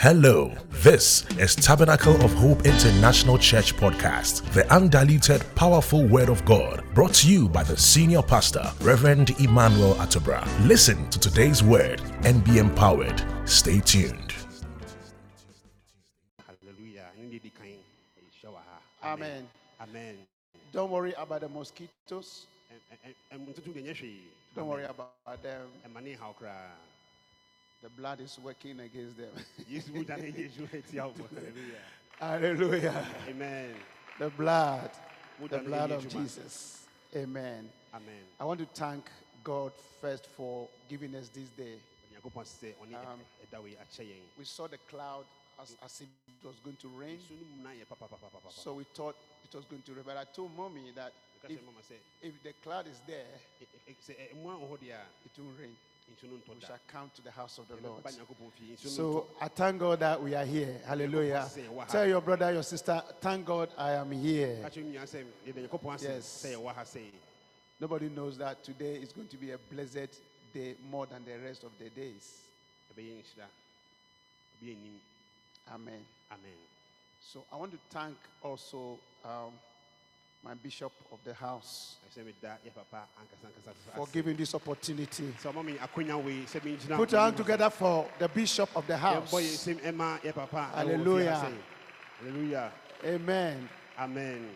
Hello, 0.00 0.52
this 0.70 1.26
is 1.40 1.56
Tabernacle 1.56 2.14
of 2.24 2.32
Hope 2.34 2.64
International 2.64 3.36
Church 3.36 3.74
Podcast, 3.74 4.48
the 4.52 4.64
undiluted, 4.72 5.42
powerful 5.56 6.06
Word 6.06 6.28
of 6.28 6.44
God, 6.44 6.84
brought 6.94 7.14
to 7.14 7.28
you 7.28 7.48
by 7.48 7.64
the 7.64 7.76
senior 7.76 8.22
pastor, 8.22 8.62
Reverend 8.80 9.30
Emmanuel 9.40 9.96
Atobra. 9.96 10.46
Listen 10.68 11.10
to 11.10 11.18
today's 11.18 11.64
word 11.64 12.00
and 12.22 12.44
be 12.44 12.58
empowered. 12.58 13.20
Stay 13.44 13.80
tuned. 13.80 14.34
Hallelujah. 16.46 17.10
Ndị 17.20 17.42
di 17.42 17.50
kan 17.50 17.66
ɛhyɛ 17.66 18.54
wɔ 18.54 18.54
ha. 18.54 19.12
Amen. 19.14 19.48
Amen. 19.80 20.14
Don't 20.72 20.92
worry 20.92 21.14
about 21.14 21.40
the 21.40 21.48
mosquitoes. 21.48 22.46
Don't 24.54 24.68
worry 24.68 24.84
about 24.84 25.42
them. 25.42 25.66
The 27.82 27.88
blood 27.88 28.20
is 28.20 28.38
working 28.42 28.80
against 28.80 29.16
them. 29.16 29.30
Yesu 29.70 29.92
mu 29.94 30.04
gya 30.04 30.16
ne 30.18 30.32
yɛ 30.32 30.50
esu 30.50 30.66
etia 30.70 31.06
wo. 31.06 31.26
Hallelujah. 32.18 33.06
Amen. 33.28 33.74
The 34.18 34.30
blood. 34.30 34.90
The 35.48 35.58
blood 35.58 35.90
of 35.92 36.08
Jesus. 36.08 36.86
Amen. 37.14 37.68
Amen. 37.94 38.24
I 38.40 38.44
want 38.44 38.58
to 38.60 38.66
thank 38.66 39.08
God 39.44 39.72
first 40.00 40.26
for 40.36 40.68
giving 40.88 41.14
us 41.14 41.28
this 41.28 41.48
day. 41.50 41.78
Onyankopɔn 42.12 42.44
sɛ 42.44 42.74
ɔne 42.82 42.94
Um, 43.06 43.20
ɛda 43.46 43.62
wei 43.62 43.76
akyɛ 43.76 44.04
yɛn. 44.10 44.22
We 44.36 44.44
saw 44.44 44.66
the 44.66 44.78
cloud 44.90 45.24
as, 45.62 45.76
as 45.84 46.00
if 46.00 46.08
it 46.42 46.46
was 46.46 46.56
going 46.64 46.76
to 46.82 46.88
rain. 46.88 47.18
So 48.50 48.74
we 48.74 48.84
thought 48.84 49.14
it 49.44 49.54
was 49.54 49.64
going 49.66 49.82
to 49.82 49.92
rain. 49.94 50.02
But 50.04 50.16
I 50.16 50.24
told 50.24 50.50
mommy 50.56 50.90
that 50.96 51.12
if, 51.44 51.50
kyerɛ 51.50 51.64
mama 51.64 51.78
sɛ 51.88 51.94
if 52.22 52.42
the 52.42 52.52
cloud 52.64 52.88
is 52.88 53.00
there, 53.06 53.24
ɛ- 53.62 53.92
ɛ- 53.92 53.96
sɛ 54.02 54.16
ɛ- 54.18 54.34
ɛmu 54.34 54.50
a 54.50 54.58
wɔ 54.58 54.68
hɔ 54.68 54.78
deɛ 54.82 54.94
a 54.98 55.02
it 55.24 55.38
will 55.38 55.52
rain. 55.60 55.76
We 56.20 56.60
shall 56.60 56.78
come 56.88 57.10
to 57.14 57.22
the 57.22 57.30
house 57.30 57.58
of 57.58 57.68
the 57.68 57.76
Lord. 57.86 58.02
Yɛbɛba 58.02 58.18
Nyankopɔn 58.18 58.52
fie, 58.52 58.74
nsu 58.74 58.84
no 58.84 58.90
So 58.90 59.26
I 59.40 59.48
thank 59.48 59.78
God 59.78 60.00
that 60.00 60.22
we 60.22 60.34
are 60.34 60.44
here. 60.44 60.80
Hallelujah. 60.86 61.48
Tell 61.88 62.06
your 62.06 62.20
brother, 62.20 62.52
your 62.52 62.62
sister, 62.62 63.02
thank 63.20 63.44
God 63.46 63.70
I 63.76 63.92
am 63.92 64.10
here. 64.10 64.58
Ka 64.62 64.68
kyerɛ 64.68 64.84
wo 64.84 64.90
nua 64.90 65.02
sɛ, 65.06 65.24
yɛda 65.46 65.68
Nyankopɔn 65.68 65.94
ase 65.94 66.02
Yes. 66.02 66.44
sɛ 66.44 66.54
yɛwɔ 66.56 66.74
ha 66.74 66.82
sɛ 66.82 67.02
Nobody 67.80 68.08
knows 68.08 68.36
that 68.38 68.64
today 68.64 68.96
is 68.96 69.12
going 69.12 69.28
to 69.28 69.36
be 69.36 69.52
a 69.52 69.58
blessed 69.58 70.18
day 70.52 70.74
more 70.90 71.06
than 71.06 71.24
the 71.24 71.38
rest 71.38 71.62
of 71.64 71.70
the 71.78 71.88
days. 71.90 72.40
ɛbɛyɛ 72.94 73.22
nhyira. 73.22 73.46
Obi 74.60 74.72
anim. 74.72 75.00
Amen. 75.72 76.04
Amen. 76.32 76.58
So 77.20 77.44
I 77.52 77.56
want 77.56 77.72
to 77.72 77.78
thank 77.90 78.16
also 78.42 78.98
um, 79.24 79.52
my 80.44 80.54
bishop 80.54 80.92
of 81.12 81.18
the 81.24 81.34
house 81.34 81.96
ɛsɛ 82.08 82.24
meda 82.24 82.58
yɛ 82.64 82.72
papa 82.74 83.06
ankasa 83.20 83.48
ankasa 83.48 83.94
for 83.96 84.06
giving 84.12 84.36
this 84.36 84.54
opportunity. 84.54 85.34
sɛ 85.42 85.52
ɔma 85.52 85.64
me 85.64 85.74
akonya 85.78 86.16
wei 86.22 86.44
sɛ 86.46 86.60
mengyina 86.60 86.96
Put 86.96 87.12
your 87.12 87.20
hand 87.20 87.36
together 87.36 87.70
for 87.70 88.08
the 88.18 88.28
bishop 88.28 88.70
of 88.76 88.86
the 88.86 88.96
house. 88.96 89.30
yɛbɔ 89.30 89.42
yɛ 89.42 89.76
nsɛm 89.76 89.80
ɛma 89.92 90.20
yɛ 90.22 90.34
papa 90.34 90.56
ɛwɔ 90.56 90.70
fie 90.72 90.76
Hallelujah. 90.76 91.52
hallelujah 92.20 92.72
Amen. 93.04 93.68
amen 93.98 94.50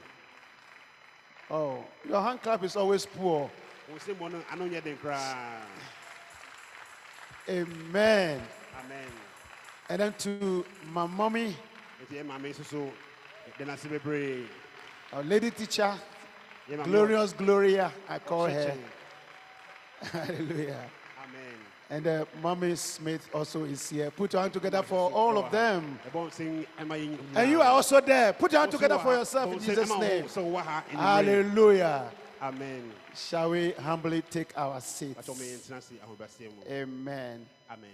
Oh, 1.50 1.84
your 2.08 2.22
hand 2.22 2.40
clap 2.40 2.62
is 2.64 2.76
always 2.76 3.04
poor. 3.04 3.50
wo 3.88 3.96
nsɛm 3.98 4.14
bɔ 4.16 4.32
no 4.32 4.42
ano 4.50 4.68
nyɛ 4.68 4.82
den 4.84 4.96
koraa 4.98 5.60
Amen. 7.48 8.40
amen 8.78 9.10
And 9.88 10.00
then 10.00 10.14
to 10.20 10.64
my 10.92 11.06
mommy, 11.06 11.56
our 15.12 15.22
lady 15.22 15.50
teacher, 15.50 15.94
Glorious 16.84 17.32
Gloria, 17.32 17.92
I 18.08 18.18
call 18.18 18.46
her. 18.46 18.74
Hallelujah. 20.12 20.84
amen 21.22 21.54
And 21.90 22.06
uh, 22.06 22.24
Mommy 22.42 22.74
Smith 22.76 23.28
also 23.34 23.64
is 23.64 23.88
here. 23.88 24.10
Put 24.10 24.32
your 24.32 24.42
hand 24.42 24.52
together 24.52 24.82
for 24.82 25.10
all 25.12 25.38
of 25.38 25.50
them. 25.52 25.98
ɛbɔ 26.10 26.28
nsɛm 26.30 26.66
ɛma 26.80 26.96
yɛ 26.98 27.08
nyinaa. 27.16 27.36
And 27.36 27.50
you 27.50 27.60
are 27.60 27.70
also 27.72 28.00
there. 28.00 28.32
Put 28.32 28.52
your 28.52 28.60
hand 28.62 28.72
together 28.72 28.98
for 28.98 29.12
yourself 29.14 29.52
in 29.52 29.58
Jesus' 29.60 29.88
name. 29.90 30.24
sɛ 30.24 30.42
wowɔ 30.42 30.62
ha 30.62 30.84
anwummere. 30.90 30.98
Hallelujah. 30.98 32.10
amen 32.42 32.92
Shall 33.14 33.50
we 33.50 33.72
humbly 33.72 34.22
take 34.22 34.52
our 34.56 34.80
seats? 34.80 35.28
atɔ 35.28 35.38
me 35.38 35.46
yɛntena 35.46 35.76
ase 35.78 35.92
ahobrɛaseɛ 36.02 36.48
mu 36.56 36.62
Amen. 36.74 37.46
amen 37.70 37.90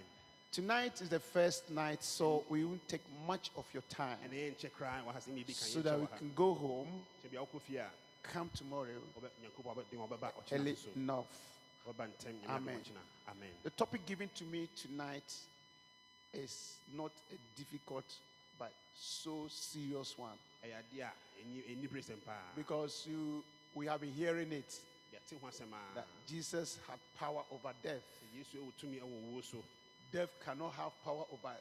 Tonight 0.51 0.99
is 1.01 1.09
the 1.09 1.19
first 1.19 1.69
night, 1.69 2.03
so 2.03 2.43
we 2.49 2.65
won't 2.65 2.85
take 2.87 3.03
much 3.27 3.51
of 3.55 3.65
your 3.71 3.83
time. 3.89 4.17
Ɛne 4.25 4.33
yɛnkyɛ 4.33 4.71
koraa 4.71 5.03
wɔ 5.05 5.13
ha 5.13 5.19
sɛ 5.19 5.27
medi 5.27 5.53
kan 5.53 5.67
so 5.67 5.81
that 5.81 5.99
we 5.99 6.05
yɛnkyɛ 6.05 6.07
wɔ 6.07 6.11
ha 6.11 6.17
can 6.17 6.31
go 6.35 6.53
home, 6.55 7.05
sɛ 7.23 7.29
bia 7.31 7.39
wokɔ 7.41 7.61
fie 7.61 7.77
a 7.77 7.89
come 8.23 8.49
tomorrow 8.55 8.99
wɔbɛ- 9.15 9.29
nyankopɔn 9.43 9.75
abɛden 9.75 9.99
wɔbɛba 10.09 10.33
ɔkyena 10.33 10.59
early 10.59 10.77
enough. 10.95 11.27
wɔba 11.87 12.07
ntɛm 12.09 12.33
nyame 12.41 12.47
Amen. 12.49 12.81
amen. 13.27 13.49
The 13.61 13.69
topic 13.69 14.05
given 14.07 14.27
to 14.35 14.43
me 14.45 14.67
tonight 14.75 15.35
is 16.33 16.77
not 16.95 17.11
a 17.31 17.37
difficult 17.55 18.05
but 18.57 18.71
so 18.97 19.47
serious 19.49 20.17
one. 20.17 20.37
Ɛyɛ 20.65 20.73
adeɛ 20.81 21.01
a 21.03 21.11
ɛni 21.45 21.61
ɛni 21.77 21.91
bere 21.91 22.01
sɛm 22.01 22.25
paa 22.25 22.41
because 22.55 23.05
you 23.05 23.43
we 23.75 23.85
have 23.85 24.01
been 24.01 24.13
hearing 24.13 24.51
it 24.51 24.79
yɛte 25.13 25.39
ho 25.39 25.47
asɛm 25.47 25.71
a 25.73 25.93
that 25.95 26.07
Jesus 26.27 26.79
had 26.89 26.97
power 27.19 27.43
over 27.51 27.71
death. 27.83 28.01
Yesu 30.13 30.17
ɛwɔ 30.17 30.17
tumi 30.17 30.17
ɛwɔ 30.17 30.17
owuo 30.17 30.17
so 30.17 30.17
Death 30.17 30.29
cannot 30.43 30.73
have 30.73 30.91
power 31.03 31.25
over 31.31 31.55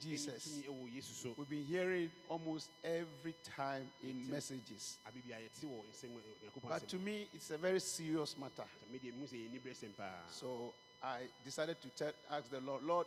Jesus. 0.00 0.46
tumi 0.48 0.64
ɛwɔ 0.64 0.94
yesu 0.94 1.12
so 1.14 1.34
We've 1.36 1.48
been 1.48 1.64
hearing 1.64 2.10
almost 2.28 2.70
every 2.84 3.34
time 3.56 3.90
in 4.02 4.30
messages. 4.30 4.98
abebi 5.06 5.32
a 5.32 5.40
yɛte 5.40 5.64
wɔ 5.64 5.82
nsɛm 5.92 6.10
nyankopɔn 6.10 6.68
But 6.68 6.88
to 6.88 6.98
me, 6.98 7.28
it's 7.34 7.50
a 7.50 7.58
very 7.58 7.80
serious 7.80 8.36
matter. 8.38 8.64
sɛ 8.64 8.90
medeɛ 9.00 9.14
mu 9.14 9.26
sɛ 9.26 9.48
ɛni 9.48 9.62
bere 9.62 9.74
sɛm 9.74 9.96
paa 9.96 10.28
So 10.30 10.74
I 11.02 11.22
decided 11.44 11.80
to 11.82 11.88
tell, 11.90 12.12
ask 12.30 12.48
the 12.50 12.60
Lord, 12.60 12.82
Lord, 12.84 13.06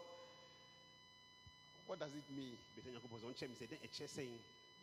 what 1.87 1.99
does 1.99 2.11
it 2.13 2.23
mean 2.35 2.57
bɛsɛ 2.77 2.91
nyankopɔn 2.93 3.19
sɛ 3.21 3.33
ɔnkyɛ 3.33 3.49
me 3.49 3.55
sɛ 3.55 3.67
dɛn 3.67 3.79
ɛkyɛ 3.89 4.07
sɛn 4.07 4.29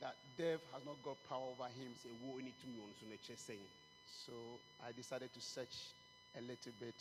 that 0.01 0.17
death 0.37 0.61
has 0.73 0.85
not 0.85 1.01
got 1.05 1.17
power 1.29 1.51
over 1.51 1.69
him? 1.69 1.95
sɛ 2.03 2.09
ɛwuo 2.11 2.41
ɛni 2.43 2.53
tumi 2.63 2.79
wɔ 2.79 2.87
no 2.87 2.95
so 2.99 3.07
no 3.07 3.15
ɛkyɛ 3.17 3.37
sɛn 3.37 3.59
So 4.27 4.33
I 4.85 4.93
decided 4.93 5.33
to 5.35 5.41
search 5.41 5.91
a 6.37 6.41
little 6.43 6.73
bit. 6.79 6.95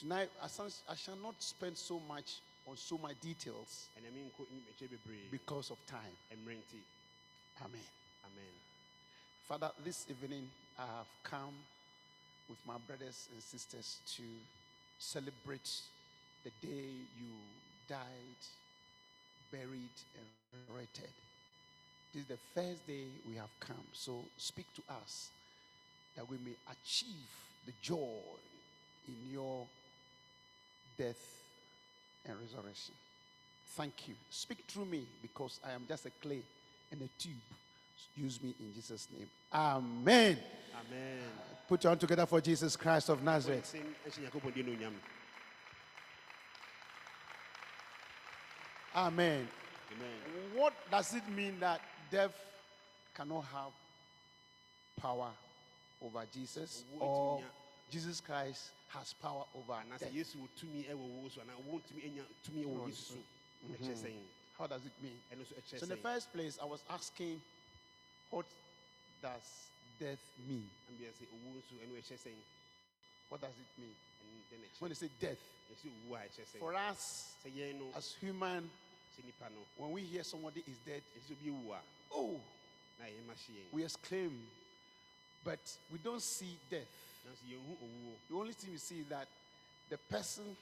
Ɛna 0.00 0.08
mehwehwɛ 0.08 0.20
yɛ 0.20 0.28
nhwehwɛmu 0.28 0.52
nso 0.52 0.56
so 0.56 0.70
Tonight, 0.88 0.88
I, 0.88 0.94
shall 0.94 1.16
not 1.16 1.42
spend 1.42 1.76
so 1.76 2.00
much 2.08 2.40
on 2.66 2.76
so 2.76 2.98
much 2.98 3.20
details 3.20 3.88
ɛna 3.98 4.10
menkɔ 4.10 4.46
ɛkyɛ 4.46 4.88
bebree 4.88 5.30
because 5.30 5.70
of 5.70 5.78
time. 5.86 6.16
Amen. 6.32 6.62
amen 7.60 7.82
Father, 9.48 9.70
this 9.84 10.06
evening 10.08 10.48
I 10.78 10.86
have 10.86 11.06
come 11.24 11.54
with 12.48 12.58
my 12.66 12.78
brothers 12.86 13.28
and 13.32 13.42
sisters 13.42 13.98
to 14.16 14.22
celebrate 14.98 15.82
the 16.44 16.50
day 16.66 16.90
you 17.18 17.32
died, 17.88 18.42
buried, 19.50 19.96
and 20.16 20.26
resurrected. 20.52 21.10
This 22.12 22.22
is 22.22 22.28
the 22.28 22.38
first 22.54 22.86
day 22.86 23.06
we 23.28 23.36
have 23.36 23.50
come. 23.60 23.84
So 23.92 24.24
speak 24.36 24.66
to 24.76 24.82
us 24.92 25.28
that 26.16 26.28
we 26.28 26.36
may 26.44 26.56
achieve 26.70 27.28
the 27.66 27.72
joy 27.82 28.20
in 29.08 29.32
your 29.32 29.66
death 30.96 31.20
and 32.26 32.36
resurrection. 32.40 32.94
Thank 33.76 34.08
you. 34.08 34.14
Speak 34.30 34.64
through 34.68 34.84
me 34.86 35.04
because 35.22 35.58
I 35.66 35.72
am 35.72 35.82
just 35.88 36.06
a 36.06 36.10
clay 36.20 36.42
and 36.90 37.00
a 37.02 37.08
tube. 37.18 37.32
Use 38.16 38.42
me 38.42 38.54
in 38.60 38.74
Jesus' 38.74 39.08
name. 39.16 39.28
Amen. 39.52 40.36
amen 40.74 41.18
Put 41.68 41.82
your 41.84 41.90
hand 41.90 42.00
together 42.00 42.26
for 42.26 42.40
Jesus 42.40 42.76
Christ 42.76 43.08
of 43.08 43.22
Nazareth. 43.22 43.64
nsɛm 43.74 43.94
ɛhyɛ 44.10 44.30
nyankopɔn 44.30 44.54
din 44.54 44.66
no 44.66 44.72
onyam 44.72 44.92
Amen. 48.94 49.48
amen 49.96 50.54
What 50.54 50.74
does 50.90 51.14
it 51.14 51.26
mean 51.30 51.58
that 51.60 51.80
death 52.10 52.34
cannot 53.14 53.42
have 53.44 53.72
power 55.00 55.30
over 56.04 56.24
Jesus 56.32 56.84
or 56.98 57.42
Jesus 57.92 58.20
Christ 58.20 58.70
has 58.88 59.12
power 59.20 59.44
over 59.54 59.76
death? 60.00 60.08
yesu 60.14 60.40
wɔ 60.40 60.48
tumi 60.56 60.84
ɛwɔ 60.88 60.96
wo 60.96 61.28
so 61.28 61.40
anaa 61.42 61.60
wo 61.68 61.78
ntumi 61.78 62.04
anya 62.08 62.24
tumi 62.42 62.64
ɛwɔ 62.64 62.88
yesu 62.88 63.12
so 63.12 63.14
ɛkyɛ 63.68 63.92
mm-hmm. 63.92 64.06
sɛn 64.06 64.22
How 64.56 64.66
does 64.66 64.80
it 64.86 64.92
mean? 65.02 65.20
ɛno 65.30 65.44
nso 65.44 65.52
ɛkyɛ 65.60 65.78
So 65.78 65.84
in 65.84 65.88
the 65.90 65.96
first 65.96 66.32
place, 66.32 66.58
I 66.60 66.64
was 66.64 66.80
asking, 66.88 67.40
what 68.30 68.46
does 69.20 69.68
death 70.00 70.24
mean? 70.48 70.64
ambia 70.88 71.12
sɛ 71.12 71.28
owuo 71.36 71.60
nso 71.60 71.74
ɛno 71.84 71.92
ɛkyɛ 72.00 72.16
sɛn 72.16 72.38
What 73.28 73.40
does 73.42 73.52
it 73.60 73.80
mean? 73.80 73.94
When 74.78 74.88
they 74.88 74.94
say 74.94 75.10
death, 75.20 75.40
yɛsɛ 75.70 75.92
owuo 75.92 76.16
a 76.16 76.24
ɛkyɛ 76.24 76.44
sɛn 76.48 76.58
for 76.60 76.74
us 76.74 77.34
sɛ 77.44 77.52
yɛn 77.52 77.74
no 77.78 77.92
as 77.94 78.14
human, 78.20 78.70
sɛ 79.18 79.24
nipa 79.24 79.52
no 79.52 79.60
when 79.76 79.92
we 79.92 80.00
hear 80.02 80.24
somebody 80.24 80.64
is 80.66 80.78
dead, 80.86 81.02
yɛsɛ 81.12 81.32
obi 81.32 81.50
ewu 81.50 81.76
oh, 82.10 82.40
na 82.98 83.04
yɛn 83.04 83.26
ma 83.26 83.34
hye 83.34 83.60
yɛn 83.60 83.72
we 83.72 83.84
exclaim, 83.84 84.48
but 85.44 85.60
we 85.92 85.98
don't 85.98 86.22
see 86.22 86.56
death. 86.70 86.88
Nanso 87.26 87.44
yɛnhu 87.46 87.76
owuo 87.82 88.16
The 88.28 88.34
only 88.34 88.52
thing 88.52 88.70
we 88.72 88.78
see 88.78 89.00
is 89.00 89.06
that 89.08 89.28
the 89.88 89.98
person 90.10 90.56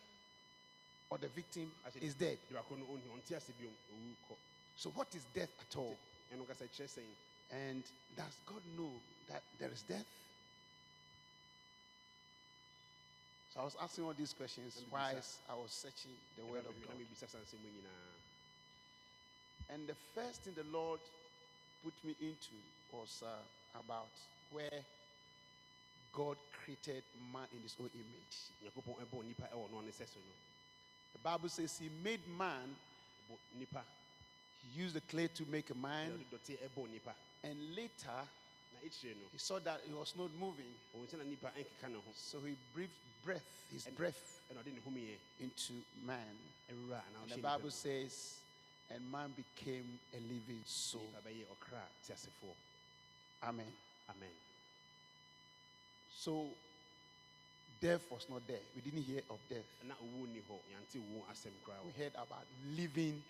or 1.11 1.19
the 1.19 1.29
victim 1.29 1.71
is 2.01 2.15
dead. 2.15 2.39
nipa 2.51 2.75
no 2.77 2.85
ɔnhu 2.87 3.09
ɔnte 3.17 3.37
ase 3.37 3.53
biom 3.61 3.75
owu 3.95 4.15
kɔ 4.29 4.37
So, 4.77 4.91
what 4.91 5.15
is 5.15 5.23
death 5.35 5.51
at 5.61 5.77
all? 5.77 5.97
ɛno 6.33 6.47
kasa 6.47 6.65
kyerɛ 6.69 6.89
sɛn 6.89 7.07
And 7.53 7.83
does 8.17 8.35
God 8.47 8.63
know 8.79 8.93
that 9.29 9.43
there 9.59 9.71
is 9.73 9.83
death? 9.83 10.07
So 13.53 13.61
I 13.61 13.65
was 13.65 13.77
asking 13.83 14.05
all 14.05 14.15
these 14.15 14.33
questions 14.33 14.81
while. 14.91 15.19
I 15.51 15.55
was 15.55 15.73
searching 15.73 16.15
the 16.39 16.45
Word 16.47 16.65
of 16.67 16.75
God. 16.87 16.95
mebisa 16.97 17.27
saa 17.29 17.39
nsɛm 17.39 17.59
yi 17.65 17.71
nyinaa 17.75 18.15
And 19.75 19.87
the 19.89 19.95
first 20.15 20.43
thing 20.43 20.55
the 20.55 20.65
Lord 20.71 21.01
put 21.83 21.95
me 22.05 22.15
into 22.21 22.55
was 22.93 23.23
uh, 23.27 23.79
about 23.79 24.11
where 24.53 24.85
God 26.13 26.37
created 26.65 27.03
man 27.33 27.47
in 27.55 27.63
his 27.63 27.77
own 27.81 27.91
image. 27.95 28.37
nyankopɔn 28.63 29.05
ɛbɔ 29.05 29.25
nipa 29.27 29.47
ɛwɔ 29.55 29.71
no 29.71 29.81
ne 29.81 29.91
sɛ 29.91 30.07
so 30.07 30.19
no 30.21 30.35
The 31.13 31.19
Bible 31.19 31.49
says 31.49 31.79
he 31.79 31.89
made 32.03 32.27
man, 32.29 32.77
he 33.59 34.81
used 34.81 34.95
the 34.95 35.01
clay 35.03 35.29
to 35.29 35.45
make 35.47 35.71
a 35.71 35.75
man, 35.75 36.11
ɔde 36.13 36.39
dɔte 36.39 36.59
ɛbɔ 36.69 36.91
nipa 36.91 37.15
and 37.43 37.75
later 37.75 38.21
na 38.73 38.79
ekyire 38.85 39.15
no 39.17 39.27
he 39.33 39.39
saw 39.39 39.59
that 39.61 39.81
he 39.87 39.93
was 39.93 40.15
not 40.17 40.31
moving. 40.39 40.73
ɔhun 40.97 41.07
sɛ 41.09 41.19
na 41.19 41.25
nipa 41.25 41.49
ɛnkeka 41.57 41.89
ne 41.91 41.97
ho 41.97 42.13
So 42.15 42.41
he 42.41 42.57
breathed 42.75 42.93
breath, 43.25 43.47
his 43.73 43.85
breath 43.87 44.41
ɛna 44.53 44.63
ɔde 44.63 44.73
ne 44.75 44.81
homiɛ 44.81 45.17
into 45.41 45.73
man. 46.05 46.37
And 46.69 47.31
the 47.31 47.39
Bible 47.39 47.71
says, 47.71 48.37
and 48.91 49.11
man 49.11 49.33
became 49.37 49.99
a 50.15 50.21
living 50.21 50.63
soul. 50.67 51.03
nipa 51.13 51.29
bɛyɛ 51.29 51.45
ɔkra 51.47 51.83
teasefoɔ 52.07 52.55
Amen. 53.43 53.73
amen 54.09 54.50
So 56.17 56.47
death 57.81 58.03
was 58.11 58.27
not 58.29 58.47
there. 58.47 58.61
We 58.75 58.83
didn't 58.83 59.03
hear 59.05 59.23
of 59.31 59.39
death. 59.49 59.65
na 59.87 59.95
owuo 59.95 60.27
ni 60.29 60.41
hɔ 60.41 60.57
yɛnte 60.73 60.99
owuo 61.01 61.25
asɛm 61.31 61.53
koraa 61.65 61.85
We 61.85 61.93
heard 61.93 62.13
about 62.15 62.45
living 62.77 63.23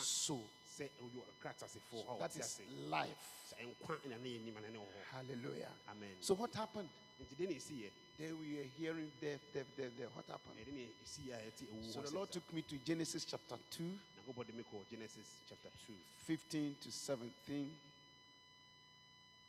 soul. 0.00 0.44
sɛ 0.78 0.88
ɔyɛ 1.02 1.22
ɔkra 1.42 1.52
teasefoɔ 1.58 2.06
hɔ 2.06 2.16
a 2.16 2.18
That 2.18 2.30
ɔte 2.32 2.88
life. 2.88 3.24
sɛ 3.50 3.66
nkwa 3.66 3.96
ɛna 4.06 4.20
ne 4.22 4.28
yɛ 4.28 4.40
nima 4.44 4.60
na 4.62 4.68
ne 4.68 4.78
wɔ 4.78 4.86
hɔ 4.86 5.04
Hallelujah. 5.12 5.72
amen 5.88 6.16
So 6.20 6.34
what 6.34 6.54
happened? 6.54 6.88
nti 7.20 7.36
de 7.36 7.46
na 7.46 7.54
esi 7.54 7.82
yɛ 7.82 7.90
There 8.18 8.34
we 8.34 8.56
were 8.56 8.64
hearing 8.76 9.12
death, 9.20 9.40
death, 9.54 9.66
death, 9.76 9.92
death. 9.96 10.10
What 10.14 10.26
happened? 10.26 10.58
ɛde 10.58 10.72
na 10.74 10.86
esi 11.04 11.22
yɛ 11.30 11.34
a 11.38 11.92
So 11.92 12.00
the 12.02 12.10
Lord 12.14 12.30
took 12.30 12.52
me 12.52 12.62
to 12.62 12.76
Genesis 12.78 13.24
chapter 13.24 13.56
2, 13.72 13.82
nyankopɔn 13.82 14.46
de 14.46 14.52
me 14.52 14.62
kɔ 14.72 14.78
genesis 14.90 15.26
chapter 15.48 15.70
2 15.86 15.94
15 16.26 16.76
to 16.82 16.90
17. 16.92 17.70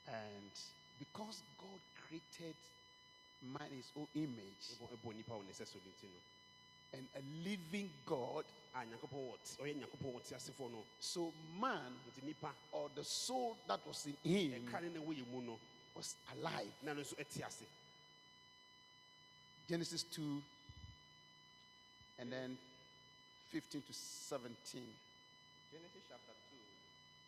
And 0.08 0.52
because 0.98 1.42
God 1.62 1.80
created 2.10 2.56
man 3.54 3.70
in 3.72 3.78
his 3.78 3.92
own 3.96 4.08
image. 4.16 4.64
Ɛbɔ 4.74 4.86
ɛbɔ 4.98 5.16
nipa 5.16 5.34
wɔ 5.34 5.46
ne 5.46 5.54
sɛ 5.54 5.66
so 5.68 5.78
ne 5.86 5.92
ti 6.02 6.08
no. 6.08 6.20
And 6.98 7.08
a 7.16 7.22
living 7.48 7.90
God, 8.06 8.46
a 8.76 8.80
nyankopɔn 8.80 9.30
wɔ 9.30 9.38
te- 9.46 9.62
ɔyɛ 9.64 9.76
nyankopɔn 9.78 10.14
wɔ 10.14 10.28
te 10.28 10.36
asefoɔ 10.36 10.72
no. 10.72 10.84
So 11.00 11.32
man 11.60 11.94
nipa. 12.26 12.52
or 12.72 12.90
the 12.96 13.04
soul 13.04 13.58
that 13.68 13.86
was 13.86 14.08
in 14.08 14.18
him 14.24 14.66
ɛka 14.66 14.82
ne 14.82 14.90
na 14.90 15.00
no. 15.00 15.60
was 15.96 16.16
alive. 16.34 16.72
na 16.82 16.94
no 16.94 17.02
nso 17.02 17.16
Genesis 19.70 20.04
2 20.04 20.42
and 22.20 22.32
then 22.34 22.58
15 23.52 23.82
to 23.82 23.94
17. 23.94 24.82
Genesis 25.72 26.04
chapter 26.10 26.36
2, 26.50 26.58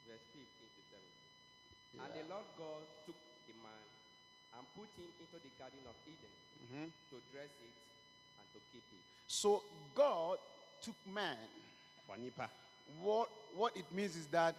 verse 0.09 0.25
15 0.33 0.41
to 0.73 0.81
17. 1.93 2.01
And 2.01 2.11
the 2.17 2.25
Lord 2.33 2.49
God 2.57 2.81
took 3.05 3.13
the 3.15 3.29
man 3.29 3.30
and 4.57 4.63
put 4.75 4.87
him 4.99 5.09
into 5.19 5.37
the 5.41 5.51
Garden 5.59 5.79
of 5.87 5.95
Eden 6.07 6.33
Mm-hmm. 6.71 6.87
to 7.11 7.15
dress 7.33 7.51
it 7.67 7.75
and 8.39 8.47
to 8.53 8.59
keep 8.71 8.83
it. 8.95 9.03
So 9.27 9.61
God 9.93 10.37
took 10.81 10.95
man. 11.13 11.35
What, 13.01 13.29
what 13.55 13.75
it 13.75 13.85
means 13.93 14.15
is 14.15 14.27
that 14.27 14.55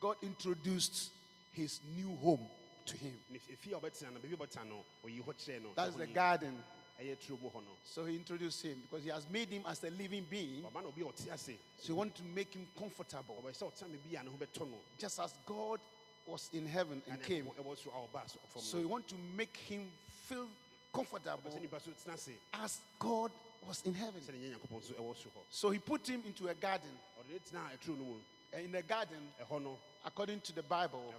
God 0.00 0.16
introduced 0.22 1.10
his 1.52 1.80
new 1.96 2.14
home 2.22 2.40
to 2.86 2.96
him. 2.96 3.12
ne 3.30 3.38
efie 3.50 3.72
a 3.72 3.80
ɔbɛtena 3.80 4.12
no 4.12 4.20
baabi 4.20 4.32
a 4.34 4.36
ɔbɛtena 4.36 4.68
no 4.68 4.84
ɔyi 5.06 5.22
hɔ 5.22 5.34
kyerɛ 5.34 5.62
no 5.62 5.68
That's 5.76 5.94
the 5.94 6.06
garden. 6.06 6.54
ɛyɛ 7.00 7.16
turo 7.18 7.40
mu 7.40 7.48
hɔ 7.50 7.54
no 7.64 7.70
So 7.84 8.04
he 8.04 8.16
introduced 8.16 8.62
him 8.64 8.82
because 8.82 9.04
he 9.04 9.10
has 9.10 9.26
made 9.30 9.48
him 9.48 9.62
as 9.66 9.82
a 9.84 9.90
living 9.90 10.26
being. 10.28 10.62
ɔba 10.64 10.82
na 10.82 10.88
obi 10.88 11.02
a 11.02 11.04
ɔte 11.04 11.32
ase 11.32 11.56
So 11.78 11.86
he 11.86 11.92
wanted 11.92 12.16
to 12.16 12.24
make 12.24 12.52
him 12.54 12.66
comfortable. 12.78 13.36
ɔbɛ 13.42 13.52
sɛ 13.56 13.70
ɔtena 13.72 13.90
me 13.90 13.98
bi 14.10 14.18
a 14.20 14.24
ne 14.24 14.30
ho 14.30 14.36
bɛtɔ 14.36 14.68
no 14.70 14.78
Just 14.98 15.20
as 15.20 15.32
God 15.46 15.78
was 16.26 16.50
in 16.52 16.66
heaven 16.66 17.02
and 17.10 17.20
ɛna 17.20 17.24
came. 17.24 17.44
ɛwɔ 17.46 17.54
ɛwɔ 17.64 17.76
soro 17.78 18.04
a 18.04 18.08
ɔba 18.18 18.60
so 18.60 18.78
he 18.78 18.84
want 18.84 19.06
to 19.08 19.14
make 19.36 19.56
him 19.56 19.90
feel 20.28 20.48
comfortable 20.92 21.50
sɛ 21.50 21.60
nipa 21.60 21.80
so 21.80 21.90
tena 21.90 22.14
ase 22.14 22.30
as 22.54 22.78
God 22.98 23.30
was 23.66 23.82
in 23.84 23.94
heaven. 23.94 24.20
sɛdeɛ 24.20 24.38
nyɛ 24.38 24.50
nyankopɔn 24.56 24.80
nso 24.80 24.94
ɛwɔ 24.94 25.14
soro 25.16 25.30
hɔ 25.32 25.42
So 25.50 25.70
he 25.70 25.78
put 25.78 26.06
him 26.08 26.22
into 26.26 26.48
a 26.48 26.54
garden. 26.54 26.90
ɔde 27.20 27.32
ne 27.32 27.38
tena 27.38 27.70
ɛturo 27.76 27.98
no 27.98 28.04
mu 28.04 28.14
And 28.54 28.66
in 28.66 28.72
the 28.72 28.82
garden, 28.82 29.32
according 30.04 30.40
to 30.42 30.52
the 30.52 30.62
Bible, 30.62 31.14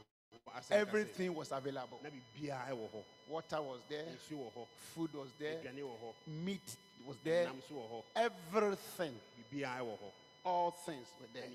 asɛm 0.48 0.54
ka 0.54 0.60
sɛ, 0.60 0.72
everything 0.72 1.34
was 1.34 1.52
available. 1.52 2.00
na 2.04 2.10
biribiara 2.10 2.70
ɛwɔ 2.70 2.90
hɔ 2.92 3.04
Water 3.28 3.62
was 3.62 3.80
there, 3.90 4.06
nsuo 4.06 4.38
wɔ 4.38 4.52
hɔ 4.54 4.68
food 4.94 5.14
was 5.14 5.30
there, 5.40 5.60
aduane 5.60 5.80
wɔ 5.82 5.98
hɔ 6.00 6.14
meat 6.44 6.76
was 7.06 7.18
there, 7.24 7.46
nam 7.46 7.62
nso 7.62 7.74
wɔ 7.76 7.90
hɔ 7.90 8.04
everything, 8.16 9.20
biribiara 9.52 9.80
ɛwɔ 9.80 9.98
hɔ 9.98 10.12
all 10.46 10.72
things 10.72 11.08
were 11.22 11.28
there. 11.34 11.48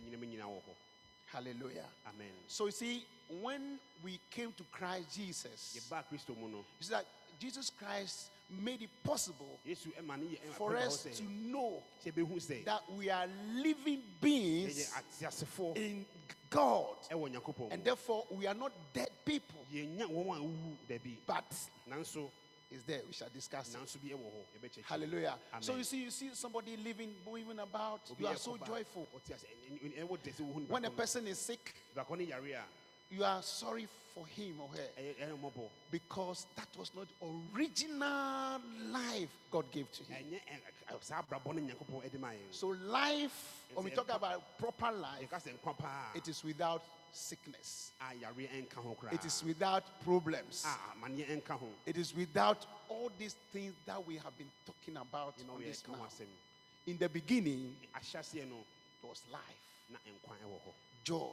Ɛne 1.34 1.44
nyinam 1.44 1.58
nyinaa 1.58 1.68
wɔ 1.68 1.74
hɔ 1.74 1.84
Hallelujah. 1.84 1.84
amen. 2.06 2.32
So 2.46 2.66
you 2.66 2.72
see, 2.72 3.04
when 3.28 3.78
we 4.02 4.18
came 4.30 4.52
to 4.52 4.64
Christ 4.70 5.14
Jesus, 5.14 5.76
yɛbaa 5.78 6.04
kristo 6.10 6.36
mu 6.36 6.48
no 6.48 6.58
you 6.78 6.84
see 6.86 6.90
that 6.94 7.06
Jesus 7.38 7.70
Christ 7.70 8.30
made 8.50 8.82
it 8.82 8.90
possible 9.04 9.58
yesu 9.66 9.92
ɛma 10.00 10.18
ne 10.18 10.26
yɛ 10.26 10.38
ɛma 10.48 10.54
for 10.54 10.76
us 10.76 11.02
to 11.02 11.22
know 11.24 11.82
sɛ 12.04 12.12
yɛbɛhu 12.12 12.36
sɛ 12.40 12.64
that 12.64 12.82
we 12.92 13.10
are 13.10 13.26
living 13.54 14.02
beings 14.20 14.90
in 15.76 16.06
God. 16.50 16.96
And 17.70 17.84
therefore, 17.84 18.24
we 18.30 18.46
are 18.46 18.54
not 18.54 18.72
dead 18.94 19.10
people, 19.24 19.66
yɛnya 19.72 20.08
wɔn 20.08 20.38
a 20.38 20.40
wowu 20.40 20.76
dabi 20.88 21.16
but 21.26 21.44
is 22.70 22.82
there. 22.82 23.00
We 23.06 23.12
shall 23.12 23.28
discuss 23.32 23.74
it. 23.74 23.76
nanso 23.78 23.96
bi 24.02 24.08
ɛwɔ 24.14 24.18
hɔ 24.20 24.42
yɛbɛkyɛkyɛ 24.60 24.84
Hallelujah. 24.84 25.34
So 25.60 25.76
you 25.76 25.84
see, 25.84 26.02
you 26.04 26.10
see 26.10 26.30
somebody 26.34 26.76
living, 26.76 27.14
moving 27.26 27.58
about. 27.58 28.00
You 28.18 28.26
are 28.26 28.36
so 28.36 28.56
joyful. 28.58 29.06
ɔte 29.16 29.34
ase 29.34 29.44
ɛn- 29.72 29.80
ɛn- 29.94 30.06
ɛwɔ 30.08 30.18
dɛ 30.18 30.32
sɛ 30.34 30.40
wohu 30.52 30.68
When 30.68 30.84
a 30.84 30.90
person 30.90 31.26
is 31.26 31.38
sick, 31.38 31.74
baako 31.96 32.16
ne 32.18 32.24
yare 32.24 32.40
a 32.52 32.64
you 33.10 33.24
are 33.24 33.42
sorry 33.42 33.88
for 34.14 34.26
him 34.26 34.60
or 34.60 34.68
her 34.68 34.88
ɛyɛ 35.00 35.14
ɛyɛ 35.16 35.38
mmɔbɔ 35.40 35.68
because 35.90 36.46
that 36.56 36.68
was 36.76 36.90
not 36.94 37.06
original 37.22 38.60
life 38.90 39.30
God 39.50 39.70
gave 39.72 39.90
to 39.92 40.04
him. 40.04 40.38
So 42.50 42.68
life, 42.68 43.62
when 43.74 43.84
we 43.84 43.90
talk 43.90 44.10
about 44.12 44.58
proper 44.58 44.92
life, 44.92 45.22
yɛka 45.30 45.42
sɛ 45.42 45.58
nkwa 45.58 45.78
paa 45.78 46.10
it 46.14 46.28
is 46.28 46.44
without 46.44 46.82
sickness. 47.12 47.92
a 48.00 48.14
yare 48.14 48.48
ɛnka 48.48 48.74
ho 48.82 48.96
koraa 49.00 49.12
It 49.12 49.24
is 49.24 49.42
without 49.44 49.84
problems. 50.04 50.62
Ah, 50.66 50.78
ah, 50.80 50.92
a 50.92 51.06
amanneɛ 51.06 51.26
ɛnka 51.42 51.58
ho 51.58 51.68
It 51.86 51.96
is 51.96 52.14
without 52.14 52.66
all 52.88 53.10
these 53.18 53.34
things 53.52 53.74
that 53.86 54.04
we 54.06 54.16
have 54.16 54.36
been 54.36 54.50
talking 54.66 54.96
about 54.96 55.34
on 55.52 55.60
this 55.62 55.82
now. 55.86 56.06
In 56.86 56.96
the 56.96 57.08
beginning, 57.08 57.76
it 57.94 58.48
was 59.02 59.22
life, 59.30 59.42
na 59.90 59.98
nkwa 59.98 60.36
ɛwɔ 60.44 60.58
hɔ 60.66 60.72
joy. 61.04 61.30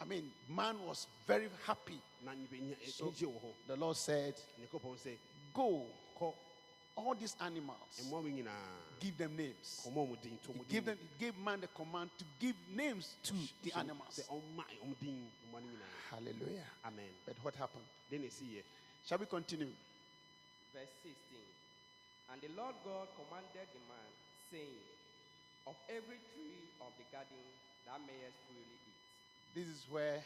I 0.00 0.04
mean, 0.04 0.30
man 0.48 0.76
was 0.86 1.06
very 1.26 1.48
happy. 1.66 2.00
na 2.24 2.32
nipa 2.34 2.54
nya 2.56 2.76
So- 2.88 3.06
anigye 3.10 3.26
wɔ 3.26 3.40
hɔ 3.40 3.52
The 3.66 3.76
Lord 3.76 3.96
said, 3.96 4.34
Go, 5.54 5.86
all 6.96 7.14
these 7.14 7.36
animals, 7.40 8.00
mmoa 8.04 8.20
wo 8.20 8.28
nyinaa 8.28 9.00
give 9.00 9.16
them 9.16 9.36
names. 9.36 9.80
kɔmmɔ 9.84 10.08
mu 10.08 10.16
din 10.16 10.38
to 10.38 10.52
He 10.52 10.64
gave, 10.68 10.84
them, 10.84 10.98
he 10.98 11.08
gave 11.24 11.36
man 11.38 11.60
the 11.60 11.66
command 11.68 12.10
to 12.18 12.24
give 12.38 12.56
names 12.74 13.16
to 13.22 13.34
the 13.62 13.72
animals. 13.78 14.18
sɛ 14.20 14.28
ɔmma 14.28 14.64
ɔm 14.84 14.94
din 15.00 15.30
mmoa 15.50 15.60
no 15.60 15.66
nyinaa 15.68 16.10
Hallelujah. 16.10 16.66
amen 16.84 17.10
But 17.26 17.36
what 17.42 17.54
happened? 17.54 17.84
de 18.10 18.18
na 18.18 18.26
ɛsiyɛ 18.26 18.62
Shall 19.06 19.18
we 19.18 19.26
continue? 19.26 19.72
Verse 20.72 20.88
16. 21.02 21.16
And 22.32 22.40
the 22.40 22.48
Lord 22.56 22.74
God 22.84 23.08
commanded 23.18 23.66
the 23.74 23.80
man, 23.90 24.10
saying, 24.50 24.78
Of 25.66 25.74
every 25.90 26.16
tree 26.32 26.70
of 26.80 26.92
the 26.96 27.04
garden 27.10 27.42
thou 27.84 27.98
mayest 28.06 28.38
freely 28.46 28.78
eat. 28.88 29.00
This 29.54 29.66
is 29.68 29.84
where 29.90 30.22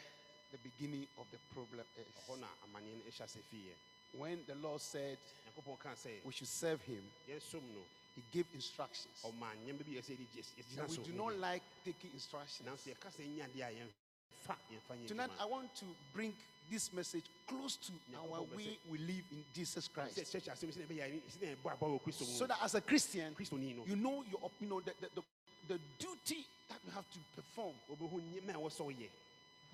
the 0.51 0.57
beginning 0.59 1.07
of 1.17 1.25
the 1.31 1.39
problem 1.53 1.83
is. 1.97 2.07
Na 4.17 4.25
amanneɛ 4.25 4.27
no 4.27 4.33
ɛhyɛ 4.35 4.37
ase 4.37 4.37
fiiɛ 4.37 4.37
When 4.37 4.39
the 4.47 4.55
Lord 4.55 4.81
said 4.81 5.17
nyankopɔn 5.45 5.79
kaa 5.79 5.93
sɛ 5.95 6.23
we 6.25 6.33
should 6.33 6.47
serve 6.47 6.81
him, 6.83 7.03
he 8.15 8.23
gave 8.31 8.45
instructions. 8.53 9.21
ɔma 9.23 9.49
nneɛma 9.63 9.85
bi 9.85 9.91
yɛ 9.93 10.01
sɛ 10.03 10.17
yɛde 10.17 10.27
gye- 10.33 10.43
yɛgyina 10.63 10.83
And 10.83 10.97
we 10.97 11.03
do 11.03 11.13
not 11.13 11.37
like 11.37 11.63
taking 11.85 12.11
instructions. 12.13 12.67
nanso 12.67 12.89
yɛka 12.93 13.09
sɛ 13.13 13.23
ɛnyɛ 13.25 13.43
adeɛ 13.49 13.63
a 13.63 13.71
yɛmfa 13.73 14.55
yɛmfa 14.71 14.97
nyɛ 14.97 15.07
Tonight, 15.07 15.31
I 15.39 15.45
want 15.45 15.75
to 15.75 15.85
bring 16.13 16.33
this 16.69 16.91
message 16.91 17.23
close 17.47 17.77
to 17.77 17.93
our 18.17 18.41
way 18.55 18.77
we 18.89 18.97
live 18.97 19.23
in 19.31 19.45
Jesus 19.53 19.87
Christ. 19.87 20.15
church 20.31 20.45
asɛm 20.45 20.73
sɛ 20.73 20.85
ɛbɛyɛ 20.87 21.21
sɛ 21.29 21.55
ɛbɔ 21.55 21.71
aba 21.73 21.85
wɔ 21.85 22.01
kristo 22.01 22.21
mu 22.21 22.33
So 22.37 22.47
that 22.47 22.59
as 22.61 22.75
a 22.75 22.81
Christian, 22.81 23.35
you 23.85 23.95
know 23.95 24.23
your 24.29 24.51
you 24.59 24.67
know 24.67 24.81
the, 24.81 24.93
the, 24.99 25.09
the, 25.15 25.23
the 25.67 25.79
duty 25.99 26.45
that 26.69 26.79
you 26.83 26.91
have 26.91 27.05
to 27.11 27.19
perform. 27.35 27.75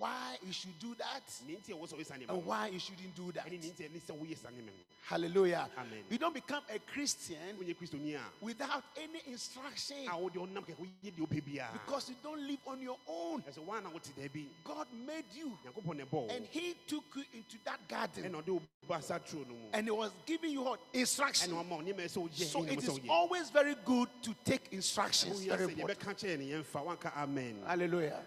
why 0.04 0.38
you 0.46 0.52
should 0.52 0.78
do 0.78 0.94
that 0.94 1.40
ne 1.46 1.54
nti 1.56 1.70
a 1.70 1.76
ɛwɔ 1.76 1.88
sɛ 1.88 1.94
woyɛ 1.94 2.06
saa 2.06 2.14
nneɛma 2.16 2.30
and 2.30 2.46
why 2.46 2.66
you 2.68 2.78
shouldn't 2.78 3.14
do 3.14 3.32
that. 3.32 3.46
ɛne 3.46 3.60
ne 3.62 3.70
nti 3.70 3.80
a 3.84 3.88
ɛne 3.88 4.00
sɛ 4.00 4.18
woyɛ 4.18 4.36
saa 4.38 4.48
nneɛma 4.50 4.66
no 4.66 4.72
Hallelujah. 5.06 5.68
Amen. 5.76 6.02
You 6.08 6.16
don't 6.16 6.32
become 6.32 6.62
a 6.74 6.78
Christian 6.78 7.36
wonyɛ 7.60 7.76
kristoni 7.76 8.14
a 8.16 8.20
without 8.40 8.82
any 8.96 9.20
instruction 9.30 9.96
a 10.10 10.18
wode 10.18 10.34
ɔnam 10.34 10.64
kɛkɛ 10.64 10.76
woyɛ 10.78 11.12
deɛ 11.12 11.18
wopɛ 11.26 11.42
biara 11.42 11.72
because 11.72 12.08
you 12.08 12.16
don't 12.22 12.40
live 12.46 12.58
on 12.66 12.80
your 12.80 12.98
own. 13.06 13.42
ɛsɛ 13.42 13.64
woana 13.64 13.92
wote 13.92 14.08
daabi 14.18 14.46
God 14.64 14.86
made 15.06 15.24
you 15.34 15.56
nyankopɔn 15.64 15.96
ne 15.96 16.04
bɔɔ 16.04 16.36
and 16.36 16.46
He 16.46 16.74
took 16.86 17.04
you 17.16 17.24
into 17.34 17.56
that 17.64 17.86
garden 17.88 18.24
ɛna 18.24 18.42
ɔde 18.42 18.48
wo 18.48 18.62
ba 18.88 19.00
sa 19.02 19.18
turo 19.18 19.46
no 19.46 19.54
mu 19.54 19.68
and 19.72 19.86
He 19.86 19.90
was 19.90 20.10
giving 20.26 20.50
you 20.50 20.62
what? 20.62 20.80
Instruction. 20.92 21.50
ɛna 21.52 21.64
ɔma 21.64 21.70
wo 21.70 21.82
nneɛma 21.82 22.04
ɛsɛ 22.04 22.28
woyɛ 22.28 22.44
So 22.44 22.64
it 22.64 22.82
is 22.82 23.00
always 23.08 23.50
very 23.50 23.74
good 23.84 24.08
to 24.22 24.34
take 24.44 24.72
instructions. 24.72 25.44
Very 25.44 25.58
sɛ 25.58 25.66
deɛ 25.66 25.70
important. 25.72 26.00
bɛka 26.00 26.14
kyerɛ 26.14 26.38
ne 26.38 26.50
yɛmfa 26.50 26.84
wanka 26.98 27.16
amen 27.16 27.62
Hallelujah. 27.66 28.22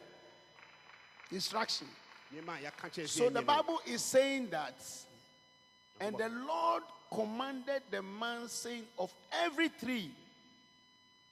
Instruction. 1.31 1.87
nneɛma 2.33 2.57
a 2.57 2.61
yɛaka 2.71 2.89
kyerɛ 2.91 3.03
sɛ 3.05 3.09
So 3.09 3.29
the. 3.29 3.41
Bible 3.41 3.79
is 3.85 4.01
saying 4.01 4.49
that, 4.49 4.75
and 5.99 6.17
the 6.17 6.29
Lord 6.29 6.83
commanded 7.13 7.83
the 7.89 8.01
man, 8.01 8.47
saying, 8.49 8.85
Of 8.97 9.13
every 9.31 9.69
tree 9.69 10.11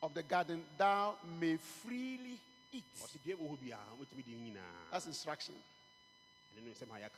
of 0.02 0.14
the 0.14 0.24
garden 0.24 0.64
thou 0.78 1.16
may 1.40 1.58
freely 1.58 2.40
eat. 2.72 2.84
ɔse 3.02 3.18
deɛ 3.26 3.36
wɔ 3.36 3.50
hɔ 3.52 3.58
biara 3.60 3.80
wobɛtumi 4.00 4.24
de 4.26 4.32
nyinaa 4.32 4.92
That's 4.92 5.06
instruction. 5.08 5.56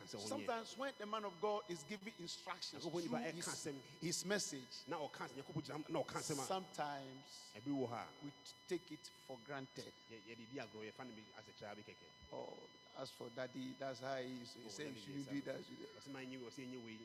Sometimes 0.07 0.73
when 0.77 0.91
the 0.97 1.05
man 1.05 1.25
of 1.25 1.33
God 1.41 1.61
is 1.69 1.83
giving 1.87 2.13
instructions 2.19 2.83
Nyankopɔn 2.83 2.91
through 3.05 3.19
nipa 3.19 3.29
ɛka 3.29 3.35
his, 3.35 3.67
his 4.01 4.25
message, 4.25 4.73
na 4.87 4.97
ɔka 4.97 5.29
nyankopɔn 5.35 5.61
gyina 5.63 5.89
na 5.89 5.99
ɔka 6.01 6.17
asɛm 6.17 6.39
a 6.41 6.45
sometimes 6.45 7.29
ɛbi 7.55 7.69
wɔ 7.71 7.85
hɔ 7.89 7.93
a 7.93 8.05
we 8.23 8.31
take 8.67 8.91
it 8.91 9.09
for 9.27 9.37
granted. 9.45 9.93
yɛ- 10.11 10.21
yɛde 10.25 10.49
di 10.49 10.57
agorɔ 10.59 10.89
yɛfa 10.91 11.05
no 11.05 11.11
bi 11.13 11.21
asɛ 11.37 11.51
kyerɛ 11.59 11.75
bi 11.75 11.81
kɛkɛ 11.83 12.07
Oh, 12.33 12.57
as 12.99 13.09
for 13.11 13.29
daddy, 13.35 13.75
that's 13.79 13.99
how 14.01 14.15
he 14.17 14.41
is. 14.41 14.53
He 14.57 14.65
Oh, 14.65 14.69
said 14.69 14.87
you 14.87 14.91
daddy, 14.93 15.01
shouldn't 15.05 15.25
yes, 15.25 15.31
do 15.31 15.37
I- 15.37 15.53
that. 15.53 15.65
should 15.65 15.77
do 15.77 15.85
that. 15.85 16.01
ɔsɛ 16.01 16.11
ma 16.13 16.19
nyɛ 16.19 16.37
wei 16.41 16.49
ɔsɛ 16.49 16.61
ɛnyɛ 16.65 16.83
wei 16.83 16.97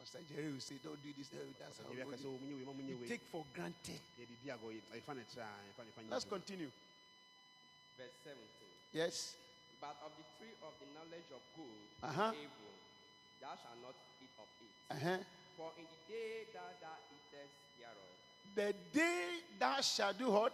Pastor 0.00 0.22
Jerry 0.32 0.50
will 0.52 0.60
say, 0.60 0.76
Don't 0.82 1.02
do 1.02 1.12
this. 1.12 1.28
That's 1.28 1.76
how 1.78 1.84
ɔsɛ 1.84 1.90
we 1.90 1.96
yɛka 2.00 2.14
sɛ 2.16 2.22
do 2.22 2.38
ɔmu 2.38 2.46
nyɛ 2.48 2.56
wei 2.56 2.64
ma 2.64 2.72
mu 2.72 2.82
it." 2.94 2.98
We 3.00 3.08
take 3.08 3.26
for 3.26 3.44
granted. 3.52 4.00
yɛde 4.18 4.34
di 4.42 4.48
agorɔ 4.50 4.72
yɛ- 4.80 5.02
yɛfa 5.02 5.16
no 5.16 5.22
kyerɛ 5.22 5.44
a 5.44 5.60
yɛfa 5.68 5.82
yɛfa 5.84 6.00
nyɛ 6.06 6.10
Let's 6.10 6.24
continue. 6.24 6.70
Verse 7.98 8.12
17. 8.24 8.68
Yes. 8.92 9.36
But 9.80 9.96
of 10.04 10.12
the 10.18 10.24
tree 10.38 10.52
of 10.62 10.72
the 10.80 10.86
knowledge 10.94 11.28
of 11.32 11.40
good 11.56 11.88
Uh-huh. 12.02 12.28
and 12.28 12.36
evil, 12.36 12.72
thou 13.40 13.54
shalt 13.56 13.80
not 13.82 13.94
eat 14.20 14.34
of 14.38 14.48
it. 14.60 14.74
Uh-huh. 14.94 15.18
For 15.56 15.72
in 15.78 15.84
the 15.88 16.12
day 16.12 16.44
that 16.52 16.72
thou 16.80 16.96
eatest 17.16 17.54
thereof, 17.78 18.12
The 18.54 18.74
day 18.92 19.40
thou 19.58 19.80
shalt 19.80 20.18
do 20.18 20.30
what? 20.30 20.52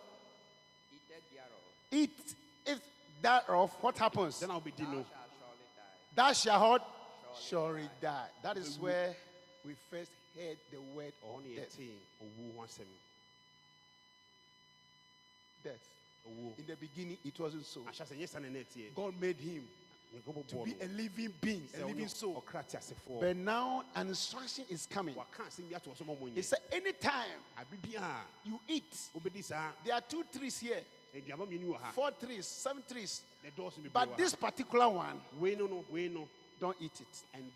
eatest 0.93 1.27
thereof, 1.33 1.65
Eat 1.91 2.35
if 2.67 2.81
thereof, 3.23 3.71
what 3.81 3.99
happens? 3.99 4.39
Then 4.41 4.51
I'll 4.51 4.61
be 4.61 4.71
thou 4.71 4.77
dino. 4.85 5.05
shalt 5.05 5.13
surely 5.39 5.67
die. 5.75 6.15
Thou 6.15 6.33
shalt 6.33 6.63
what? 6.63 6.83
Surely 7.49 7.89
die. 8.01 8.29
That 8.43 8.57
is 8.59 8.79
where 8.79 9.15
we 9.65 9.75
first 9.91 10.11
heard 10.37 10.57
the 10.71 10.81
word 10.95 11.13
ɔhɔ 11.25 11.39
of 11.39 11.57
death. 11.57 11.77
yɛtee 11.79 11.99
owuo 12.23 12.57
ho 12.57 12.63
asɛm 12.65 12.87
Death. 15.65 15.89
In 16.59 16.67
the 16.67 16.77
beginning, 16.77 17.19
it 17.25 17.39
wasn't 17.39 17.65
so. 17.67 17.81
ahyɛ 17.81 18.07
sɛ 18.07 18.17
nyɛ 18.19 18.29
sa 18.29 18.39
ne 18.41 18.49
na 18.51 18.59
ɛteɛ 18.61 18.95
God 18.95 19.21
made 19.21 19.37
him 19.39 19.67
to 20.49 20.65
be 20.65 20.75
a 20.81 20.87
living 20.89 21.33
being, 21.41 21.69
a 21.81 21.85
living 21.87 22.09
soul. 22.09 22.43
ɔkra 22.43 22.67
te 22.67 22.77
asefoɔ 22.79 23.21
But 23.21 23.37
now 23.37 23.85
an 23.95 24.09
instruction 24.09 24.65
is 24.69 24.87
coming. 24.87 25.15
waka 25.15 25.43
asɛm 25.43 25.69
bi 25.71 25.77
ato 25.77 25.91
wɔ 25.91 25.97
so 25.97 26.05
ma 26.05 26.15
ɔmɔ 26.15 26.35
He 26.35 26.43
said, 26.43 26.59
anytime 26.73 27.29
you 28.45 28.61
eat, 28.69 28.97
there 29.85 29.95
are 29.95 30.01
two 30.01 30.25
trees 30.37 30.59
here, 30.59 30.81
aduaba 31.15 31.47
mmienu 31.47 31.77
wɔ 31.79 31.93
four 31.93 32.11
trees, 32.13 32.47
seven 32.47 32.83
trees. 32.89 33.23
ne 33.45 33.51
dɔɔso 33.51 33.79
bebree 33.79 33.93
But 33.93 34.17
this 34.17 34.35
particular 34.35 34.89
one, 34.89 35.21
wei 35.39 35.55
no 35.55 35.67
no 35.67 35.85
wei 35.91 36.09
no 36.09 36.29
don't 36.59 36.77
eat 36.81 37.01
it. 37.01 37.23
and 37.35 37.51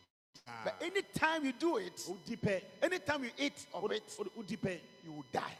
But 0.64 0.82
anytime 0.82 1.44
you 1.44 1.52
do 1.52 1.76
it, 1.78 2.08
anytime 2.82 3.24
you 3.24 3.30
eat 3.38 3.66
of 3.72 3.90
it, 3.92 4.02
you 5.04 5.12
will 5.12 5.24
die. 5.32 5.56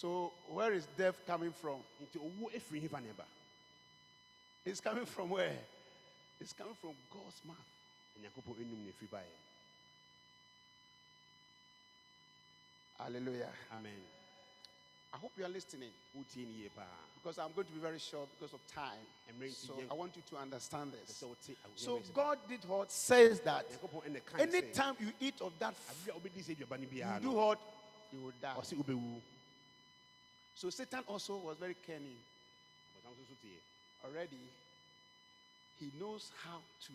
So 0.00 0.32
where 0.48 0.72
is 0.72 0.86
death 0.98 1.16
coming 1.26 1.52
from? 1.52 1.78
nti 2.02 2.18
owuo 2.18 2.50
ɛfiri 2.50 2.80
hefa 2.82 3.00
ne 3.00 3.12
ba 3.16 3.24
It's 4.64 4.80
coming 4.80 5.06
from 5.06 5.30
where? 5.30 5.58
It's 6.40 6.52
coming 6.52 6.74
from 6.74 6.94
God's 7.12 7.40
mouth. 7.46 7.70
nyankopɔn 8.20 8.56
ɛnum 8.58 8.84
ne 8.84 8.90
ɛfiri 8.90 9.08
baeɛ 9.10 9.34
Hallelujah. 12.98 13.52
amen 13.72 14.02
I 15.12 15.16
hope 15.18 15.30
you 15.38 15.44
are 15.44 15.48
listening 15.48 15.90
wotie 16.16 16.44
ne 16.44 16.62
yie 16.64 16.70
paa 16.74 16.82
because 17.22 17.38
I'm 17.38 17.52
going 17.54 17.66
to 17.68 17.72
be 17.72 17.78
very 17.78 17.98
short 18.00 18.28
because 18.38 18.52
of 18.52 18.60
time. 18.74 19.06
So 19.52 19.80
I 19.90 19.94
want 19.94 20.14
you 20.16 20.22
to 20.30 20.36
understand 20.36 20.92
this. 20.92 21.22
sɛ 21.22 21.28
wote 21.28 21.56
awo- 21.64 21.76
So 21.78 22.00
God 22.12 22.38
did 22.48 22.64
what 22.66 22.90
says 22.90 23.38
that 23.40 23.64
nyankopɔn 23.70 24.10
ɛna 24.10 24.20
ka 24.26 24.38
ne 24.38 24.44
sɛ 24.46 24.54
anytime 24.54 24.96
you 24.98 25.12
eat 25.20 25.40
of 25.40 25.56
that, 25.60 25.74
abe 25.88 26.08
a 26.10 26.18
wobɛdi 26.18 26.42
sɛ 26.42 26.56
aduaba 26.56 26.78
no 26.80 27.14
you 27.14 27.20
do 27.20 27.30
what? 27.30 27.60
You 28.12 28.20
will 28.22 28.32
die. 28.42 28.54
So 30.54 30.70
Satan 30.70 31.00
also 31.08 31.36
was 31.36 31.56
very 31.58 31.76
cunning. 31.86 32.18
ɔsam 32.96 33.14
so 33.16 33.22
so 33.28 33.34
teɛ 33.42 33.58
Already, 34.04 34.38
he 35.80 35.90
knows 35.98 36.30
how 36.44 36.60
to 36.86 36.92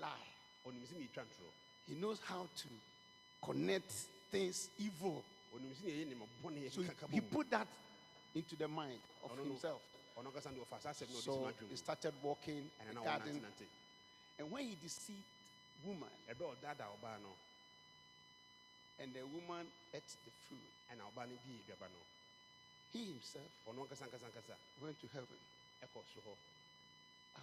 lie. 0.00 0.28
ɔnim 0.66 0.86
sɛ 0.86 0.98
ne 0.98 1.08
He 1.88 1.94
knows 1.94 2.20
how 2.24 2.46
to 2.56 2.68
connect 3.42 3.90
things 4.30 4.68
evil. 4.78 5.24
ɔnim 5.54 5.72
sɛ 5.74 5.84
ne 5.84 5.92
ɛyɛ 5.92 6.06
nneɛma 6.14 6.26
bɔne 6.44 6.72
So 6.72 6.82
he, 6.82 6.90
he 7.10 7.20
put 7.20 7.50
that 7.50 7.66
into 8.34 8.54
the 8.56 8.68
mind 8.68 8.98
of 9.24 9.36
himself. 9.38 9.82
ɔno 10.16 10.32
ankasa 10.32 10.52
ne 10.52 10.60
ɔfa 10.60 10.80
saa 10.82 10.90
asɛm 10.92 11.10
no 11.10 11.16
ɔde 11.16 11.22
So 11.22 11.66
he 11.68 11.76
started 11.76 12.14
walking 12.22 12.70
the 12.88 13.00
garden. 13.00 13.44
And 14.38 14.50
when 14.50 14.64
he 14.64 14.76
deceived 14.80 15.24
woman, 15.84 16.08
ɛbɛ 16.30 16.40
a 16.52 16.54
ɔdaadaa 16.54 16.86
ɔbaa 17.00 17.20
no 17.22 17.30
and 18.98 19.12
the 19.12 19.20
woman 19.26 19.66
ate 19.92 20.16
the 20.24 20.30
fruit, 20.48 20.58
ɛna 20.90 21.04
he 22.92 23.04
himself 23.04 23.50
ɔno 23.68 23.82
ankasa 23.86 24.04
ankasa 24.06 24.26
ankasa 24.30 24.54
went 24.82 25.00
to 25.00 25.06
heaven. 25.12 25.38
ɛkɔ 25.82 26.00
so 26.14 26.20
hɔ 26.26 26.32
Ah, 27.36 27.40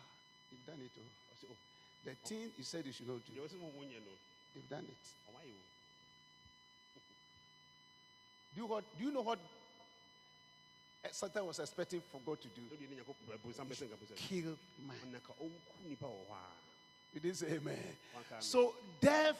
they've 0.50 0.66
done 0.66 0.82
it. 0.86 0.92
Oh. 0.98 1.56
The 2.06 2.16
thing 2.28 2.52
you 2.58 2.64
said 2.64 2.86
you 2.86 2.92
should 2.94 3.08
not 3.08 3.20
do, 3.26 3.42
ɔsɛ 3.42 3.60
mo 3.60 3.68
wonyɛ 3.78 4.00
no 4.04 4.12
they've 4.54 4.70
done 4.70 4.86
it. 4.86 5.04
Do 8.56 8.62
you, 8.62 8.68
what, 8.68 8.84
do 9.00 9.04
you 9.06 9.12
know 9.12 9.22
what 9.22 9.40
eh, 11.04 11.08
Satan 11.12 11.46
was 11.48 11.58
expecting 11.60 12.02
for 12.12 12.22
God 12.26 12.40
to 12.42 12.48
do? 12.50 12.62
na 12.70 12.76
deɛ 12.78 12.90
ne 12.90 12.96
nyankopɔn 13.02 13.40
bonsam 13.42 13.66
bɛsɛ 13.68 13.88
nka 13.90 13.98
bonsam 13.98 14.16
Kill 14.16 14.58
man. 14.86 14.98
ɔnaka 15.10 15.34
ɔnku 15.42 15.90
nipa 15.90 16.06
wɔ 16.06 16.22
hɔ 16.30 16.34
a 16.34 17.16
You 17.16 17.20
didn't 17.20 17.38
say 17.38 17.48
amen. 17.56 17.98
So 18.40 18.76
death 19.02 19.38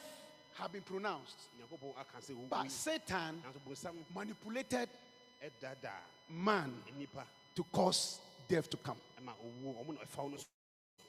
had 0.54 0.72
been 0.72 0.82
pronounced, 0.82 1.36
nyankopɔn 1.60 1.96
aka 1.96 2.18
sɛ 2.18 2.34
wo- 2.34 2.46
but 2.50 2.70
Satan 2.72 3.40
manipulated 4.14 4.88
man 6.30 6.72
to 7.54 7.64
cause 7.72 8.18
death 8.48 8.68
to 8.70 8.76
come. 8.78 8.96
ɛma 9.20 9.32
owuo 9.44 9.84
ɔmo 9.84 9.94
na 9.94 10.00
ɛfa 10.00 10.22
wo 10.22 10.28
no 10.28 10.36
so 10.36 10.44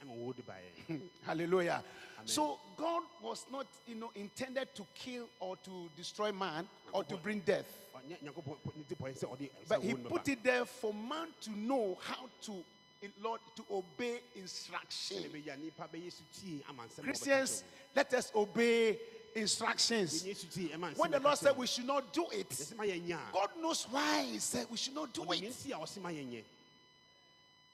ɛma 0.04 0.12
owuo 0.18 0.36
de 0.36 0.42
baeɛ 0.44 1.02
Hallelujah. 1.26 1.84
So 2.26 2.60
God 2.76 3.04
was 3.22 3.46
not, 3.52 3.68
you 3.86 3.96
know, 3.96 4.12
intended 4.16 4.74
to 4.76 4.86
kill 4.96 5.28
or 5.40 5.58
to 5.58 5.90
destroy 5.96 6.32
man 6.32 6.68
or 6.92 7.04
to 7.04 7.18
bring 7.18 7.40
death. 7.42 7.68
Oh, 7.94 8.00
Ɔnyɛ- 8.00 8.22
nyankopɔn 8.24 8.76
ne 8.78 8.84
ti 8.84 8.96
pɔyɛ 8.96 9.18
sɛ 9.20 9.38
ɔde 9.38 9.50
But 9.68 9.82
he 9.84 9.94
put 9.94 10.28
it 10.28 10.44
there 10.44 10.66
for 10.66 10.94
man 10.94 11.28
to 11.42 11.52
know 11.52 11.98
how 12.02 12.28
to, 12.44 12.64
in 13.02 13.12
Lord, 13.22 13.42
to 13.58 13.66
obey 13.70 14.20
instruction. 14.36 15.18
ɛbɛyɛ 15.24 15.54
a 15.54 15.58
nipa 15.58 15.88
bɛyɛ 15.94 16.12
so 16.12 16.24
tie 16.34 16.62
ama 16.70 16.84
nsɛm 16.84 17.00
a 17.00 17.02
ɔbɛka 17.02 17.04
Christians, 17.04 17.64
let 17.96 18.14
us 18.14 18.32
obey 18.36 18.98
instructions. 19.36 20.24
Yɛnyɛ 20.24 20.36
so 20.36 20.48
tie 20.48 20.70
ɛma 20.76 20.92
nsɛm 20.92 20.98
When 20.98 21.12
the 21.12 21.20
Lord 21.20 21.38
said 21.38 21.58
we 21.58 21.68
should 21.68 21.86
not 21.86 22.12
do 22.14 22.26
it, 22.32 22.50
Yɛsɛ 22.50 22.76
ma 22.78 22.84
yɛnyɛ 22.84 23.12
a, 23.30 23.34
God 23.34 23.50
knows 23.62 23.84
why 23.92 24.24
He 24.24 24.40
said 24.40 24.68
we 24.70 24.78
should 24.78 24.96
not 24.96 25.14
do 25.14 25.24
it. 25.24 25.42
nti 25.42 25.72
a 25.72 25.76
ɔse 25.76 26.02
ma 26.02 26.10
yɛnyɛ. 26.10 26.44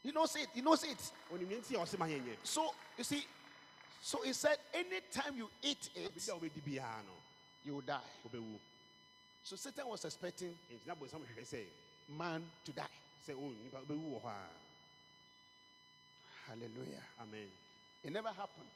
He 0.03 0.12
knows 0.12 0.36
it. 0.36 0.50
He 0.53 0.62
knows 0.62 0.84
it. 0.84 1.12
Ɔnim 1.32 1.48
nti 1.48 1.75
a 1.75 1.80
ɔse 1.80 1.98
ma 1.98 2.06
yɛnyɛ. 2.06 2.36
So 2.44 2.74
you 2.98 3.03
see, 3.03 3.24
so 4.01 4.22
He 4.24 4.34
said, 4.34 4.58
anytime 4.74 5.38
you 5.38 5.50
eat 5.62 5.89
it, 5.96 6.13
Biribi 6.15 6.30
a 6.30 6.39
wobɛdi 6.39 6.62
biara 6.63 7.03
no, 7.06 7.13
you 7.63 7.74
will 7.75 7.82
die. 7.82 8.00
So 9.44 9.56
Satan 9.56 9.88
was 9.88 10.03
expecting 10.06 10.56
Enti 10.72 10.88
na 10.88 10.96
bonsam 10.96 11.22
hwehwɛ 11.22 11.46
sɛ 11.46 11.63
man 12.18 12.44
to 12.65 12.72
die. 12.72 12.84
sɛ 13.27 13.34
o 13.36 13.53
nipa 13.63 13.77
wobɛwu 13.77 14.22
wɔ. 14.22 14.32
Hallelujah. 16.48 17.03
Amen. 17.22 17.48
It 18.03 18.12
never 18.12 18.30
happened. 18.30 18.68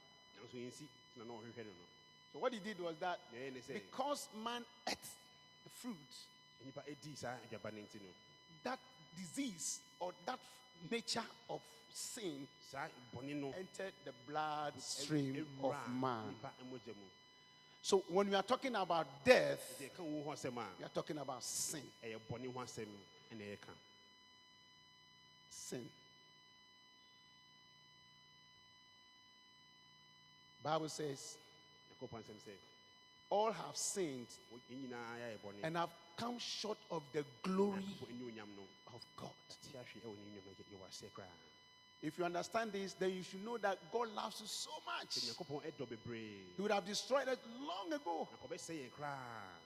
So 2.36 2.42
what 2.42 2.51
he 2.51 2.60
did 2.60 2.82
was 2.82 2.98
that 3.00 3.18
because 3.72 4.27
man 4.44 4.62
ate 4.89 4.98
the 5.63 5.70
fruit, 5.70 5.96
that 8.65 8.80
disease 9.15 9.80
or 10.01 10.12
that 10.25 10.38
nature 10.92 11.24
of 11.50 11.62
sin 11.94 12.46
entered 12.75 13.94
the 14.04 14.12
blood 14.27 14.74
stream 14.80 15.46
of 15.63 15.75
man. 15.89 16.36
So 17.82 18.04
when 18.10 18.27
we 18.30 18.36
are 18.36 18.44
talking 18.44 18.75
about 18.75 19.08
death, 19.24 19.80
we 19.80 20.84
are 20.84 20.89
talking 20.94 21.18
about 21.18 21.42
sin. 21.42 21.84
Sin. 25.50 25.86
Bible 30.62 30.89
says 30.89 31.38
all 33.30 33.52
have 33.52 33.75
sinned 33.75 34.28
wo- 34.52 34.60
yɛn 34.70 34.88
nyinaa 34.90 35.18
yɛayɛ 35.18 35.38
bɔne 35.42 35.64
and 35.64 35.78
have 35.78 35.92
come 36.18 36.38
short 36.40 36.78
of 36.92 37.04
the 37.14 37.24
glory 37.44 37.82
nyankopɔn 37.84 38.10
anuonyam 38.14 38.56
no 38.56 38.64
of 38.94 39.02
God. 39.18 39.34
te 39.50 39.78
ahwe 39.78 40.02
ɛwɔ 40.02 40.16
ne 40.18 40.24
nnwom 40.32 40.46
no 40.46 40.78
yɛwɔ 40.78 40.88
aseɛ 40.90 41.12
koraa 41.14 41.28
If 42.02 42.18
you 42.20 42.25
understand 42.25 42.72
this, 42.72 42.94
then 42.94 43.10
you 43.12 43.24
should 43.24 43.44
know 43.44 43.58
that 43.58 43.80
God 43.92 44.10
loves 44.14 44.40
you 44.42 44.48
so 44.48 44.70
much. 44.86 45.16
nyankopɔn 45.16 45.64
ɛdɔ 45.72 45.88
bebree 45.90 46.54
He 46.56 46.62
would 46.62 46.72
have 46.72 46.86
destroyed 46.86 47.28
us 47.28 47.40
long 47.60 47.92
ago. 47.94 48.28
nka 48.32 48.48
ɔbɛsɛ 48.48 48.74
yɛn 48.78 48.92
koraa 48.92 49.60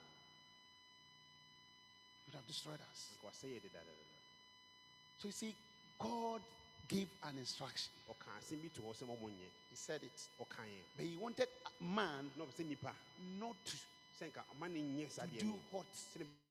He 2.24 2.30
would 2.30 2.34
have 2.36 2.46
destroyed 2.46 2.80
us. 2.80 3.08
So 5.18 5.28
you 5.28 5.32
see, 5.32 5.54
God 5.98 6.40
gave 6.90 7.08
an 7.22 7.38
instruction. 7.38 7.90
ɔka 8.10 8.30
asɛm 8.38 8.62
bi 8.62 8.68
to 8.74 8.82
hɔ 8.82 8.92
sɛ 8.94 9.04
mɔmɔ 9.06 9.30
nyɛ 9.30 9.48
He 9.70 9.76
said 9.76 10.02
it. 10.02 10.28
But 10.38 11.06
he 11.06 11.16
wanted 11.16 11.48
man 11.80 12.30
sɛ 12.36 12.64
nnipa 12.66 12.92
not 13.38 13.56
to, 13.64 13.76
sɛ 14.18 14.30
nka 14.32 14.42
ɔma 14.58 14.68
ne 14.70 14.80
nyɛ 14.82 15.10
saa 15.10 15.26
to 15.26 15.38
do 15.38 15.54
what 15.70 15.86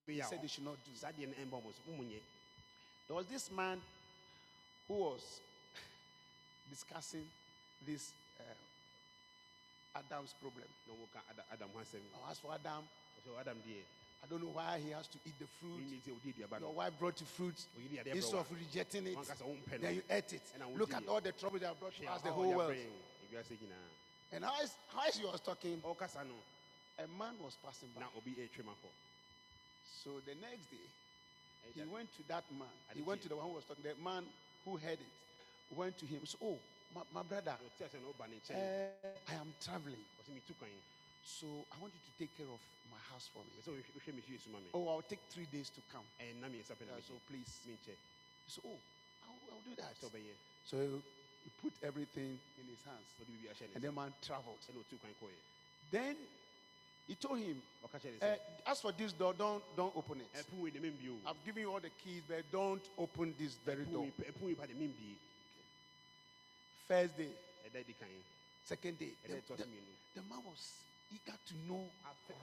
he 0.08 0.22
said 0.22 0.42
they 0.42 0.48
should 0.48 0.64
not 0.64 0.78
do. 0.86 0.92
saa 0.96 1.12
deɛ 1.12 1.28
no 1.28 1.34
ɛmba 1.34 1.62
ɔmɔ 1.62 1.74
so 1.76 1.82
momu 1.92 2.04
nyɛ 2.10 2.20
There 3.08 3.16
was 3.16 3.26
this 3.28 3.52
man 3.52 3.82
who 4.88 4.94
was 4.94 5.42
discussing 6.70 7.26
this 7.86 8.12
uh, 8.40 10.00
Adam's 10.00 10.34
problem. 10.40 10.68
na 10.88 10.94
ɔmɔka 10.94 11.22
Ada- 11.32 11.46
adam 11.52 11.70
ho 11.74 11.80
asɛm 11.80 12.02
Now, 12.14 12.30
as 12.32 12.40
for 12.40 12.54
Adam, 12.54 12.88
ɔsɛ 13.28 13.40
adam 13.42 13.58
deɛ 13.68 13.84
I 14.24 14.28
don't 14.28 14.44
know 14.44 14.52
why 14.52 14.80
he 14.84 14.92
has 14.92 15.08
to 15.08 15.18
eat 15.26 15.34
the 15.40 15.48
fruit. 15.60 15.80
ne 15.90 15.98
sɛ 16.04 16.12
wodi 16.12 16.34
aduaba 16.34 16.60
Your 16.60 16.74
wife 16.74 16.94
brought 17.00 17.20
you 17.20 17.26
fruit. 17.26 17.56
Oyiri 17.78 18.04
adeɛ 18.04 18.12
brɛ 18.12 18.16
Instead 18.16 18.40
of 18.40 18.52
rejecting 18.52 19.08
it, 19.08 19.16
wankasa 19.16 19.44
wompɛ 19.44 19.72
no 19.72 19.78
then 19.80 19.96
you 19.96 20.04
ate 20.10 20.34
it. 20.34 20.42
Look 20.76 20.94
at 20.94 21.08
all 21.08 21.22
the 21.22 21.32
trouble 21.32 21.60
they 21.60 21.66
have 21.66 21.80
brought 21.80 21.96
to 21.96 22.06
us, 22.08 22.22
the 22.22 22.32
whole 22.32 22.54
world. 22.54 22.72
abrɛ 22.72 22.84
yɛn, 22.84 23.34
ewiase 23.34 23.58
nyinaa 23.58 23.90
And 24.32 24.46
how 24.46 24.62
is, 24.62 24.72
how 24.94 25.08
is 25.08 25.16
he 25.16 25.26
was 25.26 25.40
talking? 25.42 25.82
no 25.84 25.96
A 25.96 27.08
man 27.18 27.34
was 27.42 27.56
passing 27.64 27.90
by. 27.96 28.02
na 28.02 28.08
obi 28.18 28.32
ɛtwam 28.36 28.68
akɔ 28.68 28.90
So 30.04 30.20
the 30.26 30.36
next 30.36 30.70
day, 30.70 30.88
he 31.74 31.82
went 31.90 32.10
to 32.18 32.28
that 32.28 32.44
man. 32.52 32.68
He 32.94 33.02
went 33.02 33.22
to 33.24 33.30
the 33.30 33.36
one 33.36 33.48
who 33.48 33.54
was 33.56 33.64
talking. 33.66 33.84
The 33.84 33.96
man 34.04 34.24
who 34.66 34.78
heard 34.78 35.00
it 35.00 35.76
went 35.76 35.98
to 36.00 36.06
him. 36.06 36.26
So, 36.26 36.38
oh, 36.44 36.58
my, 36.96 37.02
my 37.14 37.24
brother, 37.24 37.56
ɔte 37.56 37.88
sɛ 37.88 37.98
na 38.02 38.10
ɔba 38.10 38.30
ne 38.30 38.38
uh, 38.50 39.32
I 39.32 39.34
am 39.36 39.54
traveling. 39.64 40.04
Ɔsɛ 41.24 41.44
metu 41.44 41.44
kwan 41.46 41.66
So 41.66 41.68
I 41.72 41.80
want 41.82 41.94
you 41.94 42.00
to 42.02 42.12
take 42.18 42.36
care 42.36 42.50
of 42.50 42.62
my 42.90 42.98
house 43.12 43.28
for 43.32 43.44
me. 43.44 43.52
pɛ 43.58 43.64
sɛ 43.64 43.72
wohwɛ- 43.76 43.94
wohwɛ 43.96 44.14
me 44.16 44.22
fie 44.22 44.38
so 44.38 44.50
ma 44.50 44.60
me 44.60 44.70
Oh, 44.74 44.88
I'll 44.88 45.02
take 45.02 45.22
three 45.30 45.46
days 45.46 45.70
to 45.72 45.82
come. 45.92 46.06
ɛnna 46.20 46.50
miɛnsa 46.50 46.76
pɛ 46.78 46.88
na 46.88 46.96
Yeah, 46.96 47.02
so 47.02 47.20
please. 47.28 47.68
So, 48.48 48.62
oh, 48.66 48.80
I'll, 49.24 49.40
I'll 49.52 49.62
do 49.62 49.76
that. 49.76 49.96
So 50.64 51.02
he 51.44 51.50
put 51.52 51.74
everything 51.84 52.40
in 52.58 52.68
his 52.68 52.84
hands. 52.84 53.14
ɔde 53.20 53.28
biribi 53.28 53.50
ahyɛ 53.50 53.68
ne 53.70 53.76
And 53.76 53.84
the 53.84 53.92
man 53.92 54.14
traveled. 54.22 54.60
ɛna 54.62 54.84
ɔtu 54.84 55.00
kwan 55.00 55.14
kɔɛ 55.16 55.34
Then 55.92 56.16
he 57.08 57.16
told 57.16 57.40
him, 57.40 57.62
uh, 58.22 58.36
as 58.68 58.82
for 58.82 58.92
this 58.92 59.14
door, 59.14 59.34
don't, 59.34 59.64
don't 59.76 59.96
open 59.96 60.22
it. 60.22 60.32
ɛpon 60.34 60.60
wei 60.62 60.70
de 60.72 60.80
membio 60.80 61.20
I've 61.26 61.44
given 61.44 61.62
you 61.64 61.72
all 61.74 61.80
the 61.80 61.90
keys, 61.90 62.24
but 62.28 62.52
don't 62.52 62.88
open 62.98 63.34
this 63.38 63.56
very 63.58 63.86
door. 63.86 64.06
ɛpon 64.06 64.42
wei 64.42 64.56
pa 64.56 64.66
de 64.66 64.74
membie 64.74 65.18
First 66.88 67.18
day, 67.18 67.30
ɛda 67.68 67.86
di 67.86 67.94
kan 67.94 68.10
second 68.64 68.98
day, 68.98 69.16
the, 69.24 69.30
the- 69.30 69.66
the 70.16 70.22
man 70.24 70.44
was 70.44 70.89
eager 71.12 71.38
to 71.48 71.54
know 71.68 71.90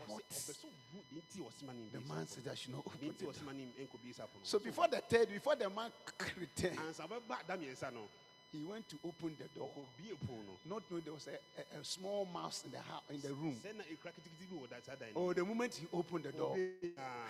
what 0.07 0.23
ɔpɛ 0.23 0.35
sɛ 0.35 0.53
ɔhu 0.67 0.99
deɛ 1.13 1.23
nti 1.23 1.39
ɔsema 1.41 1.75
ne 1.75 1.89
the 1.93 2.01
man 2.01 2.27
said. 2.27 2.49
I 2.49 2.55
should 2.55 2.75
not 2.75 2.87
open 2.87 3.09
it. 3.09 3.19
ɔsema 3.19 3.55
ne 3.55 3.67
nkɔbie 3.87 4.15
saa 4.15 4.27
pono 4.27 4.45
So 4.45 4.59
before 4.59 4.89
the 4.89 5.01
third, 5.01 5.29
before 5.29 5.57
the 5.57 5.71
man 5.71 5.91
returned, 6.39 6.79
ansa 6.79 7.07
bɛba 7.09 7.47
da 7.47 7.57
mmiɛnsa 7.57 7.93
no 7.93 8.09
he 8.53 8.63
went 8.65 8.89
to 8.89 8.97
open 9.05 9.37
the 9.39 9.49
door. 9.59 9.71
ɔkɔbie 9.77 10.27
pon 10.27 10.45
no 10.47 10.59
Not 10.77 10.83
knowing 10.91 11.05
there 11.05 11.13
was 11.15 11.27
a, 11.29 11.33
a, 11.77 11.81
a 11.81 11.85
small 11.85 12.25
mouse 12.27 12.63
in 12.65 12.71
the 12.73 12.81
house, 12.81 13.03
in 13.11 13.21
the 13.21 13.33
room. 13.35 13.57
sɛ 13.63 13.75
na 13.77 13.85
ekura 13.85 14.13
kitikiti 14.13 14.51
bi 14.51 14.57
wɔ 14.57 14.69
da 14.71 14.77
saa 14.85 14.95
dan 14.97 15.09
no 15.15 15.21
Oh, 15.29 15.33
the 15.33 15.45
moment 15.45 15.75
he 15.75 15.87
opened 15.93 16.25
the 16.25 16.33
door, 16.33 16.57
ah, 16.99 17.29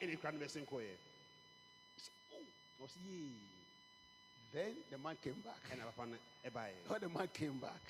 ɛna 0.00 0.16
ekura 0.16 0.32
no 0.32 0.38
bɛsen 0.40 0.66
kɔɛ 0.66 0.88
ɔsɛ 2.82 2.96
yee 3.08 3.32
then 4.52 4.74
the 4.90 4.98
man 4.98 5.16
came 5.22 5.40
back. 5.44 5.60
ɛna 5.70 5.84
papa 5.94 6.06
no 6.06 6.16
ɛbaeɛ 6.44 6.88
When 6.88 7.00
the 7.00 7.08
man 7.08 7.28
came 7.32 7.58
back, 7.58 7.80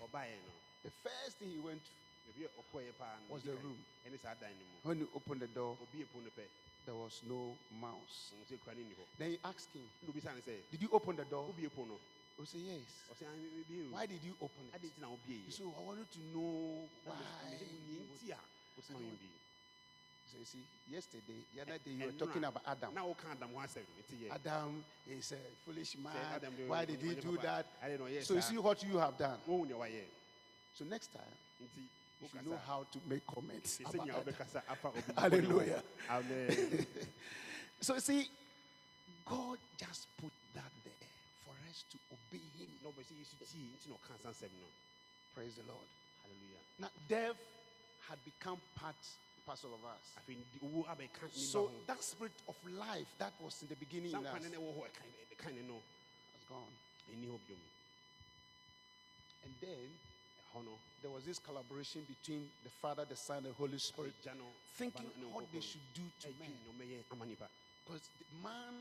the 0.82 0.90
first 0.90 1.38
thing 1.38 1.50
he 1.50 1.58
went 1.58 1.80
to, 1.84 1.90
ebi 2.28 2.46
ɔkɔɛ 2.46 2.92
paa 2.98 3.18
no 3.28 3.34
Was 3.34 3.42
the 3.42 3.54
room. 3.56 3.78
ɛne 4.06 4.18
saa 4.20 4.34
dan 4.34 4.50
no 4.58 4.64
mu 4.64 4.78
when 4.82 4.98
he 4.98 5.06
opened 5.14 5.40
the 5.40 5.46
door, 5.48 5.76
ɔbie 5.82 6.06
pon 6.12 6.24
no 6.24 6.30
pɛ 6.30 6.44
there 6.84 6.94
was 6.94 7.22
no 7.28 7.56
mouse. 7.80 8.32
ɔmo 8.34 8.44
sɛ 8.46 8.58
ekura 8.58 8.74
ne 8.76 8.82
ni 8.84 8.94
hɔ 8.94 9.04
Then 9.18 9.30
he 9.30 9.38
asked 9.44 9.72
him, 9.74 9.88
ɛna 10.04 10.08
obisa 10.10 10.34
ne 10.34 10.40
sɛ 10.40 10.70
Did 10.70 10.82
you 10.82 10.88
open 10.92 11.16
the 11.16 11.24
door? 11.24 11.48
wobie 11.52 11.68
pon 11.74 11.88
no 11.88 11.98
He 12.38 12.46
said, 12.46 12.60
Yes. 12.60 12.80
ah 13.10 13.36
me 13.36 13.62
bie 13.68 13.82
o 13.86 13.92
Why 13.92 14.06
did 14.06 14.22
you 14.24 14.34
open 14.40 14.66
it? 14.72 14.80
nti 14.82 14.90
na 15.00 15.08
wobie 15.08 15.44
He 15.46 15.50
said, 15.52 15.66
"Oh, 15.66 15.74
I 15.78 15.80
wanted 15.84 16.10
to 16.10 16.18
know 16.34 16.88
why. 17.04 17.14
nti 17.14 18.30
a 18.32 18.38
wosoma 18.80 19.00
me 19.00 19.16
bi 19.20 19.28
So 20.32 20.38
you 20.38 20.44
see, 20.46 20.64
yesterday, 20.88 21.44
the 21.54 21.60
other 21.60 21.76
day, 21.84 21.90
you 21.92 22.06
were 22.06 22.12
talking 22.12 22.40
now- 22.40 22.48
about 22.48 22.62
Adam. 22.66 22.90
adam 22.96 23.04
ho 23.04 23.60
asɛm 23.60 23.84
no 23.84 24.02
nti 24.02 24.16
yɛ 24.24 24.30
Adam 24.32 24.84
is 25.06 25.32
a 25.32 25.36
foolish 25.64 25.96
man. 25.98 26.40
Why 26.66 26.84
did 26.86 27.00
he 27.02 27.14
do 27.16 27.36
that? 27.36 27.66
I 27.82 27.88
didn't 27.88 28.00
know, 28.00 28.06
yes, 28.06 28.26
So 28.26 28.34
you 28.34 28.40
see 28.40 28.56
what 28.58 28.82
you 28.82 28.96
have 28.96 29.16
done. 29.18 29.38
wohu 29.46 29.66
nea 29.66 29.76
wayɛ 29.76 30.04
So 30.74 30.84
next 30.86 31.12
time, 31.12 31.36
you 32.34 32.50
know 32.50 32.58
how 32.66 32.84
to 32.92 32.98
make 33.08 33.26
comments. 33.26 33.80
about 33.80 33.94
nea 34.06 34.14
Adam. 34.14 34.24
wobɛkasa 34.34 34.62
afa 34.68 34.88
obi 34.88 35.00
bɔne 35.06 35.14
ho. 35.14 35.20
Hallelujah. 35.20 35.82
amen 36.10 36.86
So 37.80 37.94
you 37.94 38.00
see, 38.00 38.28
God 39.26 39.58
just 39.76 40.06
put 40.20 40.30
that 40.54 40.70
there 40.84 41.08
for 41.44 41.54
us 41.68 41.82
to 41.90 41.96
obey 42.14 42.42
Him. 42.58 42.70
na 42.82 42.88
wobɛ 42.90 43.02
sɛ 43.02 43.14
yesu 43.18 43.34
tie 43.42 43.58
nti 43.58 43.88
na 43.90 43.96
ɔka 43.96 44.14
nsa 44.30 44.46
no 44.60 44.66
Praise 45.34 45.54
the 45.56 45.64
Lord. 45.66 45.88
Hallelujah. 46.22 46.62
Now, 46.78 46.90
death 47.08 47.40
had 48.08 48.18
become 48.24 48.60
part 48.76 48.94
parcel 49.46 49.74
of 49.74 49.82
us. 49.84 50.04
afei 50.20 50.36
ndi- 50.38 50.62
owuo 50.62 50.84
abɛka 50.86 51.26
nipa 51.26 51.34
So 51.34 51.70
that 51.86 52.02
spirit 52.04 52.32
of 52.48 52.54
life 52.78 53.08
that 53.18 53.32
was 53.40 53.58
in 53.62 53.68
the 53.68 53.76
beginning 53.76 54.12
in 54.12 54.22
us 54.22 54.22
nkwa 54.30 54.40
ne 54.42 54.48
na 54.50 54.58
ɛwɔ 54.62 54.70
hɔ 54.76 54.82
ɛka- 54.86 55.34
ɛka 55.34 55.48
ne 55.54 55.62
no 55.66 55.74
has 56.36 56.44
gone. 56.48 56.72
ɛnni 57.10 57.26
hɔ 57.26 57.38
biom 57.48 57.62
And 59.44 59.54
then 59.60 59.88
there 61.02 61.10
was 61.10 61.24
this 61.24 61.38
collaboration 61.38 62.02
between 62.06 62.46
the 62.62 62.70
Father, 62.70 63.04
the 63.08 63.16
Son, 63.16 63.38
and 63.38 63.46
the 63.46 63.52
Holy 63.52 63.78
Spirit, 63.78 64.12
thinking 64.76 65.06
Ɔba 65.06 65.20
no 65.20 65.28
ne 65.28 65.34
what 65.34 65.52
they 65.52 65.60
should 65.60 65.80
do 65.94 66.02
to 66.20 66.28
man. 66.38 66.48
ɛdwene 66.48 66.78
na 66.78 66.84
ɔmɛyɛ 66.84 67.04
ama 67.12 67.26
nipa 67.26 67.48
Because 67.84 68.08
the 68.18 68.26
man 68.42 68.74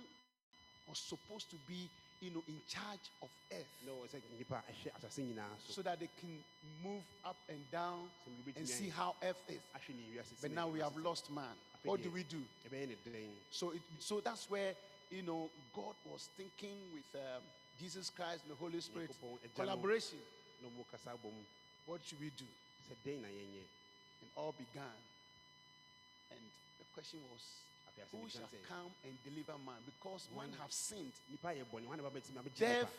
was 0.87 0.99
supposed 0.99 1.49
to 1.49 1.55
be, 1.67 1.89
you 2.19 2.29
know, 2.31 2.43
in 2.47 2.61
charge 2.67 3.09
of 3.23 3.29
earth 3.51 3.73
na 3.85 3.91
ɔwɔ 3.91 4.07
sɛ 4.09 4.21
nipa 4.37 4.63
ɛhwɛ 4.69 4.91
asase 4.97 5.23
nyinaa 5.23 5.49
so 5.67 5.81
that 5.81 5.99
they 5.99 6.09
can 6.19 6.43
move 6.83 7.03
up 7.25 7.37
and 7.49 7.69
down 7.71 8.09
and 8.55 8.67
see 8.67 8.89
how 8.89 9.15
earth 9.23 9.41
is. 9.49 9.61
ahwɛ 9.75 9.95
ne 9.95 10.03
wiase 10.17 10.41
But 10.41 10.51
now 10.51 10.67
we 10.67 10.79
have 10.79 10.95
lost 10.97 11.31
man. 11.31 11.55
What 11.83 12.03
do 12.03 12.11
we 12.11 12.23
do? 12.23 12.43
ɛbɛyɛ 12.69 12.87
ne 12.89 12.95
dɛn 12.95 13.29
So, 13.49 13.71
it, 13.71 13.81
so 13.99 14.19
that's 14.19 14.49
where 14.49 14.75
you 15.09 15.23
know 15.23 15.49
God 15.73 15.95
was 16.05 16.29
thinking 16.37 16.77
with 16.93 17.05
um, 17.15 17.41
Jesus 17.79 18.09
Christ 18.11 18.43
and 18.43 18.51
the 18.51 18.55
Holy 18.55 18.79
Spirit 18.79 19.09
Nyankopɔn 19.09 19.39
agya 19.39 19.57
no- 19.57 19.63
collaboration. 19.63 20.19
Na 21.91 21.97
ɔmo 21.97 21.97
kasa 21.97 21.97
bɔ 21.97 21.97
mu 21.97 21.97
What 21.97 22.01
should 22.05 22.19
we 22.19 22.29
do? 22.31 22.45
sɛ 22.89 22.95
dɛn 23.05 23.21
na 23.21 23.27
yɛnyɛ 23.27 23.63
And 24.21 24.29
all 24.35 24.51
began. 24.53 24.97
And 26.31 26.39
the 26.79 26.85
question 26.93 27.19
was, 27.31 27.41
who 28.11 28.29
shall 28.29 28.47
come 28.67 28.91
and 29.03 29.17
deliver 29.23 29.57
man? 29.65 29.81
Because 29.85 30.27
man 30.35 30.51
have 30.59 30.71
sinned. 30.71 31.11
nipa 31.29 31.47
yɛ 31.53 31.65
bɔne 31.71 31.85
hwan 31.85 31.97
na 31.97 32.09
bɛbɛtumi 32.09 32.57
Death 32.57 32.89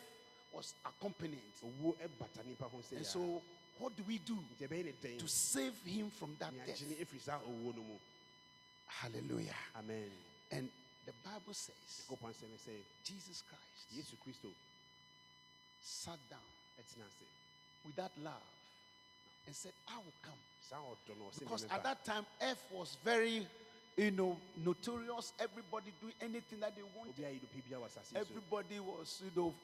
was 0.53 0.75
accompanied. 0.85 1.41
owuo 1.65 1.97
ɛbata 1.97 2.45
nipa 2.47 2.65
ho 2.69 2.79
sɛ 2.79 2.97
And 2.97 3.07
so, 3.07 3.43
what 3.79 3.97
do 3.97 4.03
we 4.07 4.19
do 4.19 4.35
nti 4.37 4.69
ɛbɛyɛ 4.69 4.85
ne 4.85 4.93
dɛn 4.93 5.19
to 5.19 5.29
save 5.29 5.75
him 5.85 6.11
from 6.11 6.37
that 6.39 6.53
death? 6.67 6.79
gye 6.81 6.87
ne 6.89 6.95
ɛfiri 7.05 7.21
saa 7.21 7.39
owuo 7.41 7.75
no 7.75 7.83
mu 7.83 7.99
Hallelujah. 8.87 9.57
amen 9.77 10.11
And 10.51 10.69
the 11.07 11.13
Bible 11.25 11.55
says 11.55 11.75
nyankopɔn 12.09 12.33
sɛ 12.35 12.49
ne 12.51 12.57
sɛ 12.57 12.83
Jesus 13.05 13.43
Christ 13.49 13.87
yesu 13.97 14.17
kristo 14.25 14.53
sat 15.83 16.19
down 16.31 16.41
with 17.85 17.97
that 17.97 18.11
love 18.23 18.43
and 19.47 19.55
said, 19.55 19.73
I 19.89 19.97
will 19.97 20.15
come. 20.23 20.39
saa 20.61 20.77
ɔdɔ 20.79 21.19
no 21.19 21.25
ɔsɛ 21.27 21.39
Because 21.41 21.65
at 21.71 21.83
that 21.83 22.05
time, 22.05 22.25
F 22.41 22.59
was 22.71 22.97
very, 23.05 23.47
you 23.97 24.11
know, 24.11 24.39
notorious. 24.65 25.33
Everybody 25.39 25.93
doing 26.01 26.15
anything 26.21 26.61
that 26.61 26.75
they 26.77 26.83
wanted. 26.97 27.15
obi 27.15 27.25
a 27.25 27.29
yɛ 27.31 27.41
dɔpɛ 27.41 27.69
bia 27.69 27.79
wɔ 27.79 27.87
asase 27.87 28.13
yi 28.13 28.15
so 28.15 28.21
Everybody 28.21 28.81
was, 28.81 29.23
you 29.25 29.31
know, 29.43 29.55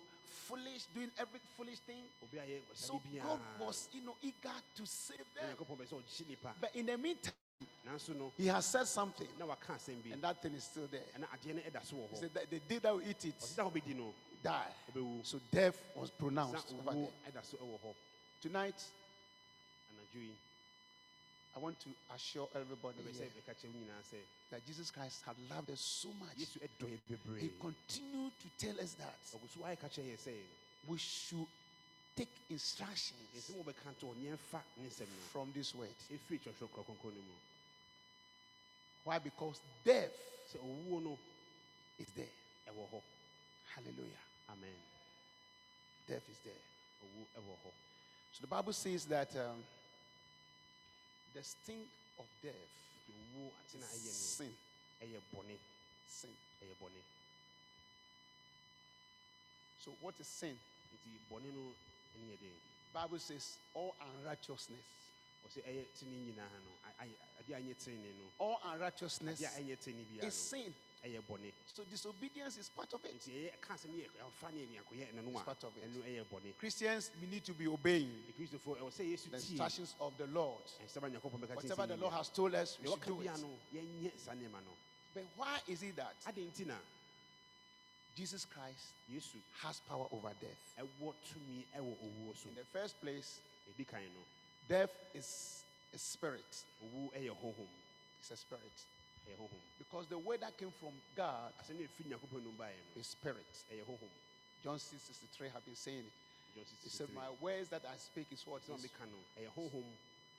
foolish, 0.46 0.84
doing 0.94 1.10
every 1.18 1.40
foolish 1.56 1.78
thing. 1.80 2.02
obi 2.22 2.38
a 2.38 2.42
yɛ 2.42 2.60
So 2.74 3.00
God 3.22 3.40
was, 3.60 3.88
you 3.92 4.02
know, 4.02 4.16
eager 4.22 4.50
to 4.76 4.86
save 4.86 5.18
them. 5.34 5.56
nyankopɔn 5.56 5.76
bɛ 5.78 5.86
sɛ 5.88 6.02
ɔgye 6.02 6.28
nipa 6.28 6.54
But 6.60 6.74
in 6.76 6.86
the 6.86 6.98
meantime, 6.98 7.32
He 8.36 8.46
has 8.48 8.66
said 8.66 8.86
something, 8.86 9.28
na 9.38 9.46
waka 9.46 9.72
asɛm 9.72 10.02
bi 10.04 10.10
and 10.12 10.22
that 10.22 10.42
thing 10.42 10.52
is 10.54 10.64
still 10.64 10.86
there. 10.88 11.00
ɛna 11.16 11.26
adeɛ 11.30 11.54
no 11.54 11.60
ɛda 11.62 11.84
so 11.86 11.96
wɔ 11.96 12.10
He 12.10 12.16
said 12.16 12.34
that 12.34 12.50
the 12.50 12.58
day 12.60 12.78
that 12.78 12.96
we 12.96 13.04
eat 13.06 13.24
it, 13.24 13.34
die. 14.42 14.66
So 15.22 15.40
death 15.50 15.80
was 15.96 16.10
pronounced 16.10 16.74
over 16.78 16.94
there. 16.94 17.08
ɛda 17.32 17.44
so 17.44 17.56
ɛwɔ 17.56 17.80
hɔ 17.80 17.94
Tonight, 18.42 18.84
yi 20.20 20.34
I 21.56 21.60
want 21.60 21.80
to 21.80 21.88
assure 22.14 22.48
everybody 22.54 22.98
ɛbɛ 23.02 23.12
here 23.16 23.26
sɛ 23.26 23.34
meka 23.34 23.54
kyerɛ 23.54 23.72
wo 23.72 23.78
nyinaa 23.80 24.02
sɛ 24.12 24.20
that 24.50 24.64
Jesus 24.66 24.90
Christ 24.90 25.22
had 25.26 25.36
loved 25.50 25.70
us 25.70 25.80
so 25.80 26.08
much. 26.20 26.36
He 26.38 27.50
continued 27.60 28.32
to 28.40 28.48
tell 28.66 28.80
us 28.80 28.94
that 28.94 29.18
ɔgu 29.34 29.48
so 29.52 29.60
ayɛ 29.60 29.78
ka 29.80 29.88
kyerɛ 29.88 30.42
we 30.86 30.98
should 30.98 31.46
take 32.14 32.28
instructions 32.50 33.20
nsɛm 33.36 33.60
a 33.60 33.64
wɔbɛka 33.64 33.98
to 33.98 34.06
hɔ 34.06 34.14
nneɛmfa 34.16 34.62
ne 34.78 34.88
nsɛm 34.88 35.08
no 35.08 35.22
from 35.32 35.52
this 35.52 35.74
word. 35.74 35.88
ɛfiri 36.10 36.38
kyerɛkyerɛ 36.40 36.68
korɔ 36.70 36.84
kronkron 36.86 37.14
no 37.14 37.22
mu 37.22 37.34
Why? 39.04 39.18
Because 39.18 39.58
death 39.84 40.12
is 41.98 42.06
there. 42.14 42.26
Hallelujah. 43.74 44.22
amen 44.50 44.78
Death 46.06 46.28
is 46.30 46.38
there. 46.44 46.62
owu 47.02 47.24
ɛwɔ 47.40 47.54
hɔ 47.64 47.70
So 48.32 48.40
the 48.42 48.46
Bible 48.46 48.72
says 48.72 49.04
that 49.06 49.34
um, 49.36 49.62
the 51.34 51.42
sting 51.42 51.84
of 52.18 52.26
death 52.42 52.54
nti 52.96 53.12
owuo 53.12 53.52
ate 53.60 53.78
na 53.78 53.86
is 53.86 54.12
sin. 54.36 54.52
no 55.00 55.06
ɛyɛ 55.06 55.20
bɔne 55.34 55.58
Sin. 56.08 56.34
So 59.84 59.92
what 60.00 60.14
is 60.20 60.26
sin? 60.26 60.58
nti 60.94 61.18
bɔne 61.30 61.52
no 61.54 61.74
ɛne 62.16 62.32
yɛ 62.32 62.38
den 62.40 62.54
Bible 62.92 63.18
says 63.18 63.58
all 63.74 63.94
unrighteousness. 64.00 64.86
ɔsɛ 65.46 65.62
ɛyɛ 65.64 65.84
tene 65.98 66.16
nyinaa 66.26 66.50
no 66.64 66.72
a- 66.84 67.04
ayɛ 67.04 67.16
adeɛ 67.40 67.54
a 67.56 67.60
ɛnyɛ 67.60 67.84
tene 67.84 68.12
no 68.18 68.32
All 68.38 68.58
unrighteousness 68.64 69.40
adeɛ 69.40 69.56
a 69.56 69.60
ɛnyɛ 69.62 69.80
tene 69.80 70.04
biara 70.04 70.26
is 70.26 70.34
sin. 70.34 70.74
No 71.02 71.08
ɛyɛ 71.08 71.20
bɔne 71.28 71.52
So 71.66 71.84
disobedience 71.84 72.58
is 72.58 72.68
part 72.68 72.92
of 72.92 73.04
it. 73.04 73.14
nti 73.14 73.30
ɛyɛ 73.30 73.60
ka 73.60 73.74
asɛm 73.74 73.94
yɛ 73.94 74.08
ɛfa 74.20 74.52
ne 74.52 74.66
ɛne 74.66 74.80
akɔyɛ 74.82 75.12
ɛno 75.14 75.24
no 75.24 75.30
It's 75.30 75.42
part 75.42 75.64
of 75.64 75.76
it. 75.76 75.84
ɛno 75.84 76.02
ɛyɛ 76.02 76.24
bɔne 76.26 76.58
Christians, 76.58 77.10
we 77.20 77.26
need 77.28 77.44
to 77.44 77.52
be 77.54 77.66
obeying 77.66 78.10
kristofoɔ 78.38 78.78
ɛwɔ 78.78 78.90
sɛ 78.92 79.10
yesu 79.10 79.30
the 79.30 79.36
instructions 79.36 79.94
of 80.00 80.16
the 80.18 80.26
Lord. 80.28 80.62
ɛnsɛm 80.84 81.02
a 81.06 81.10
nyankopɔn 81.10 81.40
bɛka 81.40 81.54
kyerɛ 81.54 81.56
Whatever 81.56 81.82
sɛ 81.84 81.88
the. 81.88 81.96
Lord 81.96 82.12
has 82.14 82.28
told 82.28 82.54
us, 82.54 82.78
we 82.82 82.88
should 82.90 83.04
do 83.04 83.20
it. 83.20 83.26
no 83.38 83.50
yɛnyɛ 83.74 84.18
saa 84.18 84.32
nneɛma 84.32 84.60
no 84.64 84.72
But 85.14 85.24
why 85.36 85.60
is 85.68 85.82
it 85.82 85.96
that 85.96 86.14
adɛn 86.26 86.50
nti 86.52 86.66
na 86.66 86.74
Jesus 88.16 88.44
Christ 88.46 88.86
has 89.62 89.80
power 89.88 90.06
over 90.10 90.32
death? 90.40 90.74
ɛwɔ 90.78 91.14
tumi 91.30 91.64
ɛwɔ 91.76 91.96
owuo 91.96 92.36
so 92.36 92.48
In 92.48 92.54
the 92.56 92.64
first 92.64 93.00
place, 93.00 93.38
ɛdi 93.70 93.86
kan 93.86 94.02
no 94.02 94.20
death 94.68 94.90
is 95.14 95.62
a 95.94 95.98
spirit. 95.98 96.64
owu 96.84 97.10
ɛyɛ 97.12 97.30
honhom 97.40 97.66
It's 98.20 98.30
a 98.32 98.36
spirit. 98.36 98.62
Because 99.78 100.06
the 100.06 100.18
word 100.18 100.40
that 100.40 100.56
came 100.56 100.70
from 100.70 100.92
God 101.16 101.52
asɛm 101.60 101.78
no 101.78 101.84
ɛfiri 101.86 102.08
nyankopɔn 102.12 102.44
nom 102.44 102.56
baeɛ 102.58 102.76
no 102.94 103.00
is 103.00 103.06
spirit. 103.06 103.46
John 104.62 104.78
6 104.78 105.02
63 105.02 105.48
have 105.54 105.64
been 105.64 105.76
saying 105.76 106.04
it. 106.06 106.66
He 106.82 106.88
said, 106.90 107.06
My 107.14 107.28
words 107.40 107.68
that 107.68 107.82
I 107.86 107.96
speak 107.96 108.26
is 108.32 108.44
what 108.46 108.62
is 108.62 108.68
meka 108.68 109.06
no 109.06 109.18
ɛyɛ 109.38 109.48
honhom 109.56 109.84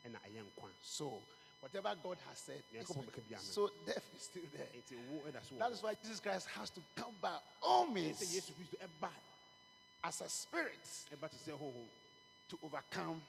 ɛna 0.06 0.20
ɛyɛ 0.28 0.44
so. 0.82 1.22
Whatever 1.62 1.94
God 2.02 2.18
has 2.30 2.38
said, 2.38 2.64
Yeah, 2.74 2.82
is 2.82 2.88
come 2.88 2.98
on, 2.98 3.04
spirit. 3.04 3.18
make 3.18 3.26
it 3.26 3.30
be 3.30 3.36
amen. 3.36 3.44
so 3.44 3.70
death 3.86 4.10
is 4.16 4.24
still 4.24 4.44
there. 4.56 4.68
nti 4.76 4.96
owu 4.96 5.32
ɛda 5.32 5.44
so 5.44 5.56
wɔ 5.56 5.60
That 5.60 5.72
is 5.72 5.84
why 5.84 5.94
Jesus 6.02 6.20
Christ 6.20 6.48
has 6.56 6.70
to 6.72 6.82
come 6.96 7.14
by 7.22 7.36
all 7.62 7.86
means 7.88 8.20
sɛ 8.20 8.36
yesu 8.36 8.52
kristo 8.54 8.78
ɛba 8.88 9.10
as 10.04 10.22
a 10.22 10.30
spirit 10.30 10.80
ɛba 11.12 11.30
te 11.30 11.38
sɛ 11.38 11.58
honhom 11.58 11.88
to 12.50 12.60
overcome 12.64 13.22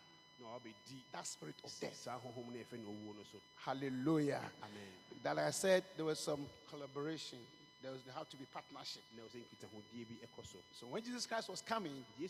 that 1.13 1.27
spirit 1.27 1.55
of 1.65 1.71
death. 1.81 1.95
saa 1.97 2.19
honhom 2.19 2.47
no 2.53 2.59
ɛfɛ 2.59 2.79
no 2.83 2.89
owuo 2.91 3.15
no 3.17 3.23
so 3.31 3.39
Hallelujah. 3.65 4.43
amen 4.63 4.93
That 5.23 5.39
I 5.39 5.51
said, 5.51 5.85
there 5.97 6.07
was 6.07 6.19
some 6.19 6.47
collaboration. 6.71 7.39
There 7.83 7.93
was 7.93 8.01
there 8.05 8.15
had 8.15 8.29
to 8.31 8.37
be 8.37 8.45
partnership. 8.53 9.03
na 9.17 9.23
ɛwɔ 9.23 9.29
sɛ 9.31 9.39
nkitahodie 9.45 10.05
bi 10.09 10.15
ɛkɔ 10.27 10.45
so 10.79 10.87
when 10.87 11.03
Jesus 11.03 11.27
Christ 11.27 11.49
was 11.49 11.61
coming, 11.63 12.05
he 12.19 12.29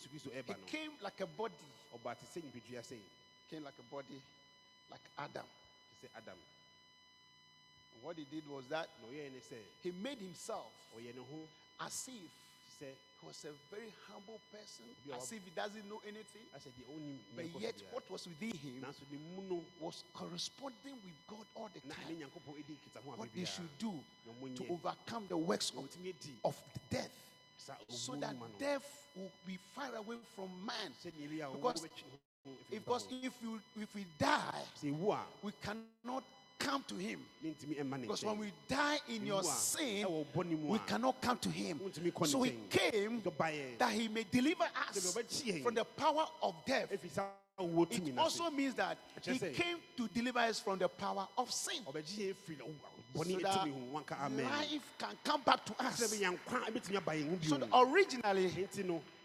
came 0.67 0.91
like 1.03 1.21
a 1.21 1.27
body, 1.27 1.55
ɔba 1.95 2.17
te 2.19 2.27
sɛ 2.27 2.43
nipadua 2.43 2.83
sɛn 2.83 2.99
came 3.51 3.65
like 3.65 3.79
a 3.79 3.95
body, 3.95 4.21
like 4.91 5.01
Adam. 5.19 5.47
te 6.01 6.07
sɛ 6.07 6.11
adam 6.17 6.39
And 7.95 8.03
what 8.03 8.17
he 8.17 8.25
did 8.31 8.49
was 8.49 8.65
that 8.71 8.89
na 9.03 9.09
ɔyɛɛ 9.09 9.31
ne 9.33 9.39
sɛ 9.39 9.59
he 9.83 9.91
made 9.93 10.19
himself 10.19 10.71
ɔyɛ 10.97 11.15
ne 11.15 11.21
ho 11.23 11.47
as 11.81 12.09
if 12.09 12.31
he 13.21 13.27
was 13.27 13.45
a 13.45 13.53
very 13.75 13.93
humble 14.09 14.41
person, 14.51 14.87
as 15.15 15.33
if 15.33 15.45
he 15.45 15.51
doesn't 15.55 15.87
know 15.89 16.01
anything. 16.07 16.43
asɛ 16.57 16.71
deɛ 16.73 16.85
ɔnim 16.89 17.19
But 17.37 17.45
nea 17.45 17.51
ɛkɔ 17.51 17.53
so 17.53 17.59
yet, 17.61 17.83
what 17.93 18.11
was 18.11 18.27
within 18.27 18.51
him 18.57 18.81
nanso 18.83 19.03
ne 19.11 19.19
mu 19.19 19.43
no 19.49 19.65
was 19.81 20.05
corresponding 20.15 20.95
with 21.05 21.15
God 21.29 21.47
all 21.55 21.69
the 21.73 21.81
time. 21.81 22.17
nyankopɔn 22.17 22.55
ɛdi 22.57 22.77
nkitaho 22.79 23.15
a 23.15 23.17
What 23.17 23.29
they 23.35 23.45
should 23.45 23.69
do 23.79 23.93
to 24.57 24.67
overcome 24.73 25.27
the 25.29 25.37
works 25.37 25.73
of, 25.77 25.89
of 26.45 26.57
death, 26.91 27.11
so 27.89 28.15
that 28.17 28.33
no 28.35 28.41
ma 28.41 28.47
no. 28.47 28.53
death 28.59 29.07
will 29.17 29.31
be 29.47 29.59
far 29.75 29.95
away 29.97 30.17
from 30.35 30.49
man. 30.65 30.93
sɛdeɛ 31.05 31.29
ɛbɛyɛ 31.29 31.41
a 31.41 31.49
owuo 31.49 31.55
Because- 31.61 31.83
bɛtwe 31.83 32.05
ne 32.07 32.11
ho 32.11 32.51
afiri 32.51 32.71
Because 32.71 33.07
if 33.23 33.33
you 33.43 33.61
if 33.77 33.95
we 33.95 34.07
die, 34.19 34.65
sɛ 34.83 34.97
ɛwu 34.97 35.13
a 35.15 35.27
we 35.43 35.53
cannot 35.63 36.25
come 36.61 36.85
to 36.87 36.95
him. 36.95 37.19
ne 37.43 37.51
ntumi 37.55 37.77
ɛma 37.81 37.97
ne 37.97 38.03
Because 38.03 38.23
when 38.25 38.39
we 38.39 38.53
die 38.69 38.99
in 39.09 39.27
your 39.27 39.43
sin, 39.43 40.07
ɛwɔ 40.07 40.27
bɔne 40.33 40.61
mu 40.63 40.69
we 40.73 40.79
cannot 40.87 41.21
come 41.21 41.39
to 41.39 41.49
him. 41.49 41.79
wontumi 41.81 42.13
kɔ 42.13 42.21
ne 42.21 42.27
So 42.29 42.43
he 42.43 42.55
came 42.69 43.23
that 43.79 43.93
he 43.93 44.07
may 44.09 44.25
deliver 44.31 44.65
us 44.89 45.13
from 45.63 45.75
the 45.75 45.85
power 45.85 46.27
of 46.43 46.55
death. 46.67 46.91
ɛfiri 46.91 47.11
saa 47.11 47.27
owuo 47.59 47.87
tumi 47.91 48.09
It 48.11 48.19
also 48.19 48.51
means 48.51 48.75
that 48.75 48.99
he 49.23 49.39
came 49.39 49.79
to 49.97 50.07
deliver 50.09 50.39
us 50.41 50.61
from 50.61 50.79
the 50.79 50.89
power 50.89 51.27
of 51.39 51.51
sin. 51.51 51.83
ɔbɛgye 51.87 52.29
yɛn 52.29 52.37
firi 52.47 52.59
ɔw- 52.59 52.75
So 53.17 53.25
that 53.25 53.43
ɛtumi 53.43 53.73
ho 53.73 53.99
wanka 53.99 54.21
amen. 54.21 54.45
life 54.45 54.93
can 54.99 55.19
come 55.25 55.41
back 55.43 55.65
to 55.65 55.75
us. 55.83 56.01
bɛyɛ 56.15 56.39
nkwa 56.39 56.65
ɛbɛtumi 56.67 56.97
aba 56.97 57.13
yɛn 57.13 57.41
ho 57.41 57.59
So 57.59 57.89
originally 57.89 58.69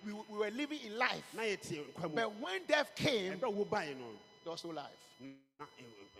we, 0.05 0.13
we 0.29 0.37
were 0.37 0.51
living 0.51 0.79
in 0.85 0.97
life, 0.97 1.23
na 1.33 1.43
yɛte 1.43 1.83
nkwa 1.93 2.03
mu. 2.09 2.15
But 2.15 2.35
when 2.39 2.61
death 2.65 2.95
came, 2.95 3.33
ɛberɛ 3.33 3.43
a 3.43 3.51
owuo 3.51 3.67
baeɛ 3.67 3.97
no. 3.97 4.05
there 4.43 4.51
was 4.51 4.63
no 4.63 4.71
life. 4.71 4.91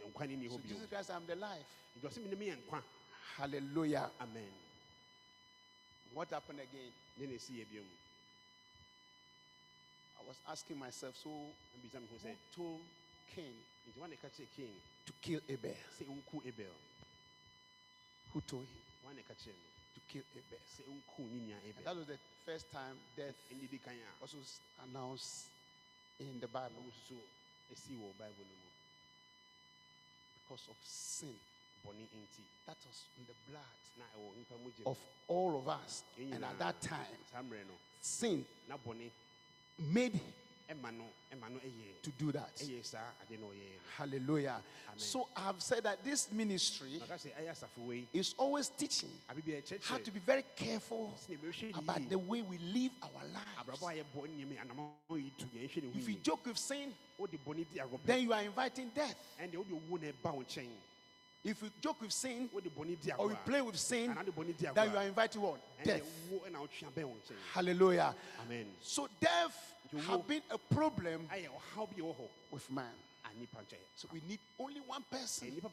Na 0.06 0.12
ɛ- 0.12 0.12
ɛ- 0.12 0.13
nkwa 0.13 0.28
ne 0.28 0.36
ni 0.36 0.48
So 0.50 0.58
hɔ 0.58 0.62
bio 0.63 0.70
Jesus 0.70 0.88
Christ, 0.89 1.10
I'm 1.12 1.26
the 1.26 1.36
life. 1.36 1.68
nti 1.98 2.08
ɔsɛ 2.08 2.24
mene 2.24 2.36
meyɛ 2.36 2.56
nkwa 2.65 2.84
Hallelujah. 3.38 4.12
amen 4.20 4.54
What 6.13 6.30
happened 6.30 6.60
again? 6.62 6.91
ne 7.18 7.26
na 7.28 7.34
ɛsi 7.34 7.52
yɛ 7.60 7.70
bio 7.70 7.84
mu 7.84 7.89
I 10.18 10.22
was 10.28 10.41
asking 10.48 10.78
myself, 10.80 11.15
so 11.15 11.30
mbisa 11.78 12.00
me 12.02 12.08
ho 12.08 12.18
who 12.18 12.36
told 12.52 12.82
Cain 13.28 13.54
nti 13.88 13.98
wane 14.00 14.15
ka 14.22 14.28
kyerɛ 14.30 14.48
kain 14.56 14.82
to 15.06 15.13
kill 15.22 15.41
Abel? 15.50 15.76
sɛ 16.00 16.06
ɔnku 16.06 16.46
abel 16.48 16.74
Who 18.34 18.41
told 18.41 18.65
him 18.68 18.82
wane 19.04 19.24
ka 19.28 19.34
kyerɛ 19.34 19.54
no 19.54 19.70
to 19.94 20.02
kill 20.08 20.24
Abel? 20.36 20.60
sɛ 20.60 20.82
ɔnku 20.88 21.30
ne 21.30 21.39
nua 21.54 21.76
And 21.76 21.86
that 21.86 21.96
was 21.96 22.08
the 22.08 22.18
first 22.46 22.72
time 22.72 22.96
death 23.15 23.36
ɛnde 23.52 23.70
di 23.70 23.78
kan 23.80 23.94
a 24.00 24.22
also 24.22 24.38
announced 24.84 25.50
in 26.20 26.39
the 26.39 26.48
Bible 26.48 26.82
ɔwo 26.82 26.94
so 26.94 27.15
ɛsi 27.70 27.96
wɔ 27.98 28.18
bible 28.18 28.46
because 30.46 30.68
of 30.70 30.78
sin 30.86 31.34
that 32.68 32.78
was 32.86 33.04
in 33.18 33.26
the 33.28 33.34
blood 33.50 33.82
na 33.98 34.06
ɛwɔ 34.18 34.38
nipa 34.38 34.56
mu 34.64 34.70
gye 34.78 34.84
of 34.86 34.98
all 35.28 35.58
of 35.58 35.68
us. 35.70 36.04
And 36.20 36.44
at 36.44 36.58
that 36.60 36.82
time, 36.82 37.18
saa 37.32 37.42
mmerɛ 37.42 37.66
no 37.68 37.74
sin 38.02 38.46
made 39.92 40.20
ɛma 40.69 40.91
no 40.97 41.06
ɛma 41.34 41.49
no 41.51 41.60
ɛyɛ 41.60 42.01
to 42.01 42.12
do 42.17 42.32
that. 42.32 42.56
ɛyɛ 42.58 42.84
saa 42.86 42.99
ade 43.21 43.39
na 43.39 43.45
ɔyɛɛ 43.47 43.75
no 43.75 43.82
Hallelujah. 43.97 44.62
So 44.97 45.28
I've 45.36 45.62
said 45.62 45.84
that 45.84 46.04
this 46.04 46.32
ministry 46.32 46.97
maka 46.99 47.13
sɛ 47.13 47.32
ɛyɛ 47.36 47.51
asafo 47.51 47.86
wei 47.88 48.08
is 48.13 48.34
always 48.38 48.69
teaching 48.69 49.10
how 49.82 49.97
to 49.97 50.12
be 50.12 50.19
very 50.19 50.43
careful 50.56 51.13
about 51.78 52.08
the 52.10 52.17
way 52.17 52.41
we 52.41 52.58
live 52.58 52.91
our 53.04 53.10
abrabɔ 53.63 53.82
lives. 53.82 53.84
a 53.84 54.04
yɛbɔ 54.04 54.28
nneɛma 54.28 54.58
anamɔ 54.65 55.17
yi 55.23 55.32
tu 55.38 55.45
yɛnhwɛ 55.45 55.84
ne 55.84 55.89
ho 55.91 55.97
If 55.99 56.10
you 56.10 56.15
joke 56.15 56.45
with 56.45 56.58
sin, 56.58 56.93
wode 57.17 57.38
bɔne 57.45 57.65
di 57.71 57.80
agorɔ 57.80 57.99
then 58.06 58.23
you 58.23 58.34
are 58.34 58.41
inviting 58.43 58.89
death. 58.89 59.15
ɛndeɛ 59.39 59.56
wode 59.58 59.69
owu 59.71 60.01
na 60.01 60.12
ɛba 60.12 60.67
If 61.43 61.62
you 61.62 61.69
joke 61.80 62.01
with 62.01 62.12
sin 62.12 62.49
wode 62.51 62.71
bɔne 62.75 62.99
di 63.01 63.12
or 63.12 63.30
you 63.30 63.38
play 63.45 63.62
with 63.62 63.78
sin, 63.78 64.10
anaa 64.12 64.25
de 64.25 64.32
bɔne 64.32 64.58
di 64.58 64.67
then 64.73 64.91
you 64.91 64.97
are 64.97 65.04
inviting 65.04 65.41
what? 65.41 65.60
Death. 65.84 66.01
ɛndeɛ 66.01 66.30
wo 66.32 66.39
ɛna 66.39 66.56
wotwea 66.67 66.91
bɛn 66.93 67.04
wo 67.06 67.15
nkyɛn 67.15 67.36
Hallelujah. 67.54 68.15
amen 68.41 68.65
So 68.82 69.08
death 69.19 69.75
have 70.08 70.28
been 70.28 70.41
a 70.52 70.58
problem 70.58 71.28
ayɛ 71.32 71.48
ɔhaw 71.50 71.88
bi 71.95 72.02
wɔ 72.02 72.15
hɔ 72.15 72.28
with 72.52 72.69
man. 72.71 72.93
a 73.26 73.30
nnipa 73.30 73.62
nkyɛn 73.63 73.80
So 73.95 74.08
we 74.12 74.21
need 74.28 74.39
only 74.60 74.82
one 74.82 75.04
person 75.10 75.56
to 75.56 75.69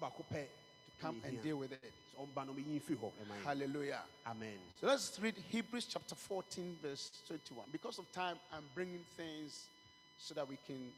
come 1.01 1.21
and 1.25 1.43
deal 1.43 1.57
with 1.57 1.73
it. 1.73 1.81
sɛ 1.83 2.27
ɔmba 2.27 2.47
no 2.47 2.53
ɔmɛyi 2.53 2.81
mfiri 2.81 2.97
hɔ 2.97 3.11
ɛma 3.13 3.35
yɛn. 3.37 3.43
Hallelujah. 3.45 4.03
amen 4.27 4.59
So 4.81 4.87
let's 4.87 5.19
read 5.21 5.35
Hebrews 5.51 5.87
chapter 5.87 6.15
14, 6.15 6.77
verse 6.83 7.11
21. 7.27 7.67
Because 7.73 7.99
of 7.99 8.11
time, 8.13 8.39
I'm 8.53 8.65
bringing 8.75 9.05
things 9.17 9.65
so 10.19 10.35
that 10.35 10.49
we 10.49 10.57
can 10.67 10.93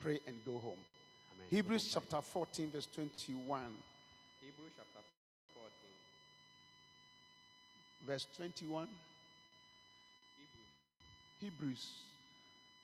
pray 0.00 0.20
and 0.26 0.36
go 0.44 0.52
home. 0.58 0.78
amen 1.36 1.46
Hebrews 1.50 1.90
chapter 1.92 2.20
14, 2.22 2.70
verse 2.70 2.86
21. 2.94 3.62
Hebrews 4.40 4.72
chapter 4.76 5.00
14. 5.54 5.70
Verse 8.06 8.26
21. 8.36 8.88
Hebrews. 11.40 11.68
Hebrews. 11.68 11.90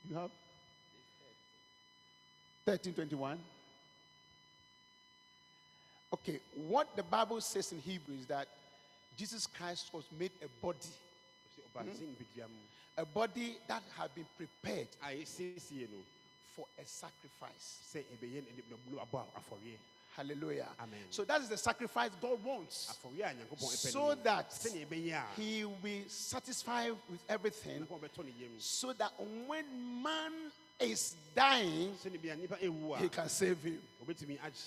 You 0.09 0.17
have? 0.17 0.31
1321. 2.65 3.39
Okay, 6.13 6.41
what 6.69 6.95
the 6.97 7.03
Bible 7.03 7.41
says 7.41 7.73
in 7.73 7.79
Hebrew 7.79 8.15
is 8.15 8.27
that 8.27 8.47
Jesus 9.17 9.47
Christ 9.47 9.91
was 9.93 10.05
made 10.19 10.31
a 10.43 10.49
body, 10.65 10.79
sɛ 10.79 11.61
ɔba 11.69 11.85
sɛ 11.85 12.05
nnipadua 12.05 12.49
mu 12.49 12.69
a 12.99 13.05
body 13.07 13.57
that 13.69 13.83
had 13.97 14.13
been 14.15 14.27
prepared 14.37 14.89
for 16.57 16.67
a 16.77 16.85
sacrifice. 16.85 17.79
Sɛ 20.18 20.24
ɛbɛyɛ 20.24 20.40
no 20.40 20.46
abɔ 20.48 20.54
afɔreɛ 20.54 20.59
Hallelujah. 20.59 20.68
Amen. 20.81 20.98
So 21.11 21.24
that 21.24 21.40
is 21.42 21.48
the 21.48 21.57
sacrifice 21.57 22.11
God 22.20 22.42
wants. 22.44 22.92
afɔre 23.04 23.20
a 23.20 23.35
nyankopɔn 23.35 23.59
ɛpɛ 23.59 23.90
So 23.92 24.14
that 24.16 24.50
sɛnea 24.50 24.87
ɛbɛyɛ 24.87 25.12
a 25.14 25.40
he 25.40 25.64
will 25.64 25.76
be 25.83 26.04
satisfied 26.09 26.92
with 27.09 27.20
everything. 27.28 27.81
nyankopɔn 27.87 28.00
bɛtɔ 28.00 28.24
ne 28.24 28.33
yam 28.38 28.50
So 28.59 28.92
that 28.94 29.12
when 29.46 30.02
man 30.02 30.33
is 30.81 31.16
dying, 31.35 31.94
sɛnea 32.04 32.22
bia 32.22 32.37
nnipa 32.37 32.59
ɛwu 32.61 32.98
he 32.98 33.09
can 33.09 33.28
save 33.28 33.59
him. 33.62 33.81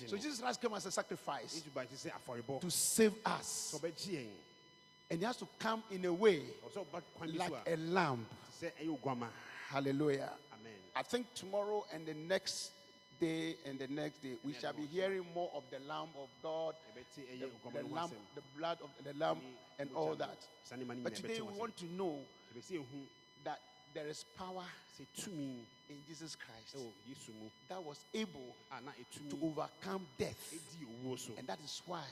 So 0.07 0.17
Jesus 0.17 0.39
Christ 0.39 0.61
came 0.61 0.73
as 0.73 0.85
a 0.85 0.91
sacrifice 0.91 1.55
yesu 1.55 1.73
ba 1.73 1.85
te 1.85 1.95
sɛ 1.95 2.11
afɔrebɔ 2.11 2.61
to 2.61 2.69
save 2.69 3.13
us. 3.25 3.73
sɛ 3.75 3.79
ɔbɛgye 3.79 4.13
yɛn 4.13 4.27
And 5.09 5.19
he 5.19 5.25
has 5.25 5.35
to 5.37 5.47
come 5.59 5.83
in 5.91 6.05
a 6.05 6.13
way 6.13 6.41
ɔsɛ 6.65 6.85
ɔba 6.85 7.01
kwan 7.17 7.31
bi 7.31 7.37
like 7.37 7.53
a 7.67 7.75
lamb. 7.77 8.25
te 8.59 8.67
sɛ 8.67 8.71
ɛyɛ 8.85 8.99
oguama 8.99 9.27
Hallelujah. 9.69 10.31
amen 10.53 10.73
I 10.95 11.03
think 11.03 11.33
tomorrow 11.33 11.85
and 11.93 12.05
the 12.05 12.13
next 12.13 12.71
day 13.21 13.55
and 13.65 13.77
the 13.79 13.88
next 13.88 14.21
day 14.21 14.34
we 14.43 14.53
shall 14.53 14.73
be 14.73 14.86
hearing 14.91 15.23
more 15.34 15.49
of 15.55 15.63
the 15.69 15.77
Lamb 15.88 16.10
of 16.21 16.27
God, 16.41 16.73
the, 16.95 17.21
the 17.39 17.45
oguama 17.45 17.84
no 17.84 17.88
ho 17.89 17.95
lamb, 17.95 18.10
the 18.36 18.41
blood 18.57 18.77
of 18.84 18.89
the 19.05 19.13
Lamb, 19.17 19.38
and 19.79 19.89
all 19.95 20.15
that. 20.15 20.38
saa 20.65 20.75
nneɛma 20.75 20.97
no 20.97 21.03
But 21.03 21.15
today 21.15 21.39
we 21.41 21.53
want 21.57 21.77
to 21.77 21.86
know 21.93 22.17
asɛm. 22.51 22.57
yɛbɛsɛ 22.57 22.73
yɛhu 22.81 22.99
that 23.45 23.60
there 23.93 24.07
is 24.07 24.25
power 24.38 24.65
in 25.89 25.97
Jesus 26.07 26.36
Christ 26.36 26.75
mu. 26.75 27.49
that 27.69 27.84
was 27.84 27.99
able 28.13 28.55
to 29.29 29.38
overcome 29.41 30.05
death, 30.17 30.53
ɛdi 30.53 30.86
owuo 31.05 31.17
so 31.17 31.31
and 31.38 31.47
that 31.47 31.60
is 31.63 31.81
why 31.86 32.03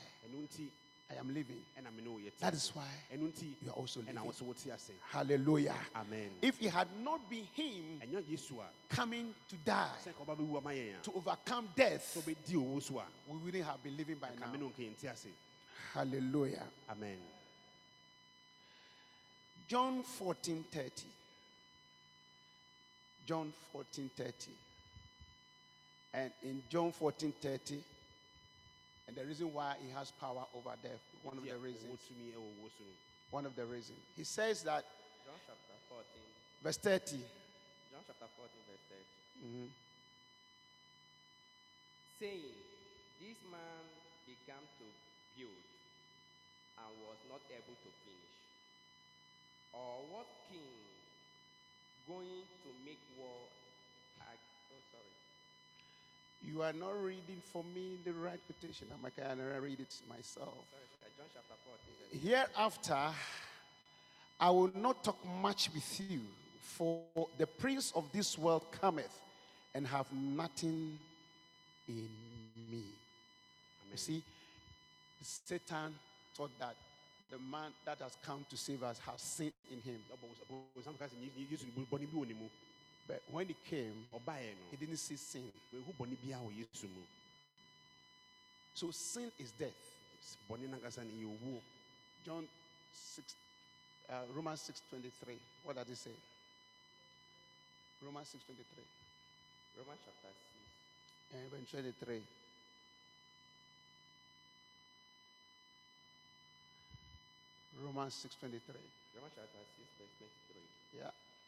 I 1.12 1.20
am 1.20 1.34
living. 1.34 1.62
ɛna 1.78 1.92
me 1.96 2.04
ne 2.04 2.10
wo 2.10 2.18
yɛte 2.20 2.38
That 2.40 2.54
is 2.54 2.70
why 2.76 2.84
you 3.12 3.32
are 3.68 3.72
also 3.72 4.00
living. 4.02 4.24
wo 4.24 4.32
so 4.32 4.46
wote 4.46 4.58
ase 4.72 4.92
Hallelujah. 5.12 5.76
amen 5.96 6.30
If 6.42 6.62
it 6.62 6.70
had 6.70 6.88
not 7.04 7.28
been 7.30 7.46
Him 7.54 8.00
ɛnyɛ 8.02 8.24
yesu 8.30 8.60
a 8.62 8.94
coming 8.94 9.34
to 9.50 9.56
die 9.58 9.90
sɛ 10.06 10.14
nka 10.14 10.26
ɔba 10.26 10.38
bɛwu 10.38 10.58
ama 10.58 10.70
yɛn 10.72 11.00
a 11.00 11.04
to 11.04 11.12
overcome 11.14 11.70
death, 11.76 12.16
sɛ 12.16 12.22
ɔbɛdi 12.22 12.56
owuo 12.56 12.82
so 12.84 13.02
we 13.28 13.38
wouldn't 13.38 13.66
have 13.66 13.82
been 13.84 13.98
living 13.98 14.18
by 14.18 14.30
now. 14.40 14.52
me 14.52 14.58
ne 14.60 14.64
wo 14.66 14.70
nka 14.72 14.84
yɛnte 14.96 15.12
ase 15.12 15.28
Hallelujah. 15.94 16.66
amen 16.90 17.18
John 19.68 20.02
14 20.04 20.64
30. 20.72 21.06
John 23.28 23.54
14 23.72 24.10
30. 24.18 24.52
And 26.16 26.32
in 26.44 26.64
John 26.70 26.92
14 26.92 27.32
30, 27.40 27.84
and 29.10 29.18
the 29.18 29.26
reason 29.26 29.50
why 29.50 29.74
he 29.82 29.90
has 29.98 30.14
power 30.22 30.46
over 30.54 30.70
death, 30.86 31.02
one 31.26 31.34
of 31.34 31.42
the 31.42 31.58
reasons, 31.58 31.98
tumi 32.06 32.30
ɛwɔ 32.30 32.46
owuo 32.46 32.70
so 32.78 32.86
no 32.86 32.94
one 33.34 33.46
of 33.46 33.56
the 33.58 33.66
reasons. 33.66 33.98
He 34.16 34.24
says 34.24 34.62
that, 34.70 34.86
John 35.26 35.34
chapter 35.50 35.78
14. 35.90 36.06
verse 36.62 36.78
30, 36.78 37.18
John 37.90 38.06
chapter 38.06 38.30
14, 38.38 38.54
verse 38.70 38.86
30. 38.86 39.50
Mm-hmm. 39.50 39.70
Saying, 42.22 42.54
This 43.18 43.38
man 43.50 43.82
began 44.30 44.62
to 44.78 44.86
build 45.34 45.66
and 46.78 46.90
was 47.06 47.18
not 47.34 47.42
able 47.50 47.78
to 47.82 47.90
finish. 48.06 48.36
Or 49.74 50.06
what 50.14 50.30
king 50.54 50.86
going 52.06 52.46
to 52.66 52.70
make 52.86 53.02
war? 53.18 53.42
ag- 54.30 54.38
Oh, 54.70 54.82
sorry. 54.94 55.14
You 56.52 56.62
are 56.62 56.74
not 56.74 57.02
reading 57.04 57.42
for 57.52 57.64
me 57.76 57.98
the 58.06 58.12
right 58.14 58.40
quotation. 58.46 58.88
I 59.06 59.10
can 59.10 59.40
read 59.62 59.80
it 59.80 59.94
myself. 60.08 60.54
Sorry, 60.72 60.86
uh, 61.04 61.10
John 61.18 61.28
chapter 61.34 61.56
14, 62.22 62.22
verse 62.22 62.56
Hereafter, 62.56 63.16
I 64.40 64.50
will 64.50 64.72
not 64.76 65.04
talk 65.04 65.18
much 65.42 65.70
with 65.74 66.02
you, 66.10 66.22
for 66.62 67.02
the 67.38 67.46
prince 67.46 67.92
of 67.96 68.06
this 68.12 68.38
world 68.38 68.64
cometh 68.72 69.22
and 69.76 69.86
have 69.86 70.08
nothing 70.14 70.98
in 71.88 72.10
me. 72.72 72.84
You 73.92 73.98
see, 73.98 74.24
Satan 75.22 75.94
thought 76.36 76.52
that 76.60 76.76
the 77.32 77.38
man 77.52 77.72
that 77.86 78.00
has 78.00 78.18
come 78.26 78.46
to 78.50 78.58
save 78.58 78.82
us 78.82 79.00
has 79.06 79.22
sin 79.22 79.52
in 79.72 79.82
him. 79.82 80.00
Bonsam 83.10 83.18
ka 83.18 83.18
sɛ 83.18 83.18
Ye- 83.18 83.18
yesu 83.18 83.18
no 83.18 83.18
bɔne 83.18 83.18
bi 83.18 83.18
wɔ 83.18 83.18
ne 83.18 83.18
mu 83.18 83.18
But 83.18 83.24
when 83.32 83.48
he 83.48 83.54
came, 83.66 84.08
he 84.72 84.78
didn't 84.78 84.98
see 84.98 85.18
sin. 85.18 85.52
wɔhu 85.74 85.94
bɔne 85.98 86.18
biara 86.18 86.44
wɔ 86.44 86.58
yesu 86.58 86.88
mu 86.88 87.04
So 88.74 88.92
sin 88.92 89.32
is 89.40 89.52
death. 89.52 89.74
bɔne 90.50 90.68
nankasa 90.70 91.04
no 91.04 91.12
ɛyɛ 91.12 91.26
owuo 91.26 91.62
John 92.26 92.48
6, 92.94 93.36
uh, 94.10 94.26
Romans 94.34 94.62
6.23. 94.62 95.40
What 95.64 95.76
does 95.76 95.90
it 95.90 95.98
say? 95.98 96.12
Romans 98.02 98.28
6.23. 98.30 98.84
Romans 99.78 100.00
chapter 100.06 100.30
6. 100.30 101.34
And 101.34 101.46
even 101.48 101.66
23. 101.66 102.24
Romans 107.82 108.14
6.23. 108.14 108.76
Romans 109.16 109.34
chapter 109.36 109.64
6, 109.78 109.90
verse 109.98 110.10
23. 110.20 110.79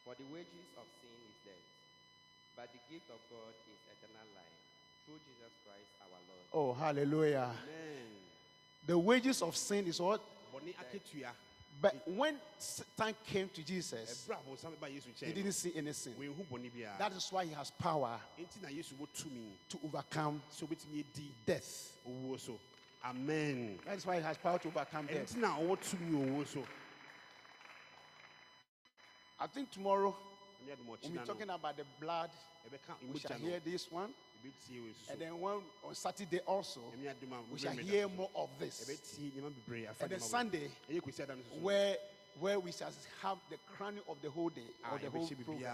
Yeah. 0.06 0.14
For 0.14 0.16
the 0.18 0.26
wages 0.34 0.68
of 0.78 0.86
sin 1.02 1.18
is 1.30 1.36
death, 1.46 1.68
but 2.56 2.68
the 2.74 2.80
gift 2.94 3.10
of 3.10 3.20
God 3.30 3.54
is 3.70 3.80
eternal 3.86 4.28
life 4.36 4.58
through 5.06 5.20
Jesus 5.26 5.54
Christ 5.66 5.90
our 6.02 6.20
Lord. 6.28 6.46
Oh, 6.54 6.74
hallelujah. 6.74 7.52
amen 7.64 8.08
The 8.88 8.98
wages 8.98 9.42
of 9.42 9.56
sin 9.56 9.88
is 9.88 10.00
what? 10.02 10.22
bɔne 10.54 10.74
akatua 10.76 11.30
But 11.82 11.96
when 12.06 12.36
Satan 12.60 13.16
came 13.26 13.50
to 13.54 13.64
Jesus, 13.64 14.28
ɛberɛ 14.28 14.36
a 14.36 14.50
bonsam 14.50 14.80
ba 14.80 14.88
yesu 14.88 15.08
he 15.26 15.32
didn't 15.34 15.54
see 15.54 15.72
any 15.76 15.94
sin. 15.94 16.14
wɔnhu 16.20 16.46
bɔne 16.52 16.70
biara 16.72 16.98
That 16.98 17.14
is 17.14 17.32
why 17.32 17.46
he 17.46 17.54
has 17.54 17.72
power 17.72 18.20
enti 18.40 18.62
na 18.62 18.70
yesu 18.70 18.94
wɔ 19.00 19.08
tumi 19.16 19.52
to 19.70 19.80
overcome 19.86 20.42
sɛ 20.52 20.68
wobɛtumi 20.68 21.00
adi 21.14 21.32
death. 21.46 21.94
owuo 22.08 22.40
so 22.40 22.60
amen 23.06 23.80
That 23.86 23.98
is 23.98 24.06
why 24.06 24.18
he 24.18 24.22
has 24.24 24.38
power 24.38 24.60
to 24.60 24.68
overcome 24.68 25.08
death. 25.08 25.36
I 29.42 29.48
think 29.48 29.72
tomorrow 29.72 30.16
we'll 30.68 31.12
be 31.12 31.18
talking 31.26 31.50
about 31.50 31.76
the 31.76 31.84
blood. 32.00 32.30
We 33.12 33.20
shall 33.20 33.38
hear 33.38 33.60
this 33.66 33.92
one. 33.92 34.10
And 35.12 35.20
then 35.20 35.40
one 35.40 35.62
on 35.84 35.94
Saturday 35.94 36.40
also, 36.48 36.82
ɛne 36.96 37.10
adom 37.10 37.34
a 37.34 37.54
we 37.54 37.60
shall 37.60 37.74
hear 37.74 38.08
more 38.08 38.30
of 38.36 38.50
this. 38.60 38.90
ɛbɛtie 38.90 39.32
nneɛma 39.34 39.52
bebree 39.54 39.88
afa 39.88 40.04
And 40.04 40.12
then 40.14 40.20
Sunday, 40.20 40.72
ɛyɛ 40.90 41.02
kwasi 41.02 41.24
ada 41.24 41.36
no 41.36 41.42
so 41.44 41.56
so 41.56 41.62
where 41.62 41.98
where 42.40 42.60
we 42.60 42.72
shall 42.72 42.92
have 43.22 43.38
the 43.50 43.58
crowning 43.76 44.02
of 44.08 44.18
the 44.22 44.30
whole 44.30 44.50
day 44.50 44.66
or 44.92 44.98
the 44.98 45.10
whole 45.10 45.28
program. 45.28 45.74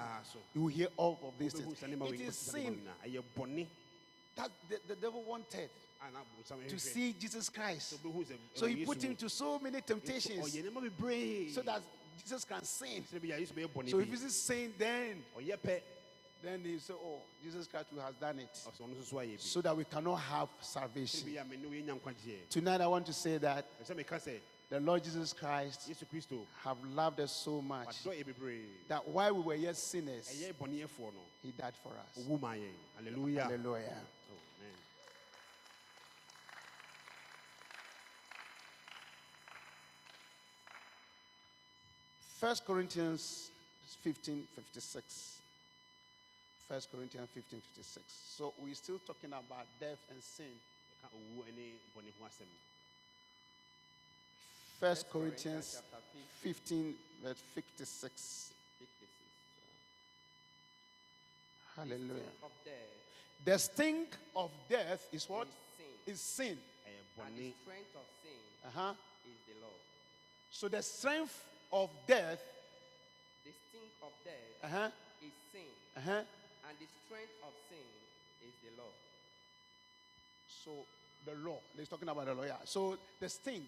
You 0.53 0.61
will 0.61 0.67
hear 0.67 0.87
all 0.97 1.17
of 1.23 1.33
these 1.39 1.53
things. 1.53 1.81
It 1.81 1.91
is 1.91 1.97
wobɛhu 1.97 2.07
saa 2.07 2.07
nneɛma 2.07 2.33
sin 2.33 2.63
wei 2.63 3.15
na 3.15 3.19
ɛyɛ 3.19 3.23
bɔne 3.37 3.67
that 4.35 4.51
the, 4.69 4.79
the 4.87 4.95
devil 4.95 5.23
wanted 5.23 5.69
a 6.01 6.11
na 6.11 6.19
bonsam 6.35 6.67
to 6.67 6.79
see 6.79 7.13
Jesus 7.13 7.49
Christ. 7.49 7.93
Sɛ 7.93 7.97
wobɛhu 7.99 8.25
sɛ 8.25 8.35
So 8.53 8.65
he 8.65 8.85
put 8.85 9.01
him 9.01 9.15
to 9.15 9.29
so 9.29 9.59
many 9.59 9.79
temptations. 9.81 10.45
ɔyɛ 10.45 10.63
nneɛma 10.63 10.89
bebree 10.89 11.53
so 11.53 11.61
that 11.61 11.81
Jesus 12.21 12.43
can 12.45 12.63
sin. 12.63 13.03
sɛ 13.03 13.19
bɛyɛ 13.19 13.35
a 13.35 13.39
yesu 13.41 13.53
bɛyɛ 13.53 13.67
bɔne 13.67 13.89
So 13.91 13.99
if 13.99 14.09
he's 14.09 14.21
he 14.21 14.27
is 14.27 14.35
sin, 14.35 14.73
then 14.77 15.23
then 16.43 16.61
he 16.63 16.77
say, 16.77 16.93
Oh, 16.93 17.19
Jesus 17.43 17.67
Christ 17.67 17.87
who 17.91 17.99
has 17.99 18.13
done 18.15 18.39
it. 18.39 18.49
nso 18.53 19.03
so 19.05 19.15
ayɛ 19.17 19.31
bi 19.31 19.35
So 19.37 19.61
that 19.61 19.75
we 19.75 19.83
cannot 19.85 20.15
have 20.17 20.49
salvation. 20.61 21.27
bɛyɛ 21.29 21.41
a 21.41 21.45
mene 21.45 21.65
woyɛnya 21.65 21.99
nkwagyeɛ 21.99 22.49
Tonight 22.49 22.81
I 22.81 22.87
want 22.87 23.05
to 23.07 23.13
say 23.13 23.37
that 23.39 23.65
ɛsɛ 23.83 23.95
meka 23.95 24.15
sɛ 24.21 24.39
the 24.69 24.79
Lord 24.81 25.01
Jesus 25.03 25.31
Christ 25.31 25.89
have 26.63 26.77
loved 26.93 27.19
us 27.21 27.31
so 27.31 27.61
much 27.61 28.03
wadɔ 28.03 28.19
yɛ 28.23 28.25
bebree 28.25 28.65
that 28.89 29.07
while 29.07 29.33
we 29.33 29.41
were 29.41 29.55
yet 29.55 29.75
sinners, 29.77 30.27
ɛyɛ 30.29 30.53
bɔneyɛfoɔ 30.53 31.13
no 31.13 31.21
he 31.41 31.51
died 31.51 31.73
for 31.81 31.89
us. 31.97 32.23
yɛn 32.25 32.71
halleluya 32.99 33.43
Hallelujah. 33.43 34.01
1 42.39 42.55
Corinthians 42.67 43.49
15 44.03 44.43
56. 44.55 45.37
1 46.67 46.81
Corinthians 46.93 47.29
15 47.33 47.61
56. 47.75 48.03
So 48.37 48.53
we're 48.63 48.75
still 48.75 48.99
talking 49.07 49.29
about 49.29 49.65
death 49.79 49.97
and 50.11 50.21
sin. 50.21 50.45
1 54.79 54.95
Corinthians 55.11 55.81
15 56.41 56.93
verse 57.23 57.41
56. 57.55 58.51
Hallelujah. 61.75 62.33
The 63.45 63.57
sting 63.57 64.05
of 64.35 64.51
death 64.69 65.07
is 65.11 65.27
what? 65.27 65.47
Is 66.05 66.21
sin. 66.21 66.47
Sin. 66.49 66.57
And 67.25 67.35
the 67.35 67.51
strength 67.63 67.95
of 67.95 68.05
sin 68.21 68.39
uh-huh. 68.67 68.93
is 69.25 69.37
the 69.47 69.65
law. 69.65 69.73
So 70.51 70.67
the 70.67 70.83
strength 70.83 71.43
of 71.71 71.89
death, 72.07 72.41
The 73.43 73.51
sting 73.69 73.89
of 74.03 74.11
death 74.23 74.49
uh-huh, 74.63 74.89
is 75.23 75.33
sin, 75.51 75.71
uh-huh. 75.97 76.23
and 76.67 76.73
the 76.79 76.87
strength 77.05 77.35
of 77.43 77.53
sin 77.69 77.87
is 78.43 78.53
the 78.63 78.71
law. 78.81 78.93
So 80.47 80.71
the 81.25 81.35
law. 81.47 81.59
He's 81.77 81.87
talking 81.87 82.07
about 82.09 82.25
the 82.25 82.33
law. 82.33 82.43
Yeah. 82.43 82.63
So 82.65 82.97
the 83.19 83.29
sting, 83.29 83.67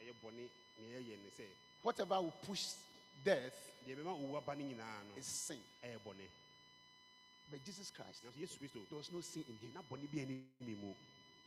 ɛyɛ 0.00 0.12
bɔne 0.24 0.44
nea 0.80 0.98
ɛyɛ 1.00 1.16
ne 1.22 1.30
sɛ 1.36 1.46
whatever 1.82 2.20
will 2.20 2.34
push 2.46 2.74
death 3.24 3.54
deɛ 3.86 3.96
bɛma 3.96 4.12
owuo 4.12 4.36
aba 4.36 4.54
no 4.54 4.64
nyinaa 4.64 5.00
no 5.08 5.16
is 5.16 5.26
sin. 5.26 5.60
But 7.48 7.64
Jesus 7.64 7.92
Christ, 7.94 8.24
nanso 8.26 8.58
there 8.58 8.98
was 8.98 9.12
no 9.12 9.20
sin 9.20 9.44
in 9.48 9.54
him. 9.62 9.72
na 9.74 9.80
bɔne 9.82 10.10
bi 10.12 10.20
ani 10.20 10.42
ne 10.60 10.74
mu 10.74 10.92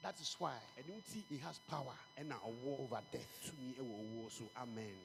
That 0.01 0.15
is 0.21 0.34
why 0.39 0.55
ɛno 0.79 0.95
nti 0.95 1.23
he 1.29 1.38
has 1.39 1.60
power 1.69 1.95
ɛna 2.17 2.39
ɔwɔ 2.39 2.79
over 2.79 3.01
death. 3.12 3.27
tumi 3.43 3.73
ɛwɔ 3.75 3.93
owuo 3.99 4.32
so 4.32 4.49
amen 4.58 4.95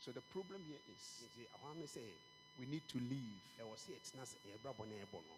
So 0.00 0.10
the 0.12 0.20
problem 0.32 0.60
here 0.66 0.80
is 0.88 1.28
nti 1.28 1.44
ɛhɔ 1.44 1.76
ame 1.76 1.86
sɛ 1.86 2.00
we 2.58 2.66
need 2.66 2.82
to 2.88 2.98
live 2.98 3.40
ɛwɔ 3.60 3.74
sɛ 3.76 3.88
yɛtena 3.96 4.24
sɛ 4.24 4.36
yɛbrɛ 4.48 4.74
bɔne 4.76 4.94
a 5.02 5.06
ɛbɔ 5.06 5.20
no 5.28 5.34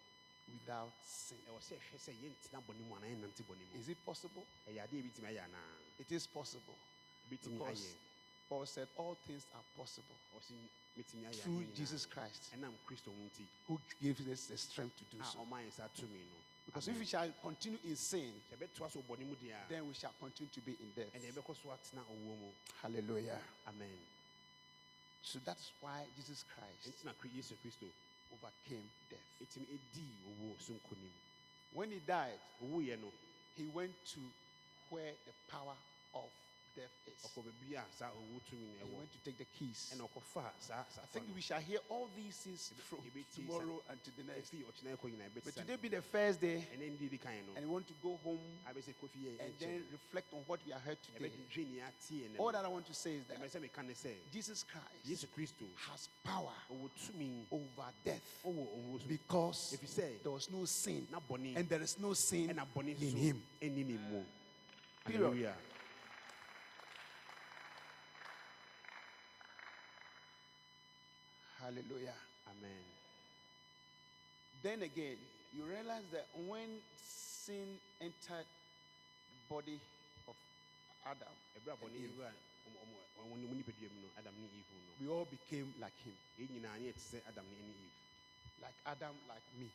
without 0.51 0.91
sin. 1.05 1.37
ɛwɔ 1.49 1.59
sɛ 1.59 1.75
yɛhwɛ 1.75 1.97
sɛ 1.99 2.11
yɛntena 2.23 2.59
bɔne 2.63 2.81
mu 2.87 2.95
anaa 2.95 3.09
yɛnante 3.11 3.43
bɔne 3.43 3.63
mu 3.73 3.79
Is 3.79 3.89
it 3.89 3.97
possible? 4.05 4.45
ɛyɛ 4.69 4.79
adeɛ 4.87 4.99
a 4.99 5.03
ɛbɛtumi 5.03 5.27
ayɛ 5.35 5.43
anaa 5.43 5.99
It 5.99 6.11
is 6.11 6.27
possible. 6.27 6.77
Because 7.29 7.95
Paul 8.49 8.65
said 8.65 8.87
all 8.97 9.15
things 9.27 9.45
are 9.53 9.63
possible 9.75 10.15
ɔwɔ 10.35 10.39
sɛ 10.41 10.55
mɛtumi 10.97 11.23
ayɛ 11.29 11.43
through. 11.43 11.65
Jesus 11.75 12.05
Christ, 12.05 12.53
ɛnam 12.55 12.73
kristo 12.87 13.11
ho 13.11 13.19
nti 13.27 13.43
who 13.67 13.79
gives 14.01 14.27
us 14.29 14.45
the 14.47 14.57
strength 14.57 14.95
to 14.97 15.03
do 15.17 15.23
so. 15.23 15.39
saa 15.75 15.87
tumi 15.95 16.19
no 16.23 16.37
Because 16.65 16.87
if 16.87 16.97
we 16.97 17.05
shall 17.05 17.29
continue 17.41 17.79
in 17.83 17.95
sin, 17.97 18.31
sɛ 18.49 18.55
ɛbɛtoa 18.57 18.89
so 18.91 18.99
wɔ 19.01 19.17
bɔne 19.17 19.27
mu 19.27 19.35
deɛ 19.35 19.51
a 19.65 19.69
then 19.69 19.87
we 19.87 19.93
shall 19.93 20.13
continue 20.19 20.49
to 20.53 20.61
be 20.61 20.71
in 20.79 20.91
death. 20.95 21.11
ɛne 21.13 21.31
ɛbɛkɔ 21.33 21.55
so 21.61 21.69
atena 21.69 22.01
owuo 22.07 22.53
Hallelujah. 22.81 23.41
amen 23.67 23.99
So 25.23 25.39
that's 25.45 25.71
why 25.81 26.05
Jesus 26.15 26.43
Christ 26.53 26.87
ɛnti 26.87 27.05
na 27.05 27.13
Kri- 27.13 27.31
yesu 27.35 27.55
kristo. 27.63 27.87
overcame 28.31 28.89
death. 29.09 29.29
ɛtumi 29.41 29.65
ɛdii 29.65 30.13
owuo 30.27 30.59
so 30.59 30.73
nkonim 30.73 31.11
When 31.73 31.89
he 31.91 31.99
died, 31.99 32.39
he 33.55 33.65
went 33.73 33.93
to 34.13 34.19
where 34.89 35.11
the 35.25 35.33
power 35.49 35.75
of 36.13 36.29
death 36.75 36.91
is. 37.07 37.13
ɔkɔ 37.29 37.43
baabi 37.45 37.75
a 37.75 37.83
saa 37.97 38.09
owuo 38.11 38.41
tumi 38.49 38.67
no 38.79 38.85
He 38.85 38.95
went 38.95 39.11
to 39.11 39.17
take 39.23 39.37
the 39.37 39.45
keys. 39.45 39.93
ɛna 39.95 40.09
ɔkɔfaa 40.09 40.51
saa 40.59 40.83
saa 40.89 41.01
I 41.03 41.05
think 41.13 41.25
we 41.33 41.41
shall 41.41 41.59
hear 41.61 41.79
all 41.89 42.09
these 42.15 42.35
things 42.37 42.71
from 42.89 42.99
tomorrow 43.35 43.81
and 43.89 44.03
to 44.03 44.11
the 44.17 44.23
next. 44.23 44.51
ɛfiri 44.53 44.65
ɔkyena 44.65 44.97
ɛkɔ 44.97 45.05
nyinaa 45.11 45.29
But 45.43 45.55
today 45.55 45.75
be 45.77 45.87
the 45.89 46.01
first 46.01 46.41
day, 46.41 46.67
ɛnɛ 46.75 46.97
ndi 46.97 47.09
di 47.09 47.17
kan 47.17 47.33
no 47.47 47.53
and 47.55 47.65
we 47.65 47.71
want 47.71 47.87
to 47.87 47.93
go 48.01 48.17
home 48.23 48.39
abɛsɛ 48.67 48.93
kofi 49.01 49.19
yɛ 49.25 49.39
and 49.39 49.53
then 49.59 49.83
reflect 49.91 50.33
on 50.33 50.41
what 50.47 50.59
we 50.65 50.71
have 50.71 50.81
heard 50.81 50.97
today. 51.03 51.29
ɛbɛdwedwe 51.29 51.71
nea 51.71 51.85
ateɛ 51.91 52.29
ɛnɛ 52.29 52.39
All 52.39 52.51
that 52.51 52.65
I 52.65 52.67
want 52.67 52.85
to 52.87 52.93
say 52.93 53.15
is 53.15 53.25
that 53.25 53.39
sɛ 53.39 53.61
meka 53.61 53.83
ne 53.85 53.93
sɛ 53.93 54.13
Jesus 54.31 54.63
Christ 54.63 55.53
has 55.89 56.09
power 56.23 56.53
over 57.51 57.93
death 58.03 58.21
ɔwɔ 58.45 58.67
owuo 58.67 59.01
so 59.01 59.07
because 59.07 59.77
there 60.23 60.31
was 60.31 60.49
no 60.49 60.65
sin, 60.65 61.07
and 61.55 61.69
there 61.69 61.81
is 61.81 61.99
no 61.99 62.13
sin 62.13 62.49
in 62.49 63.15
him. 63.15 64.25
Period. 65.05 65.53
Hallelujah. 71.73 72.13
Amen 72.53 72.83
Then 74.61 74.81
again, 74.83 75.17
you 75.57 75.63
realize 75.65 76.05
that 76.13 76.27
when 76.47 76.69
sin 76.95 77.65
entered 77.99 78.45
the 78.45 79.41
body 79.49 79.79
of 80.27 80.35
Adam, 81.05 81.33
ɛberɛ 81.57 81.73
a 81.73 81.77
bɔne 81.77 81.97
and 81.97 81.97
Eve, 81.97 83.65
we 85.01 85.07
all 85.07 85.25
became 85.25 85.73
like 85.81 85.97
him. 86.05 86.13
yɛn 86.39 86.47
nyinaa 86.53 86.77
ne 86.79 86.89
yɛte 86.91 87.01
sɛ 87.01 87.17
adam 87.27 87.45
ne 87.49 87.57
ɛne 87.57 87.73
eve 87.73 87.91
Like 88.61 88.75
Adam, 88.85 89.15
like 89.27 89.43
me. 89.59 89.67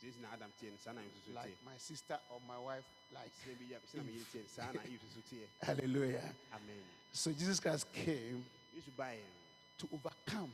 sɛ 0.00 0.12
si 0.12 0.24
adam 0.32 0.50
teɛ 0.60 0.70
no 0.70 0.76
saa 0.78 0.92
na 0.92 1.00
nso 1.02 1.20
so 1.26 1.32
Like 1.34 1.56
my 1.64 1.76
sister 1.78 2.18
or 2.30 2.40
my 2.48 2.58
wife, 2.58 2.84
like. 3.12 3.30
sɛ 3.44 3.58
bi 3.58 3.64
yɛ 3.74 3.78
sɛ 3.84 3.96
na 3.98 4.02
meyɛ 4.02 4.24
teɛ 4.32 4.40
no 4.42 4.48
saa 4.48 4.72
na 4.72 4.80
eve 4.88 5.02
so 5.12 5.20
Hallelujah. 5.66 6.34
amen 6.52 6.82
So 7.12 7.30
Jesus 7.32 7.60
Christ 7.60 7.92
came 7.92 8.44
yesu 8.74 8.90
baeɛ 8.96 9.20
no 9.20 9.44
to 9.78 9.88
overcome 9.92 10.50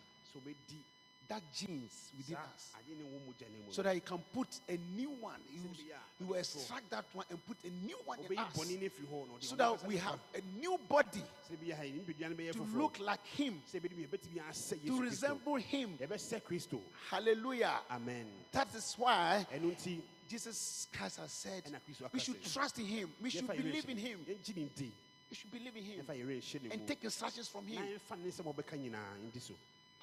that 1.33 1.43
genes 1.55 2.11
within 2.17 2.37
us. 2.37 2.73
Adeɛ 2.77 2.97
ne 2.99 3.05
wɔ 3.05 3.19
mogya 3.27 3.49
no 3.51 3.67
mu 3.67 3.73
so 3.73 3.83
that 3.83 3.95
he 3.95 4.01
can 4.01 4.19
put 4.33 4.49
a 4.69 4.77
new 4.97 5.11
one. 5.11 5.41
He 5.51 5.61
will, 5.61 5.75
he 6.19 6.25
will 6.25 6.35
extract 6.35 6.91
that 6.91 7.05
one 7.13 7.25
and 7.31 7.39
put 7.47 7.57
a 7.65 7.87
new 7.87 7.97
one 8.05 8.19
in 8.19 8.39
us. 8.39 8.53
Bɔne 8.57 8.81
no 8.81 8.87
afiri 8.87 9.07
hɔ 9.11 9.29
no 9.29 9.35
ɔde 9.35 9.45
so 9.45 9.57
that 9.57 9.87
we 9.87 9.97
have 9.97 10.19
a 10.35 10.61
new 10.61 10.79
body 10.89 11.23
sɛ 11.51 11.59
bi 11.59 11.67
yɛ 11.67 11.77
ha 11.77 11.83
yɛ 11.85 12.05
nipadua 12.05 12.29
no 12.31 12.37
bɛyɛ 12.37 12.53
to 12.53 12.79
look 12.79 12.99
like 13.01 13.25
him, 13.27 13.63
sɛ 13.73 13.81
bɛdi 13.81 13.97
bi 13.97 14.03
yɛbɛtumi 14.05 14.49
asɛ 14.51 14.87
to 14.87 15.01
resemble 15.01 15.57
him. 15.57 15.97
Hallelujah. 17.09 17.81
amen. 17.91 18.27
That 18.53 18.75
is 18.75 18.95
why 18.99 19.47
Jesus 20.29 20.89
Christ 20.93 21.19
has 21.19 21.33
said 21.33 21.65
ɛna 21.65 21.81
kristo 21.81 22.05
aka 22.05 22.11
we 22.13 22.21
should 22.21 22.45
trust 22.45 22.79
in 22.79 22.87
him. 22.87 23.13
We 23.23 23.31
should 23.31 23.47
believe 23.47 23.89
in 23.89 23.97
him. 23.97 24.19
yɛngye 24.29 24.57
ne 24.57 24.63
nti. 24.65 24.91
We 25.31 25.37
should 25.37 25.51
believe 25.51 25.77
in 25.77 25.83
him 25.83 26.05
yɛmfa 26.05 26.15
yɛrɛ 26.19 26.39
nhyɛ 26.39 26.63
ne 26.63 26.71
and 26.73 26.87
take 26.87 27.05
instructions 27.05 27.49
from 27.49 27.67
him. 27.67 27.83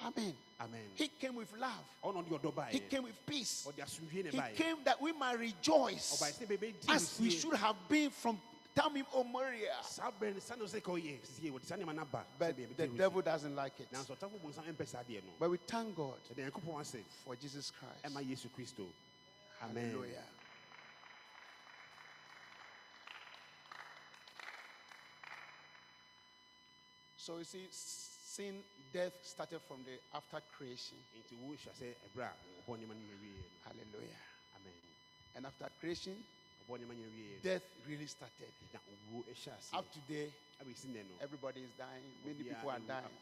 Yɛmfa 0.00 0.16
ne 0.16 0.22
nsɛm 0.22 0.34
a 0.34 0.34
ɔbɛka 0.34 0.34
nyinaa 0.34 0.34
ndi 0.34 0.34
so 0.34 0.34
Amen. 0.34 0.36
amen 0.60 0.80
He 0.94 1.08
came 1.08 1.34
with 1.36 1.52
love. 1.56 1.84
ɔna 2.04 2.24
ɔde 2.26 2.40
ɔdɔ 2.40 2.68
He 2.70 2.80
came 2.80 3.02
with 3.04 3.26
peace. 3.26 3.66
ɔde 3.68 3.84
asomdwie 3.84 4.24
ne 4.24 4.30
He 4.50 4.56
came 4.56 4.82
that 4.84 5.00
we 5.00 5.12
might 5.12 5.38
rejoice 5.38 6.20
ɔbae 6.20 6.32
sɛ 6.32 6.46
bɛbɛdi 6.46 6.88
as 6.94 7.18
we 7.20 7.30
should 7.30 7.54
have 7.56 7.76
been 7.88 8.10
from 8.10 8.40
Tamim 8.74 9.02
or 9.12 9.20
oh, 9.20 9.24
Moria. 9.24 9.74
saa 9.82 10.10
berɛ 10.12 10.34
no 10.34 10.40
sane 10.40 10.58
sɛ 10.60 10.82
ka 10.82 10.92
ɔyɛ 10.92 11.18
sie 11.26 11.50
wɔde 11.50 11.64
saa 11.64 11.76
nneɛma 11.76 12.06
But 12.38 12.56
the 12.76 12.86
devil 12.86 13.20
doesn't 13.22 13.54
like 13.56 13.78
it. 13.80 13.90
nanso 13.92 14.16
ɔtamfo 14.16 14.38
bonsam 14.40 14.64
ɛmpɛ 14.72 14.86
saa 14.86 14.98
adeɛ 15.02 15.22
no 15.24 15.32
But 15.38 15.50
we 15.50 15.56
thank 15.66 15.94
God 15.96 16.18
ɛde 16.32 16.50
nyankopɔn 16.50 16.80
ase 16.80 16.96
for 17.24 17.36
Jesus 17.36 17.70
Christ. 17.72 18.02
ɛma 18.14 18.22
yesu 18.28 18.48
kristo 18.50 18.86
amen 19.62 19.90
Hallelujah. 19.90 20.24
So 27.16 27.36
you 27.38 27.44
see, 27.44 27.66
sin, 28.30 28.62
death 28.92 29.12
started 29.22 29.60
from 29.66 29.82
the 29.84 29.98
after 30.14 30.40
creation. 30.56 30.98
nti 31.18 31.34
wohyɛ 31.34 31.72
sɛ 31.74 31.94
ɛberɛ 32.06 32.26
a 32.30 32.36
ɔbɔ 32.62 32.78
nneɛma 32.78 32.94
no 32.94 33.02
yɛ 33.02 33.16
wieɛ 33.18 33.50
no 33.50 33.58
Hallelujah. 33.64 34.22
amen 34.54 34.72
And 35.34 35.46
after 35.46 35.68
creation, 35.80 36.16
ɔbɔ 36.62 36.78
nneɛma 36.78 36.94
no 36.96 37.02
yɛ 37.02 37.10
wieɛ 37.10 37.34
no 37.36 37.42
death 37.42 37.66
really 37.86 38.06
started. 38.06 38.52
Up 39.72 39.90
today, 39.92 40.32
abɛsi 40.62 40.86
nnɛ 40.86 41.08
no 41.08 41.14
everybody 41.20 41.62
is 41.62 41.72
dying. 41.72 42.14
Many 42.24 42.44
people 42.44 42.70
are 42.70 42.78
dying. 42.78 43.18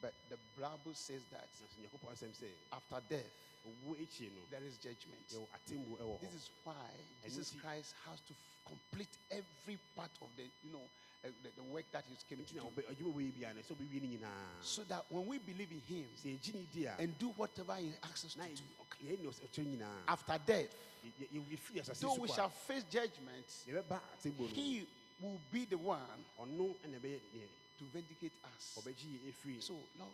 But 0.00 0.14
the 0.28 0.36
Bible 0.56 0.94
says 0.94 1.24
that 1.32 1.48
nanso 1.60 1.78
nyankopɔn 1.80 2.12
asɛm 2.12 2.32
sɛ 2.36 2.50
after 2.72 3.00
death, 3.08 3.32
owuo 3.66 3.96
akyi 3.96 4.30
no 4.34 4.42
there 4.50 4.62
is 4.64 4.76
judgment. 4.78 5.26
yɛwɔ 5.28 5.48
atemmuo 5.56 5.96
ɛwɔ 5.98 6.20
This 6.20 6.34
is 6.34 6.50
why 6.62 6.90
Jesus 7.22 7.52
Christ 7.60 7.94
has 8.04 8.20
to 8.20 8.34
complete 8.66 9.16
every 9.30 9.78
part 9.96 10.12
of 10.20 10.28
the, 10.36 10.44
you 10.62 10.70
know, 10.70 10.90
uh, 11.24 11.28
the, 11.42 11.50
the 11.56 11.62
work 11.64 11.84
that 11.92 12.04
He 12.08 12.16
came 12.34 12.44
to 12.44 12.54
na 12.56 12.62
do. 12.62 12.68
ɔbɛ- 12.68 12.86
adwuma 12.94 13.14
wɔyɛ 13.14 13.32
biara 13.32 13.54
no 13.54 13.60
sɛ 13.62 13.74
wobɛwie 13.76 14.02
no 14.02 14.08
nyinaa 14.26 14.62
So 14.62 14.82
that 14.84 15.04
when 15.10 15.26
we 15.26 15.38
believe 15.38 15.70
in 15.72 15.80
Him 15.80 16.06
sɛ 16.16 16.38
yɛgye 16.38 16.54
ne 16.74 16.86
and 16.98 17.18
do 17.18 17.28
whatever 17.30 17.74
He 17.76 17.92
asks 18.04 18.24
us 18.26 18.34
to 18.34 18.40
do, 18.40 18.62
yɛyɛ 19.04 19.18
ne 19.20 19.26
ɔkyerɛ 19.28 19.66
nyinaa 19.78 20.02
after 20.08 20.38
death, 20.46 20.74
though 22.00 22.14
so 22.14 22.20
we 22.20 22.28
shall 22.28 22.48
face 22.50 22.84
judgment, 22.84 23.46
yɛbɛba 23.66 24.00
atemmuo 24.16 24.38
no 24.40 24.48
mu. 24.48 24.54
He 24.54 24.86
will 25.20 25.40
be 25.50 25.64
the 25.64 25.78
one 25.78 26.00
ɔno 26.40 26.74
ɛna 26.86 27.00
ɛbɛyɛ 27.00 27.20
deɛ 27.34 27.48
to 27.78 27.84
vindicate 27.92 28.32
us. 28.44 28.78
ɔbɛgye 28.78 29.18
yɛ 29.20 29.32
ɛfiri 29.32 29.62
So, 29.62 29.74
Lord, 29.98 30.10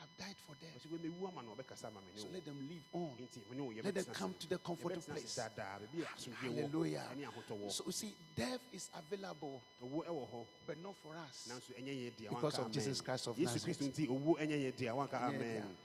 I've 0.00 0.16
died 0.16 0.36
for 0.46 0.54
them. 0.54 0.70
ɔsɛ 0.78 0.86
wɔmɛwu 0.88 1.28
ama 1.28 1.42
no 1.42 1.54
ɔbɛkasa 1.54 1.86
ama 1.86 2.00
me 2.00 2.12
ne 2.14 2.20
So 2.20 2.28
let 2.32 2.44
them 2.44 2.68
live 2.68 2.84
on. 2.92 3.16
nti 3.18 3.50
me 3.50 3.56
ne 3.56 3.62
wo 3.62 3.72
Let 3.82 3.94
them 3.94 4.04
come 4.14 4.34
to 4.34 4.46
the 4.48 4.58
comfortable 4.58 5.02
place. 5.02 5.34
daadaa 5.36 5.78
baabi 5.80 6.02
a 6.02 6.06
ah, 6.06 6.14
asomdwe 6.16 6.48
wɔ 6.48 6.56
Hallelujah. 6.56 7.08
ɛne 7.12 7.24
ahotɔ 7.26 7.54
wɔ 7.58 7.70
So 7.72 7.84
you 7.86 7.92
see, 7.92 8.14
death 8.36 8.60
is 8.72 8.90
available, 8.94 9.62
hɔ 9.82 10.46
but 10.66 10.78
not 10.78 10.96
for 10.96 11.16
us. 11.16 11.48
nanso 11.48 11.72
ɛnyɛ 11.74 11.94
yɛ 11.94 12.16
dea 12.16 12.28
Because 12.28 12.58
of 12.58 12.70
Jesus. 12.70 13.00
Christ 13.00 13.26
of 13.26 13.38
Nazareth. 13.38 13.64
kristo 13.64 13.84
nti 13.92 14.06
owuo 14.08 14.38
ɛnyɛ 14.38 14.56
yɛ 14.72 14.76
dea 14.76 14.88
wanka 14.94 15.18
Ɛnyɛ 15.18 15.32
yɛ 15.32 15.34
amen 15.34 15.76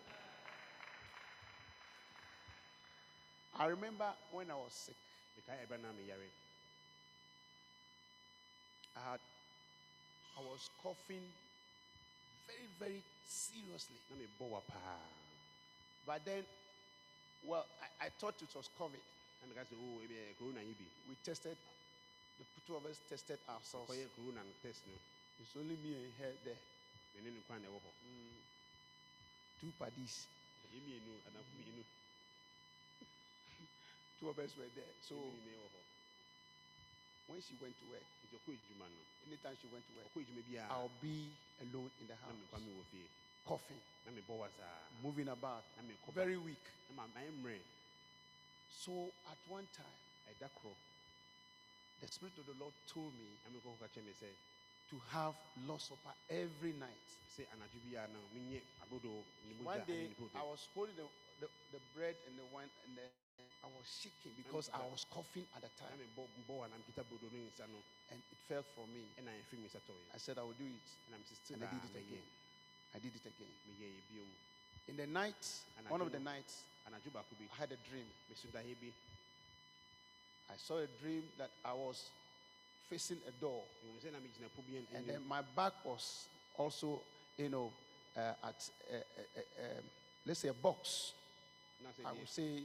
I 3.56 3.66
remember 3.68 4.12
when 4.32 4.50
I 4.50 4.56
was 4.56 4.74
sick, 4.74 4.96
mekae 5.38 5.58
ɛberɛ 5.68 5.82
na 5.82 5.90
meyare 5.94 6.30
I 8.96 9.12
had, 9.12 9.20
I 10.38 10.42
was 10.42 10.70
coughing 10.84 11.24
very, 12.48 12.68
very 12.80 13.04
seriously. 13.28 13.98
na 14.10 14.16
mebɔ 14.18 14.50
wa 14.50 14.60
paa 14.62 15.00
But 16.06 16.26
then, 16.26 16.44
well, 17.48 17.66
I, 17.82 18.08
I 18.08 18.10
thought 18.20 18.36
it 18.42 18.52
was 18.56 18.68
COVID. 18.80 19.00
na 19.42 19.44
meka 19.52 19.64
sɛ 19.68 19.76
o 19.76 20.02
ebi 20.04 20.16
ɛyɛ 20.16 20.38
corona 20.38 20.62
yi 20.62 20.74
bi 20.74 20.86
We 21.10 21.16
tested, 21.24 21.58
the 22.40 22.46
two 22.68 22.76
of 22.76 22.86
us 22.86 22.98
tested 23.10 23.40
ourselves. 23.50 23.90
kɔyɛ 23.92 24.08
corona 24.16 24.44
no 24.44 24.54
test 24.62 24.82
no 24.88 24.94
It's 25.40 25.56
only 25.58 25.76
me 25.78 25.96
and 25.96 26.14
her 26.20 26.34
there, 26.46 26.60
mene 27.16 27.34
ne 27.36 27.42
kwan 27.48 27.62
na 27.62 27.68
eh, 27.68 27.72
ɛwɔ 27.72 27.80
mm. 27.80 27.88
hɔ 27.88 28.42
two 29.62 29.72
paddies. 29.80 30.28
yɛ 30.74 30.80
mmienu 30.80 31.14
anafo 31.28 31.84
Two 34.20 34.30
of 34.30 34.40
us 34.40 34.56
were 34.56 34.70
there. 34.76 34.94
So 35.08 35.16
yɛ 35.16 35.20
mmienu 35.20 35.56
na 35.56 35.62
ɛwɔ 35.64 35.70
hɔ 35.72 35.82
when 37.28 37.42
she 37.42 37.56
went 37.62 37.72
to 37.80 37.86
work, 37.88 38.04
nti 38.34 38.40
ɔkɔ 38.42 38.58
adwuma 38.58 38.90
no. 38.90 38.98
Anytime 39.28 39.56
she 39.62 39.68
went 39.68 39.86
to 39.88 39.94
work, 39.94 40.08
ɔkɔ 40.10 40.20
adwuma 40.26 40.44
biara 40.50 40.70
I'll 40.72 40.92
be 41.02 41.30
alone 41.62 41.92
in 42.02 42.08
the 42.08 42.16
house, 42.16 42.34
mekwa 42.34 42.60
me 42.66 42.74
wɔ 42.74 42.84
fie. 42.92 43.10
Coughing, 43.46 43.82
moving 45.04 45.28
about, 45.28 45.64
very 46.14 46.38
weak. 46.38 46.64
na 46.90 47.04
ma 47.04 47.08
mayɛ 47.20 47.60
So 48.70 49.12
at 49.30 49.38
one 49.50 49.68
time, 49.76 50.00
the 52.02 52.08
Spirit 52.08 52.34
of 52.40 52.46
the 52.48 52.56
Lord 52.60 52.74
told 52.88 53.14
me 53.14 53.28
na 53.44 53.52
mekɔ 53.52 53.78
kɔka 53.78 53.88
kyerɛ 53.94 54.06
me 54.06 54.14
sɛ 54.14 54.30
to 54.90 55.00
have 55.12 55.36
Lord's 55.68 55.84
Supper 55.86 56.14
every 56.30 56.74
night. 56.74 57.08
sɛ 57.38 57.46
anadwo 57.54 57.80
biara 57.86 58.08
no 58.14 58.20
menyɛ 58.34 58.62
agodo 58.84 59.24
ne 59.46 59.54
mogya 59.56 59.66
One 59.66 59.86
day, 59.86 60.10
I 60.36 60.44
was 60.44 60.68
holding 60.74 60.96
the, 60.96 61.08
the, 61.40 61.50
the 61.74 61.80
bread 61.94 62.16
and 62.28 62.38
the 62.40 62.46
wine 62.54 62.70
and 62.88 62.98
the 62.98 63.08
I 63.64 63.68
was 63.72 63.88
shaking 63.88 64.36
because 64.36 64.68
I 64.76 64.84
was 64.92 65.08
coughing 65.08 65.48
at 65.56 65.64
the 65.64 65.72
time 65.80 65.96
mebɔ 65.96 66.28
mbɔ 66.44 66.66
a 66.66 66.68
na 66.68 66.76
mekita 66.76 67.04
brodo 67.08 67.32
no 67.32 67.40
nsa 67.48 67.64
no 67.72 67.80
and 68.12 68.20
it 68.20 68.40
fell 68.48 68.64
from 68.76 68.92
me. 68.94 69.08
ɛna 69.16 69.32
ɛfiri 69.32 69.64
me 69.64 69.68
nsa 69.72 69.80
tɔeɛ 69.88 70.04
I 70.14 70.18
said 70.20 70.38
I 70.38 70.44
will 70.44 70.58
do 70.60 70.68
it. 70.68 70.90
And 71.54 71.64
I 71.64 71.68
did 71.72 71.84
it 71.88 71.96
again. 71.96 72.28
I 72.96 73.00
did 73.00 73.16
it 73.16 73.26
again. 73.26 73.54
In 74.88 74.98
the 74.98 75.08
night, 75.08 75.40
one 75.88 76.02
of 76.02 76.12
the 76.12 76.20
nights, 76.20 76.64
I 76.86 76.92
had 77.58 77.72
a 77.72 77.80
dream. 77.90 78.06
I 80.50 80.56
saw 80.58 80.78
a 80.78 80.88
dream 81.02 81.24
that 81.38 81.50
I 81.64 81.74
was 81.74 82.10
facing 82.90 83.18
a 83.28 83.32
door, 83.42 83.64
ɛhu 83.88 83.98
sɛ 84.04 84.12
na 84.12 84.20
megyina 84.20 84.50
po 84.56 84.62
bi 84.68 84.84
and 84.94 85.08
then 85.08 85.26
my 85.28 85.42
back 85.56 85.74
was 85.86 86.28
also, 86.58 87.02
you 87.38 87.50
know, 87.50 87.72
uh, 88.16 88.34
at 88.44 88.70
uh, 88.92 88.96
uh, 88.96 89.00
uh, 89.40 89.66
um, 89.66 89.84
let's 90.26 90.42
say 90.42 90.50
a 90.50 90.54
box. 90.54 91.14
I 92.06 92.12
would 92.12 92.30
say 92.30 92.62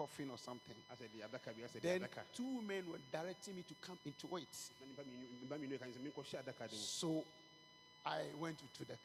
coffin 0.00 0.30
or 0.30 0.38
something. 0.38 0.76
asɛ 0.92 1.08
deɛ 1.12 1.28
adaka 1.28 1.52
bi 1.54 1.62
asɛ 1.62 1.78
deɛ 1.80 1.82
Then 1.82 2.08
two 2.32 2.62
men 2.62 2.88
were 2.90 3.00
directing 3.12 3.56
me 3.56 3.62
to 3.68 3.74
come 3.86 3.98
into 4.06 4.26
it. 4.36 4.48
na 4.80 4.86
nipa 4.86 5.02
mmienu 5.04 5.26
nipa 5.42 5.56
mmienu 5.58 5.78
ka 5.78 5.86
sɛ 5.86 6.00
menkɔhyɛ 6.00 6.38
adaka 6.42 6.60
no 6.72 6.76
mu 6.78 6.84
So 6.84 7.24
I 8.06 8.22
went 8.38 8.58
into 8.62 8.84
the 8.86 8.96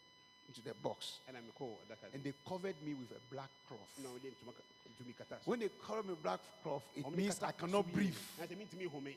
into 0.47 0.61
the 0.61 0.73
box, 0.75 1.19
ɛna 1.27 1.41
mekɔɔ 1.43 1.75
adaka 1.83 2.03
no 2.03 2.09
and 2.13 2.23
they 2.23 2.33
covered 2.47 2.75
me 2.83 2.93
with 2.93 3.11
a 3.11 3.19
black 3.33 3.49
cloth. 3.67 3.91
na 3.99 4.07
ɔde 4.09 4.31
ntoma 4.31 4.53
ka- 4.55 4.63
ntumi 4.95 5.17
kata 5.17 5.35
When 5.45 5.59
they 5.59 5.69
covered 5.85 6.05
me 6.05 6.11
with 6.13 6.23
black 6.23 6.39
cloth, 6.63 6.83
it 6.95 7.09
means 7.11 7.43
I 7.43 7.51
cannot 7.51 7.91
breathe. 7.91 8.15
na 8.39 8.45
sɛ 8.45 8.55
mentumi 8.55 9.15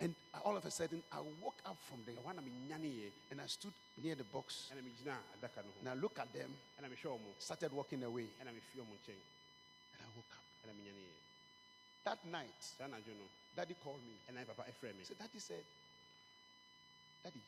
And 0.00 0.14
all 0.44 0.56
of 0.56 0.64
a 0.64 0.70
sudden, 0.70 1.02
I 1.10 1.18
woke 1.42 1.58
up 1.66 1.76
from 1.82 2.04
there. 2.06 2.14
Menyaneeɛ 2.24 3.10
and 3.32 3.40
I 3.40 3.46
stood 3.48 3.72
near 4.02 4.14
the 4.14 4.24
box. 4.24 4.70
Ɛna 4.72 4.80
megyina 4.80 5.16
adaka 5.36 5.60
no 5.64 5.70
and 5.80 5.88
I 5.90 5.94
looked 5.94 6.18
at 6.20 6.32
them, 6.32 6.54
mehwɛ 6.80 7.18
ɔmo 7.18 7.34
started 7.38 7.72
walking 7.72 8.02
away, 8.04 8.28
That 12.04 12.24
night, 12.24 12.56
saa 12.60 12.84
anadwo 12.88 13.12
no 13.20 13.26
Daddy 13.56 13.74
called 13.84 14.00
me. 14.06 14.14
ɛna 14.30 14.40
me 14.40 14.44
papa 14.48 14.64
ɛfrɛ 14.64 14.96
me 14.96 15.04
So 15.04 15.14
Daddy 15.14 15.38
said, 15.38 15.64
Daddy, 17.24 17.42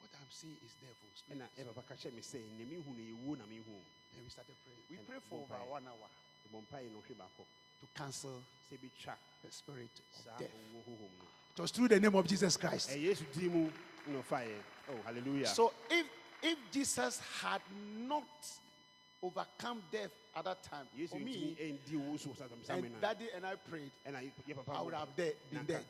what 0.00 0.10
I'm 0.18 0.30
seeing 0.30 0.56
is 0.64 0.74
devils. 0.82 1.18
ɛna 1.30 1.46
ɛ 1.46 1.60
eh, 1.60 1.64
papa 1.70 1.82
ka 1.88 1.94
kyerɛ 1.94 2.14
me 2.14 2.22
sɛ 2.22 2.40
ne 2.58 2.64
mehu 2.66 2.90
no 2.90 3.02
yɛwuo 3.02 3.38
na 3.38 3.44
mehu 3.46 3.78
Then 4.12 4.24
we 4.24 4.30
started 4.30 4.56
praying. 4.64 4.82
We 4.90 4.96
And 4.98 5.06
prayed 5.06 5.22
for 5.28 5.38
over 5.46 5.70
one 5.70 5.86
hour 5.86 6.08
bɔ 6.52 6.58
mpae 6.66 6.90
no 6.92 6.98
hwe 7.06 7.14
baakɔ 7.16 7.44
to 7.80 7.86
cancel 7.94 8.42
the 8.70 9.50
spirit 9.50 9.90
of 10.18 10.38
death. 10.38 10.50
owuo 10.50 10.82
hohom 10.84 11.10
no 11.18 11.26
It 11.54 11.60
was 11.60 11.70
through 11.70 11.88
the 11.88 12.00
name 12.00 12.14
of 12.14 12.26
Jesus 12.26 12.56
Christ. 12.56 12.90
ɛ 12.90 12.96
yesu 13.02 13.24
din 13.32 13.52
mu 13.52 13.70
na 14.06 14.22
oh 14.90 15.02
hallelujah 15.04 15.46
So 15.48 15.72
if 15.90 16.06
if 16.42 16.58
Jesus 16.72 17.20
had 17.40 17.62
not 18.08 18.26
overcome 19.22 19.82
death 19.90 20.10
at 20.36 20.44
that 20.44 20.62
time, 20.62 20.86
for 21.08 21.18
me 21.18 21.56
ɛndi 21.60 21.94
owuo 21.94 22.18
so 22.18 22.30
wɔ 22.30 22.36
saa 22.36 22.44
tamsame 22.48 22.86
and 22.86 23.00
Daddy 23.00 23.26
and 23.34 23.46
I 23.46 23.54
prayed, 23.54 23.90
yɛ 24.06 24.56
papa 24.56 24.78
I 24.78 24.82
would 24.82 24.94
have 24.94 25.14
de- 25.16 25.34
been 25.50 25.64
dead. 25.64 25.84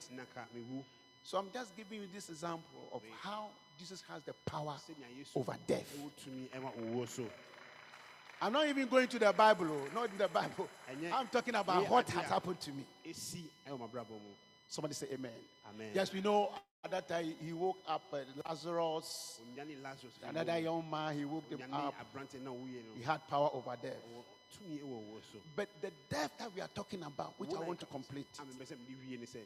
So 1.25 1.39
I'm 1.39 1.51
just 1.53 1.77
giving 1.77 2.01
you 2.03 2.09
this 2.13 2.29
example 2.31 2.89
of 2.93 3.03
how 3.21 3.49
Jesus 3.79 4.03
has 4.09 4.23
the 4.23 4.35
power 4.47 4.77
over 5.35 5.57
death. 5.67 5.97
ɛwɔ 5.97 6.11
tumi 6.25 6.49
ɛma 6.51 6.73
owuo 6.77 7.09
so 7.09 7.25
I'm 8.41 8.53
not 8.53 8.67
even 8.67 8.89
going 8.89 9.07
to 9.07 9.21
the 9.21 9.33
Bible, 9.33 9.69
oh, 9.71 9.95
not 9.95 10.11
in 10.11 10.19
the 10.19 10.27
Bible. 10.27 10.69
And 10.91 11.15
I'm 11.15 11.29
talking 11.29 11.55
about 11.55 11.89
what 11.89 12.11
has 12.11 12.25
happened 12.27 12.61
to 12.61 12.73
me. 12.73 12.85
ɛsi 13.07 13.45
ɛwɔ 13.69 13.79
mabrabɔ 13.79 14.11
mu 14.11 14.35
Somebody 14.69 14.95
say 14.95 15.07
amen. 15.13 15.31
amen 15.69 15.91
Yes, 15.95 16.13
we 16.13 16.21
know 16.23 16.51
at 16.85 16.91
that 16.91 17.09
time 17.09 17.33
he 17.45 17.53
woke 17.53 17.79
up 17.89 18.03
uh, 18.13 18.19
Lazarus, 18.49 19.41
another 20.29 20.59
young 20.59 20.85
man, 20.91 21.17
he 21.17 21.25
woke 21.25 21.49
them 21.49 21.61
up. 21.73 21.95
aberante 22.01 22.41
na 22.43 22.51
owuiɛ 22.51 22.83
no 22.85 22.93
He 22.97 23.03
had 23.03 23.21
power 23.29 23.51
over 23.53 23.77
death. 23.81 23.93
ɔwɔ 23.93 24.23
tumi 24.53 24.79
ɛwɔ 24.81 24.91
owuo 24.91 25.21
so. 25.33 25.39
But 25.55 25.69
the 25.81 25.91
death 26.11 26.33
that 26.39 26.53
we 26.55 26.61
are 26.61 26.69
talking 26.75 27.03
about, 27.05 27.35
which 27.39 27.51
I 27.51 27.61
want 27.61 27.79
to 27.81 27.87
complete, 27.87 28.27
a 28.39 28.43
mepɛ 28.43 28.67
sɛ 28.67 28.77
mede 28.89 28.99
wie 29.09 29.17
ne 29.17 29.27
sɛ 29.27 29.41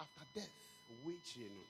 after 0.00 0.24
death, 0.34 0.50
which 1.04 1.16
akyire 1.36 1.50
no 1.50 1.62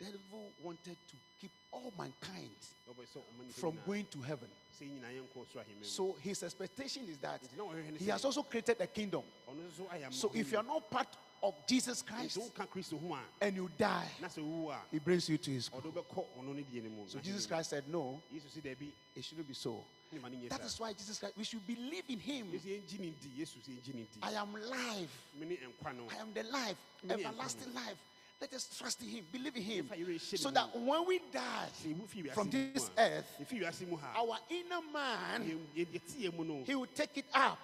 devil 0.00 0.50
wanted 0.62 0.96
to 1.08 1.16
keep 1.40 1.50
all 1.72 1.92
mankind 1.96 2.50
ɔbɛ 2.90 3.04
sɛ 3.06 3.18
ɔma 3.20 3.46
nipa 3.46 3.60
from 3.60 3.78
going 3.86 4.06
to 4.10 4.20
heaven. 4.22 4.48
sɛ 4.80 4.88
nyinaa 4.90 5.12
yɛnkɔ 5.14 5.46
soro 5.46 5.60
ahemma 5.62 5.78
mu 5.78 5.84
So 5.84 6.16
his 6.20 6.42
expectation 6.42 7.06
is 7.08 7.18
that 7.18 7.40
Nti 7.40 7.56
na 7.56 7.62
ɔhwehwɛ 7.64 7.92
ne 7.92 7.98
he 7.98 8.06
has 8.10 8.24
also 8.24 8.42
created 8.42 8.80
a 8.80 8.86
kingdom. 8.88 9.22
ɔno 9.48 9.62
nso 9.70 9.86
ayɛ 9.90 10.06
ama 10.06 10.12
So 10.12 10.32
if 10.34 10.50
you 10.50 10.58
are 10.58 10.64
not 10.64 10.90
part 10.90 11.06
of 11.42 11.54
Jesus 11.66 12.02
Christ. 12.02 12.36
woka 12.38 12.66
kristo 12.68 12.98
ho 13.00 13.14
a 13.14 13.44
and 13.44 13.56
you 13.56 13.70
die, 13.78 14.06
na 14.20 14.28
sɛ 14.28 14.42
wowu 14.42 14.74
he 14.90 14.98
brings 14.98 15.28
you 15.28 15.38
to 15.38 15.50
his 15.50 15.68
ɔde 15.70 15.92
wobɛkɔ 15.92 16.24
ɔno 16.38 16.54
ne 16.54 16.62
deɛ 16.62 16.82
no 16.84 16.90
mu 16.90 17.08
So 17.08 17.18
Jesus 17.18 17.46
Christ 17.46 17.70
said, 17.70 17.84
No, 17.88 18.20
mu. 18.32 18.38
yesu 18.38 18.48
si 18.52 18.60
daabi 18.60 18.88
it 19.16 19.24
shouldn't 19.24 19.48
be 19.48 19.54
so. 19.54 19.82
ne 20.12 20.18
ma 20.20 20.28
ne 20.28 20.36
nyɛ 20.36 20.48
That 20.50 20.60
is 20.64 20.78
why 20.78 20.92
Jesus 20.92 21.18
Christ, 21.18 21.34
we 21.36 21.44
should 21.44 21.66
believe 21.66 22.04
in 22.08 22.18
him. 22.18 22.46
yesu 22.52 22.66
yɛngyi 22.68 23.00
ne 23.00 23.12
di 23.20 23.28
yesu 23.42 23.56
sɛ 23.58 23.70
yɛngyi 23.78 23.94
ne 23.94 24.02
di 24.12 24.20
I 24.22 24.32
am 24.34 24.52
life. 24.52 25.22
mene 25.38 25.56
nkwa 25.56 25.96
no. 25.96 26.04
I 26.10 26.20
am 26.20 26.32
the 26.34 26.42
life, 26.44 26.76
everlasting 27.08 27.74
life. 27.74 27.96
Let 28.40 28.54
us 28.54 28.74
trust 28.78 29.02
in 29.02 29.08
him, 29.08 29.24
believe 29.30 29.54
in 29.56 29.62
him. 29.62 29.84
Yɛmfa 29.86 29.98
yɛwerɛ 29.98 30.14
nhyɛ 30.16 30.32
ne 30.32 30.38
So 30.38 30.50
that 30.50 30.74
when 30.78 31.06
we 31.06 31.20
die 31.32 31.68
sɛ 31.82 31.94
yɛwu 31.94 32.08
fii 32.08 32.22
wiase 32.24 32.32
from 32.32 32.50
this 32.50 32.90
earth, 32.98 33.26
yɛfii 33.40 33.60
wiase 33.62 33.88
mu 33.88 33.96
ha 33.96 34.12
our 34.20 34.38
inner 34.50 34.80
man, 34.92 35.44
yɛ- 35.44 35.84
yɛ- 35.86 35.86
yɛte 36.00 36.20
yɛ 36.30 36.36
mu 36.36 36.44
no 36.44 36.64
he 36.64 36.74
will 36.74 36.86
take 36.94 37.16
it 37.18 37.26
up 37.34 37.62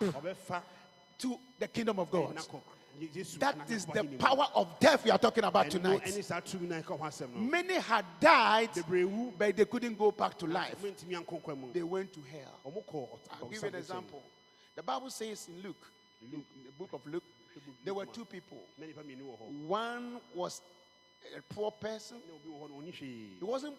to 1.18 1.39
the 1.59 1.68
kingdom 1.68 1.99
of 1.99 2.11
God. 2.11 2.37
Na 3.01 3.07
kɔ 3.07 3.14
Ye- 3.14 3.22
yesu 3.22 3.38
That 3.38 3.70
is 3.70 3.86
the 3.86 4.05
power 4.18 4.47
of 4.55 4.78
death 4.80 5.05
we 5.05 5.11
are 5.11 5.18
talking 5.18 5.44
about 5.44 5.70
tonight. 5.70 6.03
ɛne 6.05 6.24
saa 6.24 6.40
tumi 6.40 6.68
no 6.68 6.76
a 6.76 6.82
ɛka 6.82 6.99
ho 6.99 7.05
asɛm 7.05 7.32
no 7.34 7.40
Many 7.40 7.74
had 7.74 8.05
died, 8.20 8.70
but 9.38 9.57
they 9.57 9.64
couldn't 9.64 9.99
go 9.99 10.11
back 10.11 10.36
to 10.38 10.47
life. 10.47 10.76
mentumi 10.82 11.14
ankɔ 11.24 11.42
nkwa 11.42 11.57
mu 11.59 11.72
They 11.72 11.82
went 11.82 12.12
to 12.12 12.20
hell. 12.22 12.61
I'll 13.40 13.49
give 13.49 13.62
you 13.62 13.68
an 13.68 13.74
example. 13.74 14.22
The 14.74 14.82
Bible 14.82 15.11
says 15.11 15.49
in 15.49 15.62
Luke, 15.62 15.86
in 16.22 16.30
the 16.64 16.72
book 16.78 16.92
of 16.92 17.07
Luke, 17.07 17.24
there 17.84 17.94
were 17.94 18.07
two 18.07 18.24
people. 18.24 18.59
na 18.78 18.86
nipa 18.86 19.03
mmienu 19.03 19.22
wɔ 19.22 19.38
hɔ 19.38 19.66
One 19.66 20.20
was 20.34 20.61
a 21.36 21.55
poor 21.55 21.70
person. 21.72 22.18
na 22.28 22.34
obi 22.34 22.49
wɔ 22.49 22.61
hɔ 22.62 22.70
no 22.70 22.76
ɔni 22.82 22.92
hwee 22.94 23.36
It 23.40 23.44
wasn't. 23.44 23.76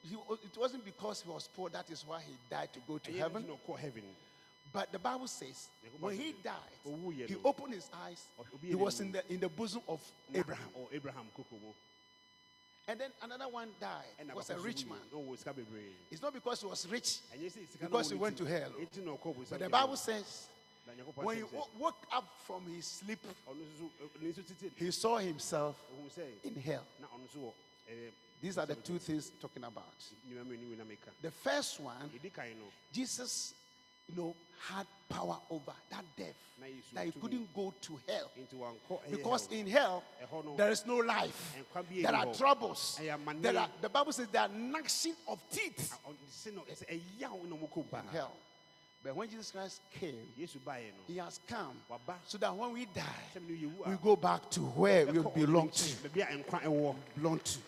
He, 0.00 0.14
it 0.14 0.56
wasn't 0.56 0.84
because 0.84 1.22
he 1.22 1.28
was 1.28 1.48
poor 1.48 1.68
that 1.70 1.90
is 1.90 2.06
why 2.06 2.20
he 2.20 2.32
died 2.48 2.72
to 2.72 2.78
go 2.86 2.98
to 2.98 3.12
heaven. 3.12 3.44
But 4.78 4.92
the 4.92 4.98
Bible 5.00 5.26
says 5.26 5.66
when 5.98 6.16
he 6.16 6.36
died, 6.44 6.54
he 7.26 7.34
opened 7.44 7.74
his 7.74 7.90
eyes. 7.92 8.24
He 8.62 8.76
was 8.76 9.00
in 9.00 9.10
the 9.10 9.24
in 9.28 9.40
the 9.40 9.48
bosom 9.48 9.80
of 9.88 10.00
Abraham. 10.32 10.68
abraham 10.92 11.24
And 12.86 13.00
then 13.00 13.10
another 13.22 13.48
one 13.48 13.70
died. 13.80 14.34
Was 14.36 14.50
a 14.50 14.58
rich 14.60 14.86
man. 14.86 14.98
na 15.12 15.18
ɔwɔ 15.18 15.36
sika 15.36 15.52
bebree 15.52 15.90
It's 16.12 16.22
not 16.22 16.32
because 16.32 16.60
he 16.60 16.68
was 16.68 16.86
rich, 16.86 17.18
ɛnyɛ 17.34 17.46
sɛ 17.46 17.72
sika 17.72 17.84
no 17.84 17.88
Because 17.88 18.10
he 18.10 18.16
went 18.16 18.36
to 18.38 18.44
hell. 18.44 18.70
Enti 18.78 19.04
na 19.04 19.10
ɔkɔɔ 19.16 19.34
bonsam 19.34 19.50
but 19.50 19.58
the 19.58 19.68
Bible 19.68 19.96
says 19.96 20.46
when 21.16 21.36
he 21.38 21.42
asɛm 21.42 21.48
sɛ, 21.48 21.52
wo- 21.54 21.68
woke 21.80 22.06
up 22.12 22.24
from 22.46 22.62
his 22.72 22.86
sleep, 22.86 23.18
ɔno 23.50 23.56
nso 23.56 23.90
ɔ- 24.00 24.22
ne 24.22 24.28
nso 24.30 24.46
tete 24.46 24.70
he 24.76 24.92
saw 24.92 25.18
himself 25.18 25.74
in 26.44 26.54
hell. 26.54 26.86
na 27.00 27.08
ɔno 27.08 27.26
nso 27.26 27.38
wɔ 27.40 27.52
ɛɛ 27.90 28.12
These 28.40 28.56
are 28.58 28.66
the 28.66 28.76
two 28.76 29.00
things 29.00 29.32
talking 29.42 29.64
about. 29.64 29.98
nnwuma 30.30 30.44
mmienu 30.56 30.76
na 30.78 30.84
meka 30.84 31.10
The 31.20 31.32
first 31.32 31.80
one, 31.80 32.08
edi 32.14 32.30
kan 32.30 32.46
no 32.56 32.66
Jesus, 32.92 33.54
you 34.08 34.16
know, 34.16 34.34
had 34.68 34.86
power 35.08 35.36
over 35.50 35.72
that 35.90 36.04
death 36.16 36.34
that 36.92 37.04
he 37.06 37.12
couldn't 37.12 37.54
go 37.54 37.72
to 37.80 37.98
hell. 38.08 38.30
nti 38.38 38.54
wankɔ 38.56 39.00
ɛyɛ 39.06 39.10
Because 39.10 39.48
in 39.52 39.66
hell, 39.66 40.02
there 40.56 40.70
is 40.70 40.84
no 40.86 40.96
life. 40.98 41.54
There 41.90 42.14
are 42.14 42.26
troubles. 42.34 42.98
There 43.40 43.56
are, 43.58 43.68
the 43.80 43.88
Bible 43.88 44.12
says 44.12 44.26
there 44.28 44.42
are 44.42 44.48
gnashing 44.48 45.14
of 45.28 45.40
teeth 45.50 45.92
A- 45.92 46.08
ɔno 46.08 46.16
se 46.30 46.50
no 46.50 46.62
ɛsɛ 46.62 47.00
ɛyaw 47.20 47.48
na 47.48 47.56
ɔmo 47.56 47.70
kɔ 47.70 47.90
ba 47.90 47.98
in 48.00 48.08
hell. 48.08 48.32
But 49.00 49.14
when 49.14 49.30
Jesus 49.30 49.52
Christ 49.52 49.80
came, 49.98 50.26
yesu 50.38 50.58
baeɛ 50.58 50.88
no 50.90 51.04
he 51.06 51.16
has 51.18 51.38
come 51.46 51.76
so 52.26 52.36
that 52.38 52.54
when 52.54 52.72
we 52.72 52.84
die, 52.86 53.02
sɛm 53.36 53.48
no 53.48 53.54
yɛwu 53.54 53.86
we 53.90 53.96
go 54.02 54.16
back 54.16 54.50
to 54.50 54.60
where 54.60 55.06
we 55.06 55.20
belong 55.44 55.70
to. 55.70 55.84
baabi 56.08 56.22
a 56.22 56.42
nkwa 56.42 56.60
ɛwɔ 56.62 56.96
Belong 57.16 57.38
to. 57.38 57.58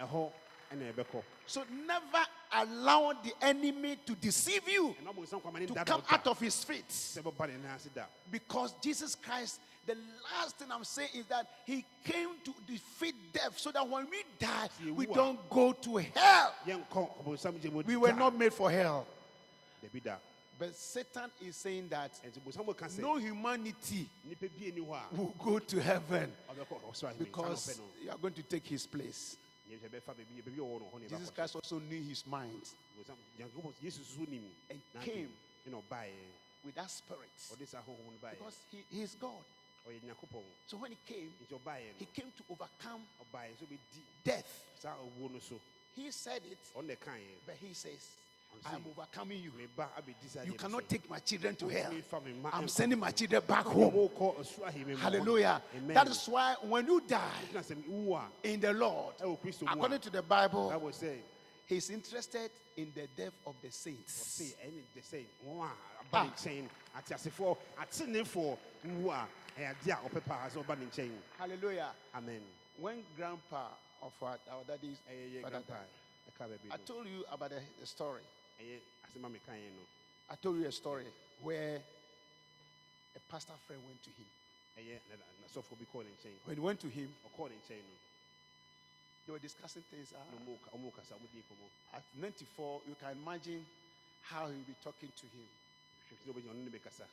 ɛhɔ 0.00 0.32
ɛna 0.72 0.92
ɛbɛkɔ 0.92 1.22
So 1.46 1.62
never 1.86 2.26
allow 2.54 3.12
the 3.22 3.32
enemy 3.42 3.98
to 4.06 4.14
deceive 4.14 4.68
you, 4.68 4.94
ɛna 5.02 5.14
ɔmo 5.14 5.26
nsa 5.26 5.40
nkwama 5.40 5.60
ne 5.60 5.66
to 5.66 5.84
come 5.84 6.02
out 6.08 6.26
of 6.26 6.40
his 6.40 6.62
feet. 6.64 6.88
sɛ 6.88 7.22
ɛbɛba 7.22 7.48
ne 7.48 7.54
nan 7.58 8.06
Because 8.30 8.74
Jesus 8.80 9.14
Christ, 9.14 9.60
the 9.86 9.96
last 10.32 10.56
thing 10.58 10.68
I'm 10.70 10.84
saying 10.84 11.10
is 11.14 11.26
that 11.26 11.46
he 11.66 11.84
came 12.04 12.30
to 12.44 12.54
defeat 12.66 13.14
death 13.32 13.58
so 13.58 13.70
that 13.72 13.86
when 13.88 14.06
we 14.10 14.22
die, 14.38 14.68
we 14.94 15.06
don't 15.06 15.38
go 15.50 15.72
to 15.72 15.96
hell. 15.96 16.54
yɛnkɔ 16.66 17.24
ɔbonsam 17.24 17.60
gye 17.60 17.70
mu 17.70 17.82
We 17.86 17.96
were 17.96 18.12
not 18.12 18.36
made 18.36 18.52
for 18.52 18.70
hell. 18.70 19.06
But 20.56 20.76
Satan 20.76 21.30
is 21.40 21.56
saying 21.56 21.88
that 21.88 22.12
ɛnti 22.24 22.40
bonsam 22.40 22.76
ka 22.76 22.86
sɛ 22.86 23.00
no 23.00 23.16
humanity 23.16 24.08
nipa 24.24 24.46
bi 24.48 24.66
ani 24.66 24.80
hɔ 24.80 24.98
a 25.12 25.14
will 25.16 25.34
go 25.38 25.58
to 25.58 25.80
heaven 25.82 26.32
ɔbɛkɔ 26.48 26.80
ɔsoro 26.90 27.10
ahemman 27.10 27.18
because 27.18 27.80
you 28.02 28.10
are 28.10 28.18
going 28.18 28.34
to 28.34 28.42
take 28.42 28.66
his 28.66 28.86
place. 28.86 29.36
Ɔpɛ 29.68 29.70
no 29.70 29.76
yɛhwɛ 29.76 29.88
bɛfa 29.90 30.14
baabi 30.16 30.42
baabi 30.42 30.58
a 30.58 30.62
ɔwɔ 30.62 30.80
no 30.80 30.86
hɔ 30.92 31.00
ne 31.00 31.08
Jesus 31.08 31.30
Christ 31.30 31.54
also 31.56 31.78
knew 31.78 32.02
his 32.02 32.26
mind 32.26 32.62
bonsam 32.96 33.16
nyankopɔn 33.38 33.74
yesu 33.82 34.04
so 34.04 34.24
nim 34.30 34.44
And 34.70 34.80
came. 35.02 35.30
with 36.64 36.74
that 36.74 36.90
spirit 36.90 37.28
ɔde 37.52 37.66
saa 37.66 37.80
honhom 37.82 38.12
no 38.12 38.18
baeɛ 38.22 38.30
because 38.38 38.56
he, 38.70 38.78
he 38.90 39.02
is 39.02 39.14
God. 39.20 39.44
So 40.66 40.78
when 40.78 40.92
he 40.92 40.98
came, 41.06 41.30
he 41.98 42.06
came 42.06 42.32
to 42.38 42.42
overcome 42.48 43.02
ɔbaeɛ 43.20 43.58
so 43.58 43.66
bɛdi 43.66 44.00
death. 44.24 44.64
saa 44.80 44.96
owuo 44.96 45.30
no 45.30 45.38
so 45.38 45.60
He 45.94 46.10
said 46.10 46.42
it, 46.50 46.58
ɔno 46.74 46.86
na 46.86 46.94
ɛkaeɛ 46.94 47.46
but 47.46 47.56
he 47.56 47.74
says, 47.74 48.00
I 48.66 48.74
am 48.76 48.84
overcoming 48.90 49.42
you. 49.42 49.52
Me 49.56 49.66
ba 49.76 49.88
abɛdi 49.98 50.28
saa 50.28 50.42
You 50.42 50.54
cannot 50.54 50.88
take 50.88 51.08
my 51.10 51.18
children 51.18 51.54
to 51.56 51.68
hell. 51.68 51.92
Me 51.92 52.00
fa 52.00 52.20
me 52.20 52.32
mma 52.32 52.50
I'm 52.52 52.68
sending 52.68 52.98
my 52.98 53.10
children 53.10 53.42
back 53.46 53.64
home. 53.66 53.92
wokɔ 53.92 54.36
ɔsoro 54.38 54.64
ahemman 54.68 54.88
mu. 54.88 54.96
Hallelujah. 54.96 55.62
Amen. 55.76 55.94
That 55.94 56.08
is 56.08 56.26
why 56.28 56.54
when 56.62 56.86
you 56.86 57.00
die 57.06 57.20
Na 57.52 57.60
sɛ 57.60 57.86
wo 57.88 58.14
a 58.16 58.28
in 58.42 58.60
the 58.60 58.72
Lord, 58.72 59.16
ɛwɔ 59.18 59.38
kristo 59.40 59.62
mu 59.62 59.68
a 59.68 59.72
according 59.72 60.00
to 60.00 60.10
the 60.10 60.22
Bible, 60.22 60.92
He's 61.66 61.88
interested 61.88 62.50
in 62.76 62.92
the 62.94 63.06
death 63.16 63.32
of 63.46 63.54
the 63.62 63.70
saints. 63.70 64.38
ɔse 64.38 64.54
ɛne 64.66 64.82
de 64.94 65.00
sɛ 65.00 65.24
wɔn 65.46 65.62
a 65.64 65.70
aba 66.16 66.24
ne 66.24 66.30
Ah. 66.30 66.34
nkyɛn 66.36 66.68
ateasefoɔ 66.96 67.56
atenefoɔ 67.78 68.58
wu 68.84 69.10
a 69.10 69.26
ɛyɛ 69.58 69.70
ade 69.70 69.90
a 69.90 69.96
ɔpɛ 70.08 70.24
paa 70.26 70.48
sɛ 70.48 70.64
ɔba 70.64 70.78
ne 70.78 70.86
nkyɛn 70.86 71.10
Hallelujah. 71.38 71.90
amen 72.14 72.42
When 72.78 73.02
grandpa 73.16 73.68
of 74.02 74.12
our, 74.22 74.36
our 74.50 74.64
daddy's 74.66 74.98
father 75.42 75.62
died, 75.66 76.58
I 76.72 76.76
told 76.78 77.06
you 77.06 77.24
about 77.32 77.50
the, 77.50 77.60
the 77.80 77.86
story. 77.86 78.20
Ɛyɛ 78.60 78.80
asɛm 79.06 79.24
a 79.24 79.28
meka 79.28 79.52
yɛn 79.52 79.72
no 79.76 79.82
I 80.30 80.36
told 80.36 80.56
you 80.58 80.66
a 80.66 80.72
story 80.72 81.04
where 81.42 81.76
a 83.16 83.20
pastor 83.30 83.52
friend 83.66 83.82
went 83.86 84.02
to 84.02 84.10
him. 84.10 84.26
When 86.44 86.56
he 86.56 86.60
went 86.60 86.80
to 86.80 86.88
him, 86.88 87.14
ɔkɔɔ 87.28 87.50
ne 87.50 87.56
nkyɛn 87.56 87.82
no 87.82 87.94
they 89.26 89.32
were 89.32 89.38
discussing 89.38 89.82
things. 89.90 90.12
na 90.12 90.18
ɔmo 90.38 90.58
ka- 90.62 90.70
ɔmo 90.76 90.92
kasa 90.94 91.14
ɔmo 91.14 91.30
di 91.32 91.38
nkɔmmɔ 91.40 91.68
At 91.94 92.02
94, 92.16 92.82
you 92.88 92.94
can 92.96 93.12
imagine 93.12 93.64
how 94.22 94.48
he'll 94.48 94.64
be 94.64 94.74
talking 94.82 95.12
to 95.12 95.26
him. 95.26 95.48
hwɛ 96.10 96.16
sɛ 96.16 96.32
ɔbɛgyina 96.32 96.52
ɔno 96.54 96.64
ne 96.64 96.70
bɛkasa 96.78 97.06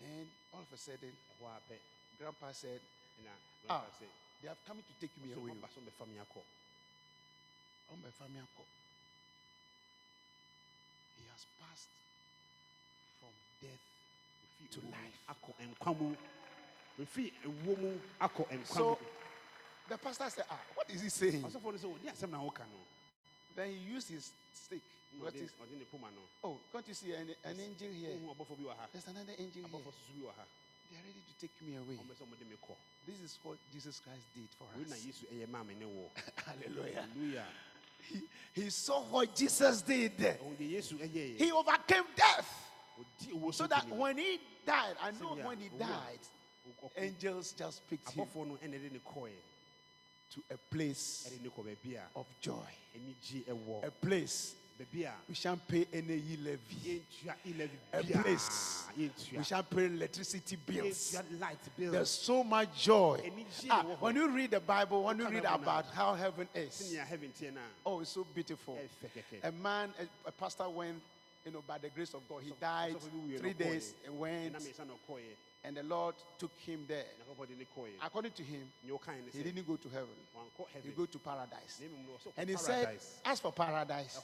Then 0.00 0.30
all 0.52 0.60
of 0.60 0.72
a 0.72 0.76
sudden, 0.76 1.12
ɛhɔ 1.40 1.46
a 1.46 1.60
pɛ 1.72 1.78
grandpa 2.18 2.52
said, 2.52 2.80
Ah, 3.68 3.86
They 4.40 4.48
have 4.48 4.58
come 4.66 4.82
to 4.82 4.92
take 5.00 5.16
me 5.22 5.32
away. 5.32 5.52
ɔba 5.52 5.68
so 5.72 5.80
bɛfa 5.80 6.06
me 6.08 6.16
akɔ 6.18 6.42
Oh, 7.92 7.96
my 7.96 8.10
family 8.10 8.40
uncle. 8.40 8.66
He 11.18 11.24
has 11.42 11.46
passed 11.60 11.88
from 13.20 13.32
death 13.60 13.82
To 14.72 14.80
life. 14.88 15.18
akɔ 15.28 15.50
nkwa 15.68 15.92
mu 15.98 16.16
ɛfiri 17.00 17.32
ewuo 17.44 17.76
mu 17.78 18.00
akɔ 18.20 18.46
nkwa 18.48 18.76
So 18.76 18.98
the 19.88 19.98
pastor 19.98 20.30
said, 20.30 20.44
Ah, 20.50 20.60
what 20.74 20.88
is 20.90 21.02
he 21.02 21.08
saying? 21.08 21.42
ɔsɔfoɔ 21.42 21.72
no 21.72 21.78
sɛ 21.78 21.88
ɔde 21.98 22.06
asɛm 22.12 22.30
na 22.30 22.38
woka 22.40 22.64
no 22.70 22.78
Then 23.54 23.68
he 23.70 23.76
used 23.92 24.08
his 24.08 24.30
stick. 24.54 24.80
What 25.20 25.34
is, 25.34 25.50
ɔde 25.60 25.76
ne 25.76 25.84
poma 25.84 26.08
no 26.14 26.22
oh, 26.48 26.58
can't 26.72 26.88
you 26.88 26.94
see 26.94 27.12
an, 27.12 27.28
an 27.44 27.60
angel 27.60 27.90
here? 27.92 28.16
wohu 28.16 28.32
ɔbɔfoɔ 28.34 28.56
bi 28.56 28.64
wɔ 28.64 28.76
ha 28.76 28.86
There's 28.92 29.06
another 29.08 29.32
angel 29.38 29.62
here. 29.62 29.68
abɔfoɔ 29.68 29.92
soso 29.92 30.12
bi 30.16 30.22
wɔ 30.24 30.32
ha 30.36 30.44
They 30.90 30.96
are 30.98 31.04
ready 31.04 31.20
to 31.20 31.34
take 31.40 31.56
me 31.62 31.76
away. 31.76 31.96
ɔmbɛ 32.00 32.14
sɛ 32.16 32.22
ɔmode 32.24 32.48
me 32.48 32.56
kɔ 32.56 32.74
This 33.06 33.20
is 33.20 33.38
what 33.42 33.58
Jesus 33.72 34.00
Christ 34.00 34.24
did 34.34 34.48
for 34.56 34.68
us. 34.72 35.04
yesu 35.04 35.26
ɛyɛ 35.28 35.48
maa 35.50 35.62
me 35.64 35.74
ne 35.74 35.84
wɔ 35.84 36.08
Hallelujah. 36.46 37.44
He, 38.08 38.20
he 38.52 38.70
saw 38.70 39.02
what 39.02 39.34
Jesus 39.34 39.82
did. 39.82 40.18
yesu 40.18 40.98
ɛyɛɛ 40.98 41.38
He 41.38 41.52
overcame 41.52 42.04
death. 42.16 42.58
So 43.18 43.50
so 43.50 43.66
that 43.66 43.88
when 43.88 44.18
he 44.18 44.38
died, 44.66 44.94
I 45.02 45.10
know 45.12 45.36
when 45.42 45.58
he 45.58 45.68
died, 45.78 46.18
angels 46.96 47.52
just 47.52 47.88
picked 47.88 48.10
him 48.10 48.24
abɔfoɔ 48.26 48.46
no 48.46 48.58
ɛna 48.62 48.74
ɛde 48.74 48.92
ne 48.92 48.98
kɔɛ 48.98 49.30
to 50.30 50.42
a 50.50 50.56
place 50.56 51.28
ɛde 51.30 51.42
ne 51.42 51.48
kɔ 51.48 51.64
baabi 51.64 51.96
a 51.96 52.18
of 52.18 52.26
joy. 52.40 52.68
A 53.84 53.90
place 53.90 54.54
we 55.28 55.34
shan't 55.34 55.66
pay 55.68 55.86
any 55.92 56.22
levy. 56.42 57.02
yɛntua 57.24 57.68
A 57.92 58.02
place. 58.22 58.86
We 58.96 59.42
shan't 59.44 59.70
pay 59.70 59.86
electricity 59.86 60.56
bills. 60.56 61.12
yɛntua 61.14 61.40
light 61.40 61.58
bill 61.76 61.92
There's 61.92 62.10
so 62.10 62.44
much 62.44 62.82
joy. 62.82 63.20
Ah, 63.70 63.82
when 64.00 64.16
you 64.16 64.28
read 64.30 64.50
the 64.50 64.60
Bible, 64.60 65.04
when 65.04 65.18
you 65.18 65.28
read 65.28 65.44
about 65.44 65.86
how 65.86 66.14
heaven 66.14 66.48
is, 66.54 66.70
sɛnea 66.70 67.06
heaven 67.06 67.32
teɛ 67.38 67.54
no 67.54 67.60
oh, 67.86 68.00
it's 68.00 68.10
so 68.10 68.24
beautiful. 68.34 68.76
a 68.76 69.06
ɛfɛ 69.06 69.10
kɛkɛ 69.10 69.48
A 69.48 69.52
man, 69.52 69.92
a, 69.98 70.28
a 70.28 70.32
pastor 70.32 70.68
went, 70.68 71.00
you 71.44 71.52
know, 71.52 71.62
by 71.66 71.78
the 71.78 71.88
grace 71.88 72.14
of 72.14 72.28
God, 72.28 72.42
he 72.42 72.52
died 72.60 72.94
ɔsɔfo 72.94 73.10
bi 73.10 73.18
wuiɛ 73.18 73.32
no 73.32 73.38
three 73.38 73.52
days 73.52 73.94
and 74.06 74.18
went, 74.18 74.54
ɛnam 75.64 75.70
ɛsa 75.70 75.74
na 75.74 75.74
ɔkɔɛ 75.74 75.74
and 75.74 75.76
the 75.76 75.82
Lord 75.82 76.14
took 76.38 76.52
him 76.58 76.84
there. 76.86 77.04
nyankopɔn 77.20 77.48
de 77.48 77.54
ne 77.56 77.64
kɔɛ 77.76 77.90
According 78.02 78.32
to 78.32 78.42
him, 78.42 78.72
he 79.32 79.42
didn't 79.42 79.66
go 79.66 79.76
to 79.76 79.88
heaven. 79.88 80.08
He 80.82 80.90
go 80.90 81.06
to 81.06 81.18
paradise. 81.18 81.80
na 81.80 81.86
mmom 81.88 82.06
no 82.06 82.12
ɔsɛ 82.18 82.32
And 82.36 82.50
he 82.50 82.56
said, 82.56 82.98
as 83.24 83.40
for 83.40 83.52
paradise, 83.52 84.18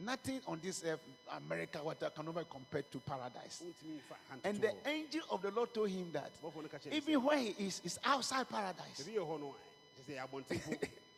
nothing 0.00 0.40
on 0.48 0.58
this 0.62 0.82
earth, 0.84 1.00
America, 1.36 1.78
whatever, 1.82 2.10
can 2.10 2.28
ever 2.28 2.44
compare 2.44 2.82
to 2.82 2.98
paradise. 3.00 3.62
wontumi 3.62 4.00
mfa 4.00 4.16
hand 4.30 4.40
And 4.44 4.60
the 4.60 4.72
angel 4.88 5.22
of 5.30 5.42
the 5.42 5.50
Lord 5.50 5.72
told 5.74 5.90
him 5.90 6.10
that 6.12 6.30
bɔfoɔ 6.42 6.62
no 6.62 6.68
ka 6.68 6.78
kyerɛ 6.78 6.90
ne 6.90 7.00
sɛ 7.00 7.02
even 7.08 7.22
where 7.22 7.38
he 7.38 7.66
is, 7.66 7.80
is 7.84 7.98
outside 8.04 8.48
paradise. 8.48 9.00
baabi 9.02 9.14
yɛ 9.16 9.26
hɔ 9.26 9.40
no 9.40 9.54
kyɛ 10.00 10.16
sɛ 10.16 10.28
abɔnten 10.28 10.64
po 10.64 10.70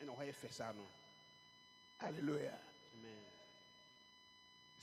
ɛna 0.05 0.17
ɔhɔ 0.17 0.27
yɛ 0.29 0.35
fɛ 0.35 0.53
saa 0.53 0.73
no 0.73 0.83
Hallelujah. 2.01 2.59
amen 2.99 3.23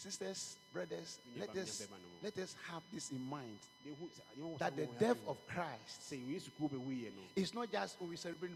Sisters, 0.01 0.57
brothers, 0.73 1.19
let 1.37 1.49
us 1.55 1.79
nyɛ 1.81 1.85
bɛma 1.87 1.91
no. 2.01 2.07
let 2.23 2.37
us 2.39 2.55
have 2.67 2.81
this 2.91 3.11
in 3.11 3.21
mind 3.21 3.59
Deɛ 3.85 3.91
ehu- 3.95 4.09
sɛ- 4.09 4.39
yɛwɔ 4.41 4.57
that 4.57 4.75
the 4.75 4.87
death 4.99 5.19
of 5.27 5.37
Christ 5.45 6.01
sɛ 6.09 6.17
yesu 6.27 6.49
kuo 6.59 6.69
bɛwuiɛ 6.69 7.13
no 7.15 7.21
is 7.35 7.53
not 7.53 7.71
just 7.71 7.99
when 8.01 8.09
we 8.09 8.15
celebrate. 8.15 8.51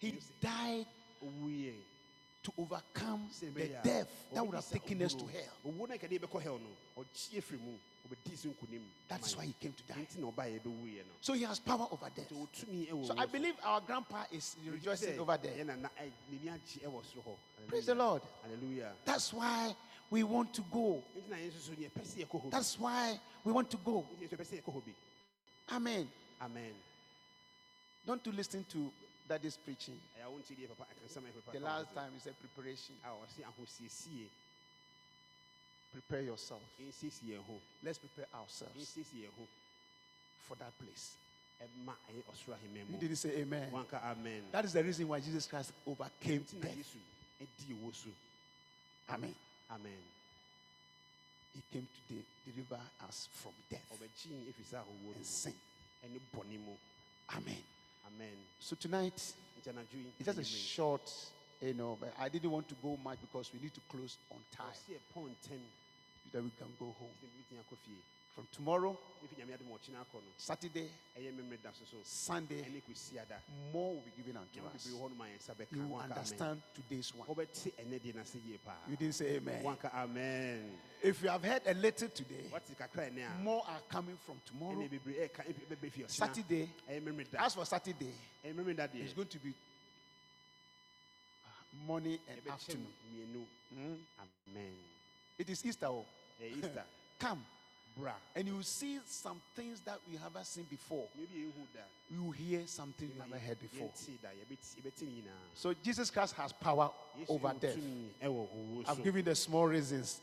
He 0.00 0.18
died 0.40 0.86
to 2.42 2.52
overcome 2.58 3.28
the 3.40 3.68
death 3.84 4.08
that 4.32 4.44
would 4.44 4.54
have 4.56 4.68
taken 4.68 5.02
us 5.02 5.14
to 5.14 5.26
hell. 5.26 5.54
owuo 5.66 5.88
no 5.88 5.94
kɛdeɛ 5.94 6.18
bɛkɔ 6.18 6.42
hell 6.42 6.58
no 6.58 7.02
ɔkyi 7.04 7.38
afiri 7.38 7.60
mu 7.60 7.78
ɔbɛdi 8.08 8.36
so 8.36 8.48
nkonim 8.48 8.82
That's 9.06 9.36
why 9.36 9.44
he 9.46 9.52
came 9.60 9.72
to 9.74 9.82
die. 9.84 9.94
nti 10.04 10.18
na 10.18 10.30
ɔbaeɛ 10.32 10.60
bɛwuiɛ 10.62 11.06
no 11.06 11.12
So 11.20 11.34
he 11.34 11.42
has 11.42 11.60
power 11.60 11.86
over 11.92 12.10
death. 12.10 12.28
nti 12.28 12.34
ɔtumi 12.48 12.88
ɛwɔ 12.90 13.06
So 13.06 13.14
I 13.18 13.26
believe 13.26 13.54
our 13.62 13.80
grandpa 13.82 14.24
is 14.32 14.56
rejoicing 14.66 15.18
over 15.20 15.36
there. 15.36 15.64
ɛna 15.64 15.78
n'ani 15.80 16.48
agye 16.48 16.80
ɛwɔ 16.82 17.04
soro 17.04 17.22
hɔ 17.24 17.36
Praise 17.68 17.86
the 17.86 17.94
Lord. 17.94 18.22
hallelujah 18.42 18.94
That's 19.04 19.32
why 19.32 19.76
we 20.10 20.22
want 20.22 20.52
to 20.54 20.62
go. 20.72 21.02
nti 21.16 21.28
na 21.30 21.36
yɛn 21.36 21.50
nso 21.52 21.60
so 21.60 21.72
yɛpɛ 21.72 22.02
sɛ 22.04 22.24
yɛkɔ 22.26 22.40
hɔ 22.40 22.44
bi 22.44 22.50
That's 22.50 22.78
why 22.78 23.18
we 23.44 23.52
want 23.52 23.70
to 23.70 23.76
go. 23.78 24.06
nti 24.16 24.24
yɛn 24.24 24.28
nso 24.30 24.36
yɛpɛ 24.36 24.46
sɛ 24.46 24.62
yɛkɔ 24.62 24.72
hɔ 24.74 24.84
bi 24.84 24.94
Amen. 25.70 26.08
amen 26.40 26.74
Don't 28.06 28.22
to 28.24 28.30
listen 28.32 28.64
to 28.70 28.90
daddy's 29.28 29.56
preaching. 29.56 30.00
ɛyɛ 30.18 30.30
wo 30.30 30.38
nti 30.38 30.54
deɛ 30.56 30.68
papa 30.68 30.86
akansɛm 30.92 31.24
a 31.24 31.28
yɛ 31.28 31.44
papa 31.44 31.58
The 31.58 31.64
last 31.64 31.94
time 31.94 32.10
he 32.14 32.20
said 32.20 32.34
preparation. 32.40 32.94
a 33.04 33.08
ɔse 33.08 33.44
ahosiesie 33.44 34.26
Prepare 35.92 36.22
yourself. 36.22 36.62
ɛnsiesie 36.80 37.32
yɛn 37.36 37.44
ho 37.46 37.60
Let's 37.82 37.98
prepare 37.98 38.26
ourselves 38.34 38.74
ɛnsiesie 38.76 39.24
yɛn 39.24 39.32
ho 39.38 39.46
for 40.48 40.54
that 40.56 40.72
place. 40.78 41.16
ɛma 41.60 41.92
ɛyɛ 42.10 42.22
ɔsoro 42.32 42.54
ahemman 42.56 42.90
You 42.92 42.96
didn't 42.98 43.16
say 43.16 43.30
amen. 43.40 43.70
That 44.52 44.64
is 44.64 44.72
the 44.72 44.82
reason 44.84 45.06
why 45.08 45.20
Jesus 45.20 45.46
Christ 45.46 45.72
overcame 45.86 46.44
death. 46.60 46.76
yesu 46.76 46.96
ɛdi 47.42 47.74
owó 47.76 47.94
so 47.94 48.08
Amen. 49.10 49.34
Amen. 49.70 50.02
He 51.54 51.62
came 51.72 51.86
to 51.86 52.14
de- 52.14 52.24
deliver 52.50 52.80
us 53.08 53.28
from 53.32 53.52
death 53.70 53.84
ɔbɛkyi 53.92 54.48
ɛfiri 54.48 54.64
sɛ 54.70 54.76
ahowó 54.78 55.04
no 55.04 55.12
and 55.16 55.26
sin. 55.26 55.54
Amen. 57.30 57.62
amen. 58.06 58.36
So 58.60 58.76
tonight, 58.76 59.16
nti 59.60 59.68
anadwo 59.70 59.94
yi 59.94 60.12
it's 60.18 60.26
just 60.26 60.38
a 60.38 60.44
short, 60.44 61.12
you 61.60 61.74
know, 61.74 61.96
but 62.00 62.14
I 62.18 62.28
didn't 62.28 62.50
want 62.50 62.68
to 62.68 62.74
go 62.82 62.96
much 63.02 63.18
because 63.20 63.50
we 63.52 63.60
need 63.60 63.74
to 63.74 63.80
close 63.88 64.16
on 64.30 64.38
time. 64.56 64.70
ɔse 64.72 64.94
ɛpɔn 64.96 65.28
ntɛm 65.30 65.60
so 66.22 66.28
that 66.32 66.42
we 66.42 66.50
can 66.58 66.68
go 66.78 66.94
home. 66.98 67.10
Sɛ 68.36 68.36
bibitumi 68.36 68.36
akɔ 68.36 68.36
fie 68.36 68.36
From 68.36 68.46
tomorrow, 68.52 68.98
ɛfi 69.24 69.36
nyame 69.38 69.54
ade 69.54 69.64
ma 69.64 69.74
ɔkyena 69.76 70.00
akɔ 70.04 70.14
no 70.14 70.30
Saturday, 70.36 70.88
ɛyɛ 71.16 71.32
mmemmere 71.32 71.62
da 71.62 71.70
so 71.72 71.84
so 71.90 71.96
Sunday, 72.04 72.62
more 73.72 73.94
will 73.94 74.00
be 74.02 74.10
given 74.16 74.36
unto 74.36 74.60
us. 74.66 74.86
bebree 74.86 74.98
hɔ 75.00 75.08
no 75.10 75.14
ma 75.16 75.24
yɛn 75.24 75.38
nsa 75.38 75.54
bɛka 75.56 75.72
You 75.76 75.86
will 75.86 76.00
understand 76.00 76.62
today's 76.74 77.14
one. 77.14 77.28
wobɛte 77.28 77.72
ɛnɛ 77.74 78.00
deɛ 78.00 78.14
no 78.14 78.20
ase 78.20 78.34
yie 78.46 78.58
paa 78.64 78.76
You 78.88 78.96
didn't 78.96 79.14
say 79.14 79.36
amen. 79.36 79.64
amen 79.94 80.78
If 81.02 81.22
you 81.22 81.28
have 81.28 81.44
heard 81.44 81.62
a 81.66 81.74
little 81.74 82.08
today, 82.08 82.50
more 83.42 83.62
are 83.66 83.80
coming 83.88 84.16
from 84.24 84.40
tomorrow. 84.46 84.76
ɛne 84.76 84.88
bebree 84.90 85.28
ɛka 85.28 85.44
ɛbɛbɛ 85.46 85.90
fi 85.92 86.02
ɔkyena 86.02 86.10
Saturday, 86.10 86.70
ɛyɛ 86.88 87.00
mmemmere 87.02 87.30
da 87.30 87.44
as 87.44 87.54
for 87.54 87.64
Saturday, 87.64 88.12
ɛyɛ 88.44 88.54
mmemmere 88.54 88.76
da 88.76 88.84
it's 88.94 89.12
going 89.14 89.28
to 89.28 89.38
be 89.38 89.50
uh, 91.44 91.86
morning 91.86 92.18
and 92.28 92.40
afternoon. 92.48 92.92
Mm. 93.74 93.98
amen 94.48 94.74
It 95.38 95.50
is 95.50 95.64
Easter. 95.66 95.86
oh. 95.86 96.04
easter 96.40 96.84
Come 97.18 97.44
and 98.36 98.46
you 98.46 98.54
will 98.54 98.62
see 98.62 98.98
some 99.06 99.40
things 99.56 99.80
that 99.80 99.98
we 100.10 100.16
haven't 100.16 100.46
seen 100.46 100.64
before. 100.70 101.06
maybe 101.16 101.46
yɛhu 101.46 101.66
da 101.74 101.80
You 102.10 102.24
will 102.24 102.30
hear 102.32 102.62
something 102.66 103.08
you 103.08 103.18
never 103.18 103.38
heard 103.38 103.58
before. 103.60 103.88
yɛnte 103.88 104.20
da 104.22 104.28
yɛbɛti 104.28 104.80
yɛbɛte 104.82 105.02
ne 105.02 105.08
nyinaa 105.22 105.54
So 105.54 105.74
Jesus 105.82 106.10
Christ 106.10 106.34
has 106.34 106.52
power 106.52 106.90
over 107.28 107.52
death. 107.60 107.74
tumi 107.76 108.08
ɛwɔ 108.22 108.48
owuo 108.56 108.84
I've 108.88 109.02
given 109.04 109.24
the 109.24 109.34
small 109.34 109.66
reasons. 109.66 110.20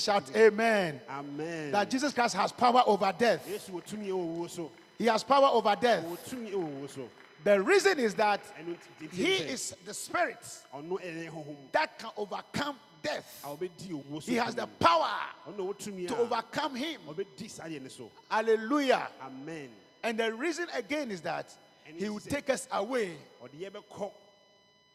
Shout 0.00 0.34
amen. 0.36 1.00
amen 1.08 1.70
That 1.72 1.88
Jesus 1.90 2.12
Christ 2.12 2.34
has 2.34 2.52
power 2.52 2.82
over 2.86 3.12
death. 3.16 3.46
yesu 3.48 3.70
wɔ 3.70 3.82
tumi 3.84 4.06
ɛwɔ 4.08 4.36
owuo 4.36 4.50
so 4.50 4.70
He 4.98 5.06
has 5.06 5.22
power 5.24 5.48
over 5.48 5.74
death. 5.80 6.04
wɔ 6.04 6.18
tumi 6.28 6.50
ɛwɔ 6.52 6.80
owuo 6.82 6.90
so 6.90 7.08
The 7.44 7.60
reason 7.60 7.98
is 7.98 8.14
that 8.14 8.40
ɛno 8.56 8.76
nti 9.00 9.08
nti 9.08 9.12
he 9.12 9.34
is 9.50 9.74
the 9.84 9.94
spirit 9.94 10.38
ɔno 10.74 11.00
ɛyɛ 11.00 11.28
honhom 11.30 11.56
that 11.72 11.98
can 11.98 12.10
overcome 12.16 12.76
death. 13.02 13.42
a 13.44 13.48
ɔbɛdi 13.48 13.90
owuo 13.90 14.22
so 14.22 14.30
He 14.30 14.36
has 14.36 14.54
the 14.54 14.66
power 14.66 15.10
ɔno 15.48 15.56
na 15.58 15.64
ɔwɔ 15.64 15.78
tumi 15.78 16.08
to 16.08 16.16
overcome 16.18 16.74
him. 16.76 17.00
ɔbɛdi 17.08 17.50
saa 17.50 17.64
deɛ 17.64 17.82
no 17.82 17.88
so 17.88 18.10
Hallelujah. 18.30 19.08
amen 19.22 19.70
And 20.02 20.18
the 20.18 20.32
reason 20.32 20.66
again 20.74 21.10
is 21.10 21.20
that 21.22 21.54
he 21.96 22.08
will 22.08 22.20
take 22.20 22.50
us 22.50 22.66
away 22.72 23.16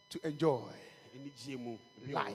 to 0.09 0.27
enjoy 0.27 0.59
life. 2.09 2.33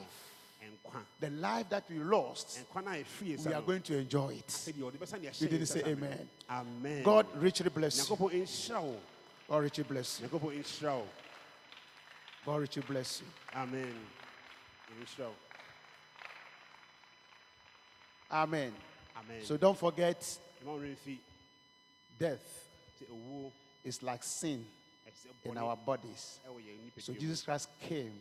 The 1.21 1.31
life 1.31 1.69
that 1.71 1.85
we 1.91 1.99
lost, 1.99 2.61
nkwa 2.73 2.85
no 2.85 2.91
a 2.93 2.95
yɛfie 3.03 3.47
we 3.47 3.53
are 3.53 3.63
going 3.63 3.83
to 3.83 3.97
enjoy 3.99 4.35
it. 4.35 4.47
sɛdeɛ 4.47 4.93
ɔde 4.93 4.99
bɛsa 4.99 5.21
ne 5.21 5.31
You 5.39 5.49
didn't 5.49 5.67
say 5.67 5.81
nsa 5.81 5.85
sa 5.85 5.87
no. 5.89 5.93
amen. 5.93 6.29
amen 6.51 7.03
God 7.03 7.27
richly 7.37 7.69
bless 7.71 8.09
you. 8.09 8.17
God 9.49 9.63
richly 9.63 9.85
bless 9.85 10.21
you. 10.21 10.29
nyankopɔn 10.29 10.59
nhyira 10.63 10.95
wo 10.99 11.07
God 12.47 12.61
richly 12.61 12.83
bless 12.87 13.21
you. 13.23 13.27
amen 13.55 13.95
Amen. 18.33 18.73
amen 19.17 19.45
So 19.45 19.57
don't 19.57 19.77
forget, 19.79 20.19
ɛma 20.65 20.67
wo 20.73 20.79
werɛ 20.79 20.97
mfi 20.97 21.19
death 22.19 22.69
is 23.85 24.03
like 24.03 24.23
sin 24.23 24.65
in 25.45 25.59
our 25.59 25.77
bodies. 25.77 26.39
So. 26.99 27.13
Jesus 27.13 27.43
Christ 27.43 27.69
came 27.81 28.13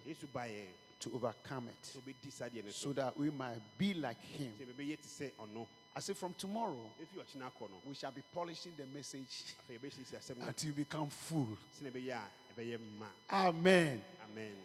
to 1.02 1.12
overcome 1.16 1.68
it 1.70 1.82
sɛ 1.84 1.98
wobɛdi 2.00 2.32
saa 2.32 2.46
deɛ 2.50 2.64
no 2.64 2.72
so 2.72 2.94
that 2.94 3.18
we 3.18 3.30
might 3.32 3.60
be 3.78 3.94
like 3.96 4.22
him. 4.22 4.54
sɛ 4.60 4.66
bɛbɛyɛ 4.68 4.98
te 5.02 5.08
sɛ 5.08 5.32
ɔno 5.40 5.66
I 5.94 6.00
say 6.00 6.14
from 6.14 6.34
tomorrow, 6.36 6.90
ɛfi 7.02 7.20
ɔkyena 7.20 7.52
akɔ 7.52 7.70
no 7.70 7.82
we 7.86 7.96
shall 7.96 8.12
be 8.12 8.22
polishing 8.34 8.74
the 8.78 8.86
message 8.86 9.56
afei 9.68 9.80
yɛbɛhyisi 9.80 10.14
asɛm 10.16 10.38
no 10.38 10.46
until 10.48 10.68
you 10.70 10.74
become 10.76 11.10
full. 11.10 11.58
sɛne 11.82 11.92
ɛbɛyɛ 11.92 12.14
a 12.14 12.54
ɛbɛyɛ 12.62 12.80
ma 13.00 13.08
Amen. 13.32 14.04
amen 14.32 14.56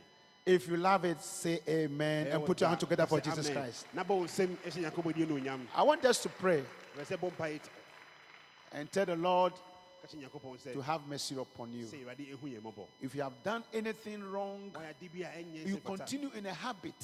If 0.47 0.69
you 0.69 0.77
love 0.77 1.05
it, 1.05 1.21
say 1.21 1.59
amen 1.69 2.29
and 2.29 2.45
put 2.47 2.61
your 2.61 2.69
hand 2.69 2.79
together 2.79 3.05
for 3.05 3.21
Jesus. 3.21 3.51
Christ. 3.51 3.87
na 3.93 4.05
bɔ 4.05 4.09
wo 4.11 4.25
nsɛm 4.27 4.57
ɛhyɛ 4.65 4.77
eh, 4.77 4.91
nyankopɔn 4.91 5.15
din 5.15 5.29
no 5.29 5.35
onyam 5.35 5.67
I 5.75 5.83
want 5.83 6.05
us 6.05 6.23
to 6.23 6.29
pray 6.29 6.63
ɛbɛ 6.97 7.05
sɛ 7.05 7.17
bɔ 7.19 7.33
mpae 7.33 7.61
and 8.71 8.93
tell 8.93 9.07
the 9.07 9.17
Lord 9.17 9.55
ka 9.55 10.07
kyɛ 10.07 10.23
nyankopɔn 10.23 10.57
sɛ 10.63 10.73
to 10.73 10.81
have 10.83 11.05
mercy 11.09 11.35
upon 11.35 11.73
you. 11.73 11.87
sɛ 11.87 12.05
awurade 12.05 12.33
ɛhu 12.33 12.43
yɛn 12.43 12.61
mmɔbɔ 12.63 12.87
If 13.03 13.17
you 13.17 13.23
have 13.23 13.43
done 13.43 13.65
anything 13.75 14.23
wrong, 14.23 14.71
wayɛ 14.73 14.91
ade 14.91 15.13
bi 15.13 15.19
a 15.27 15.43
ɛnyɛ 15.43 15.67
you 15.67 15.79
continue 15.79 16.31
in 16.31 16.47
a 16.47 16.55
habit. 16.55 16.95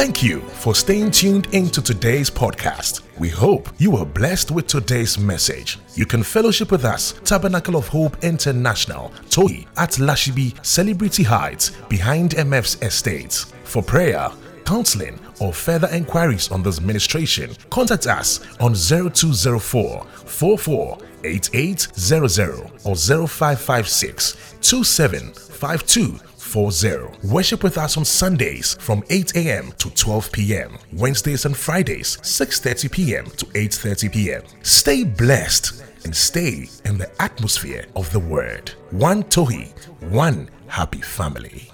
Thank 0.00 0.22
you 0.22 0.40
for 0.40 0.74
staying 0.74 1.10
tuned 1.10 1.48
into 1.52 1.82
today's 1.82 2.30
podcast. 2.30 3.02
We 3.18 3.28
hope 3.28 3.68
you 3.76 3.90
were 3.90 4.06
blessed 4.06 4.50
with 4.50 4.66
today's 4.66 5.18
message. 5.18 5.78
You 5.94 6.06
can 6.06 6.22
fellowship 6.22 6.70
with 6.70 6.86
us, 6.86 7.12
Tabernacle 7.22 7.76
of 7.76 7.86
Hope 7.86 8.16
International, 8.24 9.10
Tohi 9.28 9.66
at 9.76 9.90
Lashibi 9.98 10.64
Celebrity 10.64 11.22
Heights, 11.22 11.72
behind 11.90 12.30
MF's 12.30 12.80
estate. 12.80 13.44
For 13.64 13.82
prayer, 13.82 14.30
counseling, 14.64 15.20
or 15.38 15.52
further 15.52 15.88
inquiries 15.92 16.50
on 16.50 16.62
this 16.62 16.80
ministration, 16.80 17.54
contact 17.68 18.06
us 18.06 18.40
on 18.58 18.74
0204 18.74 20.06
44 20.06 20.98
8800 21.24 22.70
or 22.84 22.96
0556 22.96 24.54
2752 24.62 26.18
40. 26.50 27.28
Worship 27.28 27.62
with 27.62 27.78
us 27.78 27.96
on 27.96 28.04
Sundays 28.04 28.74
from 28.80 29.04
8 29.08 29.36
a.m. 29.36 29.72
to 29.78 29.88
12 29.90 30.32
p.m. 30.32 30.78
Wednesdays 30.92 31.44
and 31.44 31.56
Fridays 31.56 32.16
6:30 32.22 32.90
p.m. 32.90 33.24
to 33.38 33.46
8:30 33.46 34.12
p.m. 34.12 34.42
Stay 34.62 35.04
blessed 35.04 35.80
and 36.04 36.14
stay 36.14 36.68
in 36.84 36.98
the 36.98 37.10
atmosphere 37.22 37.86
of 37.94 38.10
the 38.12 38.18
word. 38.18 38.70
One 38.90 39.22
Tohi, 39.24 39.72
one 40.10 40.50
happy 40.66 41.02
family. 41.02 41.70